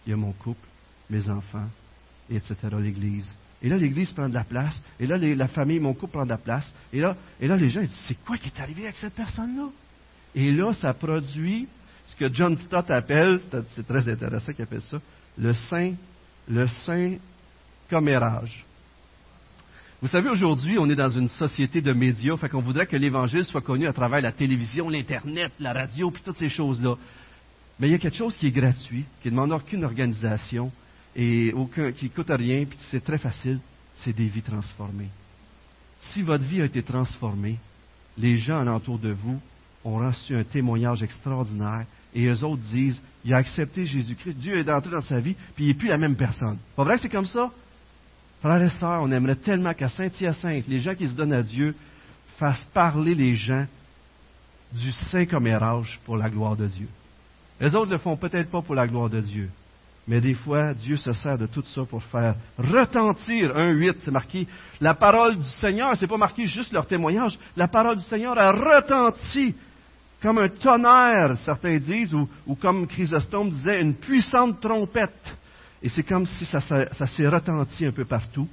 il 0.05 0.11
y 0.11 0.13
a 0.13 0.15
mon 0.15 0.31
couple, 0.31 0.67
mes 1.09 1.27
enfants, 1.29 1.67
et 2.29 2.35
etc., 2.35 2.55
l'Église. 2.79 3.27
Et 3.61 3.69
là, 3.69 3.77
l'Église 3.77 4.11
prend 4.11 4.29
de 4.29 4.33
la 4.33 4.43
place. 4.43 4.79
Et 4.99 5.07
là, 5.07 5.17
la 5.17 5.47
famille, 5.47 5.79
mon 5.79 5.93
couple 5.93 6.13
prend 6.13 6.25
de 6.25 6.29
la 6.29 6.37
place. 6.37 6.71
Et 6.93 6.99
là, 6.99 7.15
et 7.39 7.47
là 7.47 7.55
les 7.57 7.69
gens 7.69 7.81
ils 7.81 7.87
disent, 7.87 8.05
c'est 8.07 8.23
quoi 8.23 8.37
qui 8.37 8.49
est 8.49 8.61
arrivé 8.61 8.83
avec 8.83 8.95
cette 8.97 9.15
personne-là? 9.15 9.69
Et 10.35 10.51
là, 10.51 10.73
ça 10.73 10.93
produit 10.93 11.67
ce 12.07 12.15
que 12.15 12.31
John 12.31 12.57
Stott 12.57 12.89
appelle, 12.91 13.41
c'est 13.75 13.87
très 13.87 14.07
intéressant 14.07 14.53
qu'il 14.53 14.63
appelle 14.63 14.81
ça, 14.83 14.99
le 15.37 15.53
saint, 15.53 15.93
le 16.47 16.67
saint 16.85 17.15
commérage. 17.89 18.65
Vous 19.99 20.07
savez, 20.07 20.29
aujourd'hui, 20.29 20.77
on 20.77 20.87
est 20.91 20.95
dans 20.95 21.09
une 21.09 21.27
société 21.27 21.81
de 21.81 21.91
médias, 21.91 22.37
fait 22.37 22.49
qu'on 22.49 22.61
voudrait 22.61 22.85
que 22.85 22.95
l'Évangile 22.95 23.45
soit 23.45 23.61
connu 23.61 23.87
à 23.87 23.93
travers 23.93 24.21
la 24.21 24.31
télévision, 24.31 24.89
l'Internet, 24.89 25.51
la 25.59 25.73
radio, 25.73 26.11
puis 26.11 26.21
toutes 26.23 26.37
ces 26.37 26.49
choses-là. 26.49 26.95
Mais 27.79 27.87
il 27.87 27.91
y 27.91 27.95
a 27.95 27.97
quelque 27.97 28.15
chose 28.15 28.37
qui 28.37 28.45
est 28.45 28.51
gratuit, 28.51 29.05
qui 29.23 29.29
ne 29.29 29.31
demande 29.31 29.53
aucune 29.53 29.83
organisation 29.83 30.71
et 31.15 31.51
aucun, 31.53 31.91
qui 31.91 32.05
ne 32.05 32.09
coûte 32.11 32.29
rien, 32.29 32.65
puis 32.65 32.77
c'est 32.91 33.03
très 33.03 33.17
facile, 33.17 33.59
c'est 34.03 34.15
des 34.15 34.27
vies 34.27 34.43
transformées. 34.43 35.09
Si 36.11 36.21
votre 36.21 36.43
vie 36.43 36.61
a 36.61 36.65
été 36.65 36.83
transformée, 36.83 37.57
les 38.19 38.37
gens 38.37 38.59
alentour 38.59 38.99
de 38.99 39.09
vous 39.09 39.41
ont 39.83 39.97
reçu 39.97 40.35
un 40.35 40.43
témoignage 40.43 41.01
extraordinaire 41.01 41.87
et 42.13 42.27
eux 42.27 42.43
autres 42.43 42.61
disent, 42.69 43.01
il 43.25 43.33
a 43.33 43.37
accepté 43.37 43.87
Jésus-Christ, 43.87 44.37
Dieu 44.37 44.59
est 44.59 44.69
entré 44.69 44.91
dans 44.91 45.01
sa 45.01 45.19
vie, 45.19 45.35
puis 45.55 45.65
il 45.65 45.67
n'est 45.69 45.73
plus 45.73 45.87
la 45.87 45.97
même 45.97 46.15
personne. 46.15 46.59
Pas 46.75 46.83
vrai 46.83 46.97
que 46.97 47.01
c'est 47.01 47.09
comme 47.09 47.25
ça? 47.25 47.51
Frères 48.41 48.61
et 48.61 48.69
sœurs, 48.69 49.01
on 49.01 49.11
aimerait 49.11 49.35
tellement 49.35 49.73
qu'à 49.73 49.89
Saint-Hyacinthe, 49.89 50.67
les 50.67 50.79
gens 50.79 50.95
qui 50.95 51.07
se 51.07 51.13
donnent 51.13 51.33
à 51.33 51.43
Dieu 51.43 51.75
fassent 52.37 52.67
parler 52.73 53.15
les 53.15 53.35
gens 53.35 53.65
du 54.71 54.91
saint 54.91 55.25
commérage 55.25 55.99
pour 56.05 56.17
la 56.17 56.29
gloire 56.29 56.55
de 56.55 56.67
Dieu. 56.67 56.87
Les 57.59 57.73
autres 57.75 57.87
ne 57.87 57.93
le 57.93 57.97
font 57.97 58.17
peut-être 58.17 58.51
pas 58.51 58.61
pour 58.61 58.75
la 58.75 58.87
gloire 58.87 59.09
de 59.09 59.19
Dieu, 59.19 59.49
mais 60.07 60.21
des 60.21 60.35
fois, 60.35 60.73
Dieu 60.73 60.97
se 60.97 61.11
sert 61.13 61.37
de 61.37 61.47
tout 61.47 61.63
ça 61.73 61.83
pour 61.85 62.03
faire 62.03 62.35
retentir 62.57 63.57
un 63.57 63.71
huit, 63.71 63.97
c'est 64.01 64.11
marqué. 64.11 64.47
La 64.79 64.93
parole 64.93 65.37
du 65.37 65.49
Seigneur, 65.59 65.97
c'est 65.97 66.07
pas 66.07 66.17
marqué 66.17 66.45
juste 66.45 66.71
leur 66.71 66.85
témoignage. 66.85 67.37
La 67.55 67.67
parole 67.67 67.97
du 67.97 68.05
Seigneur 68.05 68.37
a 68.37 68.51
retenti 68.51 69.55
comme 70.21 70.37
un 70.37 70.49
tonnerre, 70.49 71.37
certains 71.43 71.77
disent, 71.77 72.13
ou, 72.13 72.27
ou 72.45 72.55
comme 72.55 72.87
Chrysostome 72.87 73.51
disait, 73.51 73.81
une 73.81 73.95
puissante 73.95 74.61
trompette. 74.61 75.35
Et 75.81 75.89
c'est 75.89 76.03
comme 76.03 76.25
si 76.25 76.45
ça, 76.45 76.59
s'est 76.61 77.27
retenti 77.27 77.85
un 77.85 77.91
peu 77.91 78.05
partout 78.05 78.47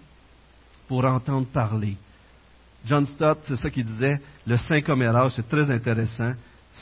pour 0.89 1.05
entendre 1.05 1.47
parler. 1.47 1.97
John 2.85 3.07
Stott, 3.07 3.39
c'est 3.47 3.57
ça 3.57 3.71
qu'il 3.71 3.87
disait, 3.87 4.21
le 4.47 4.57
saint 4.59 4.83
commérage, 4.83 5.33
c'est 5.37 5.49
très 5.49 5.71
intéressant. 5.71 6.35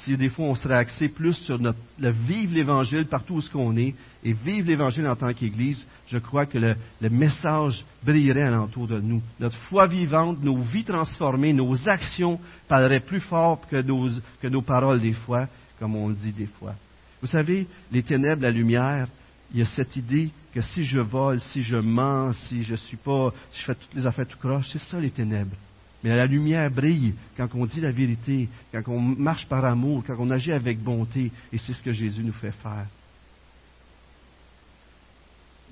si 0.04 0.16
des 0.16 0.30
fois 0.30 0.46
on 0.46 0.54
serait 0.54 0.76
axé 0.76 1.08
plus 1.08 1.34
sur 1.34 1.58
le 1.58 2.10
vivre 2.10 2.54
l'Évangile 2.54 3.06
partout 3.06 3.34
où 3.34 3.40
ce 3.40 3.50
qu'on 3.50 3.76
est 3.76 3.94
et 4.24 4.32
vivre 4.32 4.66
l'Évangile 4.66 5.06
en 5.06 5.14
tant 5.14 5.32
qu'Église, 5.32 5.84
je 6.08 6.18
crois 6.18 6.46
que 6.46 6.58
le, 6.58 7.10
message 7.10 7.84
brillerait 8.02 8.42
alentour 8.42 8.88
de 8.88 9.00
nous. 9.00 9.22
Notre 9.38 9.56
foi 9.68 9.86
vivante, 9.86 10.42
nos 10.42 10.56
vies 10.56 10.84
transformées, 10.84 11.52
nos 11.52 11.88
actions 11.88 12.40
parleraient 12.66 13.00
plus 13.00 13.20
fort 13.20 13.60
que 13.70 13.80
nos, 13.80 14.08
que 14.40 14.48
nos 14.48 14.62
paroles 14.62 15.00
des 15.00 15.12
fois, 15.12 15.46
comme 15.78 15.94
on 15.94 16.08
le 16.08 16.14
dit 16.14 16.32
des 16.32 16.48
fois. 16.58 16.74
Vous 17.20 17.28
savez, 17.28 17.68
les 17.92 18.02
ténèbres, 18.02 18.42
la 18.42 18.50
lumière, 18.50 19.06
il 19.52 19.60
y 19.60 19.62
a 19.62 19.66
cette 19.66 19.96
idée 19.96 20.30
que 20.54 20.60
si 20.60 20.84
je 20.84 20.98
vole, 20.98 21.40
si 21.40 21.62
je 21.62 21.76
mens, 21.76 22.32
si 22.48 22.62
je 22.64 22.74
suis 22.74 22.96
pas, 22.96 23.32
je 23.54 23.64
fais 23.64 23.74
toutes 23.74 23.94
les 23.94 24.06
affaires 24.06 24.26
tout 24.26 24.38
croche, 24.38 24.68
c'est 24.72 24.78
ça 24.78 24.98
les 24.98 25.10
ténèbres. 25.10 25.56
Mais 26.02 26.16
la 26.16 26.26
lumière 26.26 26.70
brille 26.70 27.14
quand 27.36 27.48
on 27.54 27.66
dit 27.66 27.80
la 27.80 27.92
vérité, 27.92 28.48
quand 28.72 28.82
on 28.88 29.00
marche 29.00 29.46
par 29.46 29.64
amour, 29.64 30.02
quand 30.06 30.16
on 30.18 30.30
agit 30.30 30.52
avec 30.52 30.80
bonté, 30.80 31.30
et 31.52 31.58
c'est 31.58 31.72
ce 31.72 31.82
que 31.82 31.92
Jésus 31.92 32.24
nous 32.24 32.32
fait 32.32 32.52
faire. 32.52 32.86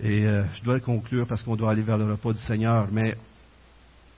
Et 0.03 0.24
euh, 0.26 0.45
je 0.55 0.62
dois 0.62 0.81
conclure 0.81 1.26
parce 1.26 1.43
qu'on 1.43 1.57
doit 1.57 1.72
aller 1.72 1.83
vers 1.83 1.99
le 1.99 2.12
repas 2.12 2.33
du 2.33 2.39
Seigneur, 2.41 2.89
mais, 2.91 3.16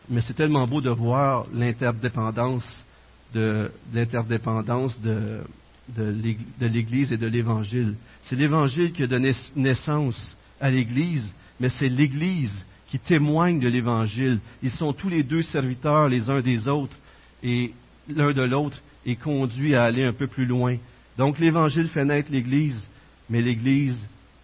mais 0.08 0.20
c'est 0.20 0.34
tellement 0.34 0.66
beau 0.66 0.80
de 0.80 0.90
voir 0.90 1.46
l'interdépendance 1.52 2.84
de, 3.32 3.70
l'interdépendance 3.92 5.00
de, 5.00 5.40
de 5.88 6.66
l'Église 6.66 7.12
et 7.12 7.16
de 7.16 7.26
l'Évangile. 7.26 7.94
C'est 8.22 8.36
l'Évangile 8.36 8.92
qui 8.92 9.02
a 9.02 9.06
donné 9.06 9.32
naissance 9.56 10.36
à 10.60 10.70
l'Église, 10.70 11.24
mais 11.60 11.68
c'est 11.70 11.88
l'Église 11.88 12.52
qui 12.88 12.98
témoignent 12.98 13.60
de 13.60 13.68
l'Évangile. 13.68 14.38
Ils 14.62 14.70
sont 14.70 14.92
tous 14.92 15.08
les 15.08 15.22
deux 15.22 15.42
serviteurs 15.42 16.08
les 16.08 16.28
uns 16.28 16.40
des 16.40 16.68
autres 16.68 16.96
et 17.42 17.72
l'un 18.08 18.32
de 18.32 18.42
l'autre 18.42 18.78
est 19.06 19.16
conduit 19.16 19.74
à 19.74 19.84
aller 19.84 20.04
un 20.04 20.12
peu 20.12 20.26
plus 20.26 20.46
loin. 20.46 20.76
Donc 21.18 21.38
l'Évangile 21.38 21.88
fait 21.88 22.04
naître 22.04 22.30
l'Église, 22.30 22.88
mais 23.28 23.42
l'Église 23.42 23.98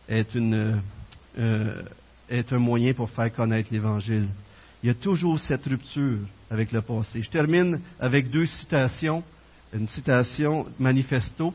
est, 0.08 0.36
euh, 0.36 1.82
est 2.28 2.52
un 2.52 2.58
moyen 2.58 2.92
pour 2.94 3.10
faire 3.10 3.32
connaître 3.32 3.68
l'Évangile. 3.70 4.28
Il 4.82 4.86
y 4.86 4.90
a 4.90 4.94
toujours 4.94 5.40
cette 5.40 5.64
rupture 5.66 6.18
avec 6.50 6.72
le 6.72 6.82
passé. 6.82 7.22
Je 7.22 7.30
termine 7.30 7.80
avec 7.98 8.30
deux 8.30 8.46
citations. 8.46 9.22
Une 9.72 9.88
citation 9.88 10.66
manifesto. 10.78 11.52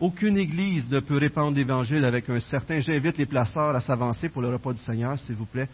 Aucune 0.00 0.38
Église 0.38 0.88
ne 0.88 1.00
peut 1.00 1.18
répandre 1.18 1.56
l'Évangile 1.56 2.04
avec 2.04 2.28
un 2.30 2.40
certain. 2.40 2.80
J'invite 2.80 3.18
les 3.18 3.26
placeurs 3.26 3.76
à 3.76 3.80
s'avancer 3.80 4.30
pour 4.30 4.42
le 4.42 4.52
repas 4.52 4.72
du 4.72 4.80
Seigneur, 4.80 5.18
s'il 5.18 5.34
vous 5.34 5.46
plaît. 5.46 5.68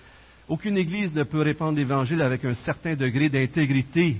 Aucune 0.48 0.76
Église 0.76 1.14
ne 1.14 1.22
peut 1.22 1.42
répandre 1.42 1.78
l'Évangile 1.78 2.20
avec 2.20 2.44
un 2.44 2.54
certain 2.54 2.96
degré 2.96 3.28
d'intégrité, 3.28 4.16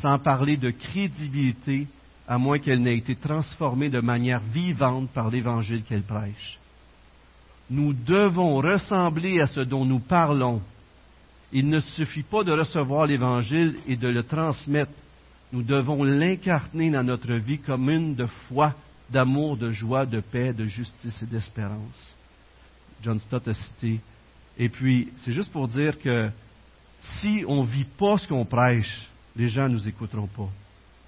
sans 0.00 0.18
parler 0.18 0.56
de 0.56 0.70
crédibilité, 0.70 1.88
à 2.28 2.38
moins 2.38 2.58
qu'elle 2.58 2.82
n'ait 2.82 2.98
été 2.98 3.16
transformée 3.16 3.88
de 3.90 4.00
manière 4.00 4.40
vivante 4.40 5.10
par 5.10 5.28
l'Évangile 5.28 5.82
qu'elle 5.82 6.02
prêche. 6.02 6.58
Nous 7.68 7.94
devons 7.94 8.56
ressembler 8.56 9.40
à 9.40 9.46
ce 9.48 9.60
dont 9.60 9.84
nous 9.84 10.00
parlons. 10.00 10.62
Il 11.52 11.68
ne 11.68 11.80
suffit 11.80 12.22
pas 12.22 12.44
de 12.44 12.52
recevoir 12.52 13.06
l'Évangile 13.06 13.76
et 13.88 13.96
de 13.96 14.08
le 14.08 14.22
transmettre. 14.22 14.92
Nous 15.52 15.62
devons 15.62 16.02
l'incarner 16.02 16.90
dans 16.90 17.04
notre 17.04 17.34
vie 17.34 17.58
comme 17.58 17.90
une 17.90 18.14
de 18.14 18.26
foi, 18.48 18.74
d'amour, 19.10 19.56
de 19.56 19.72
joie, 19.72 20.06
de 20.06 20.20
paix, 20.20 20.52
de 20.52 20.66
justice 20.66 21.22
et 21.22 21.26
d'espérance. 21.26 22.16
John 23.02 23.20
Stott 23.20 23.48
a 23.48 23.54
cité 23.54 24.00
et 24.58 24.68
puis, 24.68 25.08
c'est 25.24 25.32
juste 25.32 25.50
pour 25.52 25.68
dire 25.68 25.98
que 25.98 26.30
si 27.20 27.44
on 27.48 27.62
ne 27.62 27.68
vit 27.68 27.86
pas 27.98 28.18
ce 28.18 28.28
qu'on 28.28 28.44
prêche, 28.44 29.08
les 29.34 29.48
gens 29.48 29.68
ne 29.68 29.74
nous 29.74 29.88
écouteront 29.88 30.26
pas. 30.26 30.48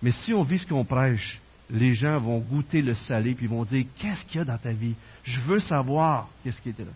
Mais 0.02 0.10
si 0.10 0.32
on 0.32 0.42
vit 0.42 0.58
ce 0.58 0.66
qu'on 0.66 0.84
prêche, 0.84 1.40
les 1.70 1.94
gens 1.94 2.20
vont 2.20 2.38
goûter 2.38 2.82
le 2.82 2.94
salé 2.94 3.34
puis 3.34 3.46
vont 3.46 3.64
dire 3.64 3.86
Qu'est-ce 3.96 4.24
qu'il 4.26 4.38
y 4.38 4.40
a 4.40 4.44
dans 4.44 4.58
ta 4.58 4.72
vie? 4.72 4.94
Je 5.24 5.40
veux 5.40 5.60
savoir 5.60 6.28
qu'est-ce 6.42 6.60
qui 6.60 6.70
était 6.70 6.84
là. 6.84 6.90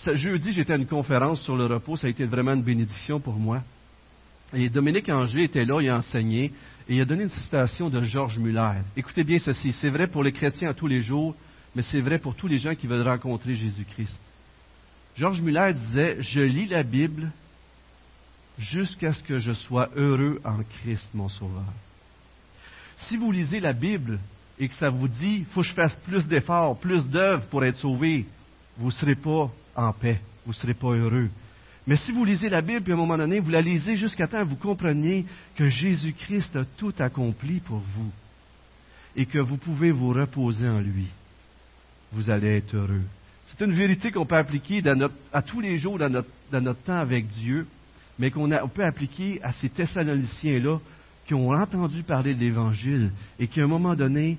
Ce 0.00 0.14
jeudi, 0.14 0.52
j'étais 0.52 0.72
à 0.72 0.76
une 0.76 0.86
conférence 0.86 1.42
sur 1.42 1.56
le 1.56 1.66
repos. 1.66 1.96
Ça 1.96 2.06
a 2.06 2.10
été 2.10 2.24
vraiment 2.24 2.54
une 2.54 2.62
bénédiction 2.62 3.20
pour 3.20 3.34
moi. 3.34 3.62
Et 4.52 4.68
Dominique 4.68 5.08
Angers 5.08 5.44
était 5.44 5.64
là, 5.64 5.80
il 5.80 5.88
a 5.88 5.98
enseigné, 5.98 6.52
et 6.88 6.96
il 6.96 7.00
a 7.00 7.04
donné 7.04 7.24
une 7.24 7.30
citation 7.30 7.88
de 7.88 8.04
Georges 8.04 8.38
Muller. 8.38 8.82
Écoutez 8.96 9.24
bien 9.24 9.38
ceci 9.38 9.72
c'est 9.72 9.88
vrai 9.88 10.06
pour 10.06 10.22
les 10.22 10.32
chrétiens 10.32 10.70
à 10.70 10.74
tous 10.74 10.86
les 10.86 11.02
jours, 11.02 11.34
mais 11.74 11.82
c'est 11.82 12.00
vrai 12.00 12.18
pour 12.18 12.34
tous 12.34 12.46
les 12.46 12.58
gens 12.58 12.74
qui 12.74 12.86
veulent 12.86 13.06
rencontrer 13.06 13.54
Jésus-Christ. 13.54 14.16
Georges 15.16 15.40
Muller 15.40 15.72
disait, 15.74 16.16
je 16.20 16.40
lis 16.40 16.66
la 16.66 16.82
Bible 16.82 17.30
jusqu'à 18.58 19.12
ce 19.12 19.22
que 19.22 19.38
je 19.38 19.52
sois 19.52 19.90
heureux 19.96 20.40
en 20.44 20.58
Christ, 20.62 21.08
mon 21.14 21.28
Sauveur. 21.28 21.72
Si 23.06 23.16
vous 23.16 23.32
lisez 23.32 23.60
la 23.60 23.72
Bible 23.72 24.18
et 24.58 24.68
que 24.68 24.74
ça 24.74 24.90
vous 24.90 25.08
dit, 25.08 25.38
il 25.38 25.44
faut 25.46 25.62
que 25.62 25.66
je 25.66 25.74
fasse 25.74 25.96
plus 26.04 26.26
d'efforts, 26.26 26.78
plus 26.78 27.06
d'œuvres 27.06 27.46
pour 27.46 27.64
être 27.64 27.78
sauvé, 27.80 28.26
vous 28.76 28.86
ne 28.86 28.92
serez 28.92 29.16
pas 29.16 29.50
en 29.74 29.92
paix, 29.92 30.20
vous 30.44 30.52
ne 30.52 30.56
serez 30.56 30.74
pas 30.74 30.90
heureux. 30.90 31.28
Mais 31.86 31.96
si 31.96 32.12
vous 32.12 32.24
lisez 32.24 32.48
la 32.48 32.62
Bible, 32.62 32.82
puis 32.82 32.92
à 32.92 32.94
un 32.94 32.98
moment 32.98 33.18
donné, 33.18 33.40
vous 33.40 33.50
la 33.50 33.60
lisez 33.60 33.96
jusqu'à 33.96 34.26
temps 34.26 34.42
que 34.42 34.48
vous 34.48 34.56
compreniez 34.56 35.26
que 35.54 35.68
Jésus-Christ 35.68 36.56
a 36.56 36.64
tout 36.64 36.94
accompli 36.98 37.60
pour 37.60 37.78
vous 37.78 38.10
et 39.16 39.26
que 39.26 39.38
vous 39.38 39.58
pouvez 39.58 39.90
vous 39.90 40.08
reposer 40.08 40.68
en 40.68 40.80
lui, 40.80 41.06
vous 42.12 42.30
allez 42.30 42.56
être 42.56 42.74
heureux. 42.74 43.02
C'est 43.46 43.64
une 43.64 43.74
vérité 43.74 44.10
qu'on 44.10 44.26
peut 44.26 44.36
appliquer 44.36 44.82
à 45.32 45.42
tous 45.42 45.60
les 45.60 45.76
jours 45.76 45.98
dans 45.98 46.10
notre, 46.10 46.82
temps 46.82 46.98
avec 46.98 47.28
Dieu, 47.28 47.66
mais 48.18 48.30
qu'on 48.30 48.48
peut 48.68 48.84
appliquer 48.84 49.40
à 49.42 49.52
ces 49.52 49.68
Thessaloniciens-là 49.68 50.80
qui 51.26 51.34
ont 51.34 51.50
entendu 51.50 52.02
parler 52.02 52.34
de 52.34 52.40
l'Évangile 52.40 53.10
et 53.38 53.46
qui, 53.46 53.60
à 53.60 53.64
un 53.64 53.68
moment 53.68 53.94
donné, 53.94 54.38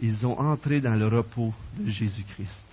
ils 0.00 0.26
ont 0.26 0.38
entré 0.38 0.80
dans 0.80 0.94
le 0.94 1.06
repos 1.06 1.52
de 1.78 1.88
Jésus-Christ. 1.90 2.65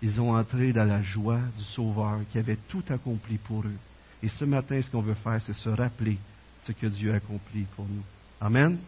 Ils 0.00 0.20
ont 0.20 0.34
entré 0.34 0.72
dans 0.72 0.84
la 0.84 1.02
joie 1.02 1.40
du 1.56 1.64
Sauveur 1.64 2.20
qui 2.30 2.38
avait 2.38 2.58
tout 2.68 2.84
accompli 2.88 3.38
pour 3.38 3.64
eux. 3.64 3.76
Et 4.22 4.28
ce 4.28 4.44
matin, 4.44 4.80
ce 4.80 4.90
qu'on 4.90 5.02
veut 5.02 5.14
faire, 5.14 5.40
c'est 5.42 5.54
se 5.54 5.68
rappeler 5.68 6.18
ce 6.66 6.72
que 6.72 6.86
Dieu 6.86 7.12
a 7.12 7.16
accompli 7.16 7.66
pour 7.74 7.86
nous. 7.86 8.02
Amen? 8.40 8.78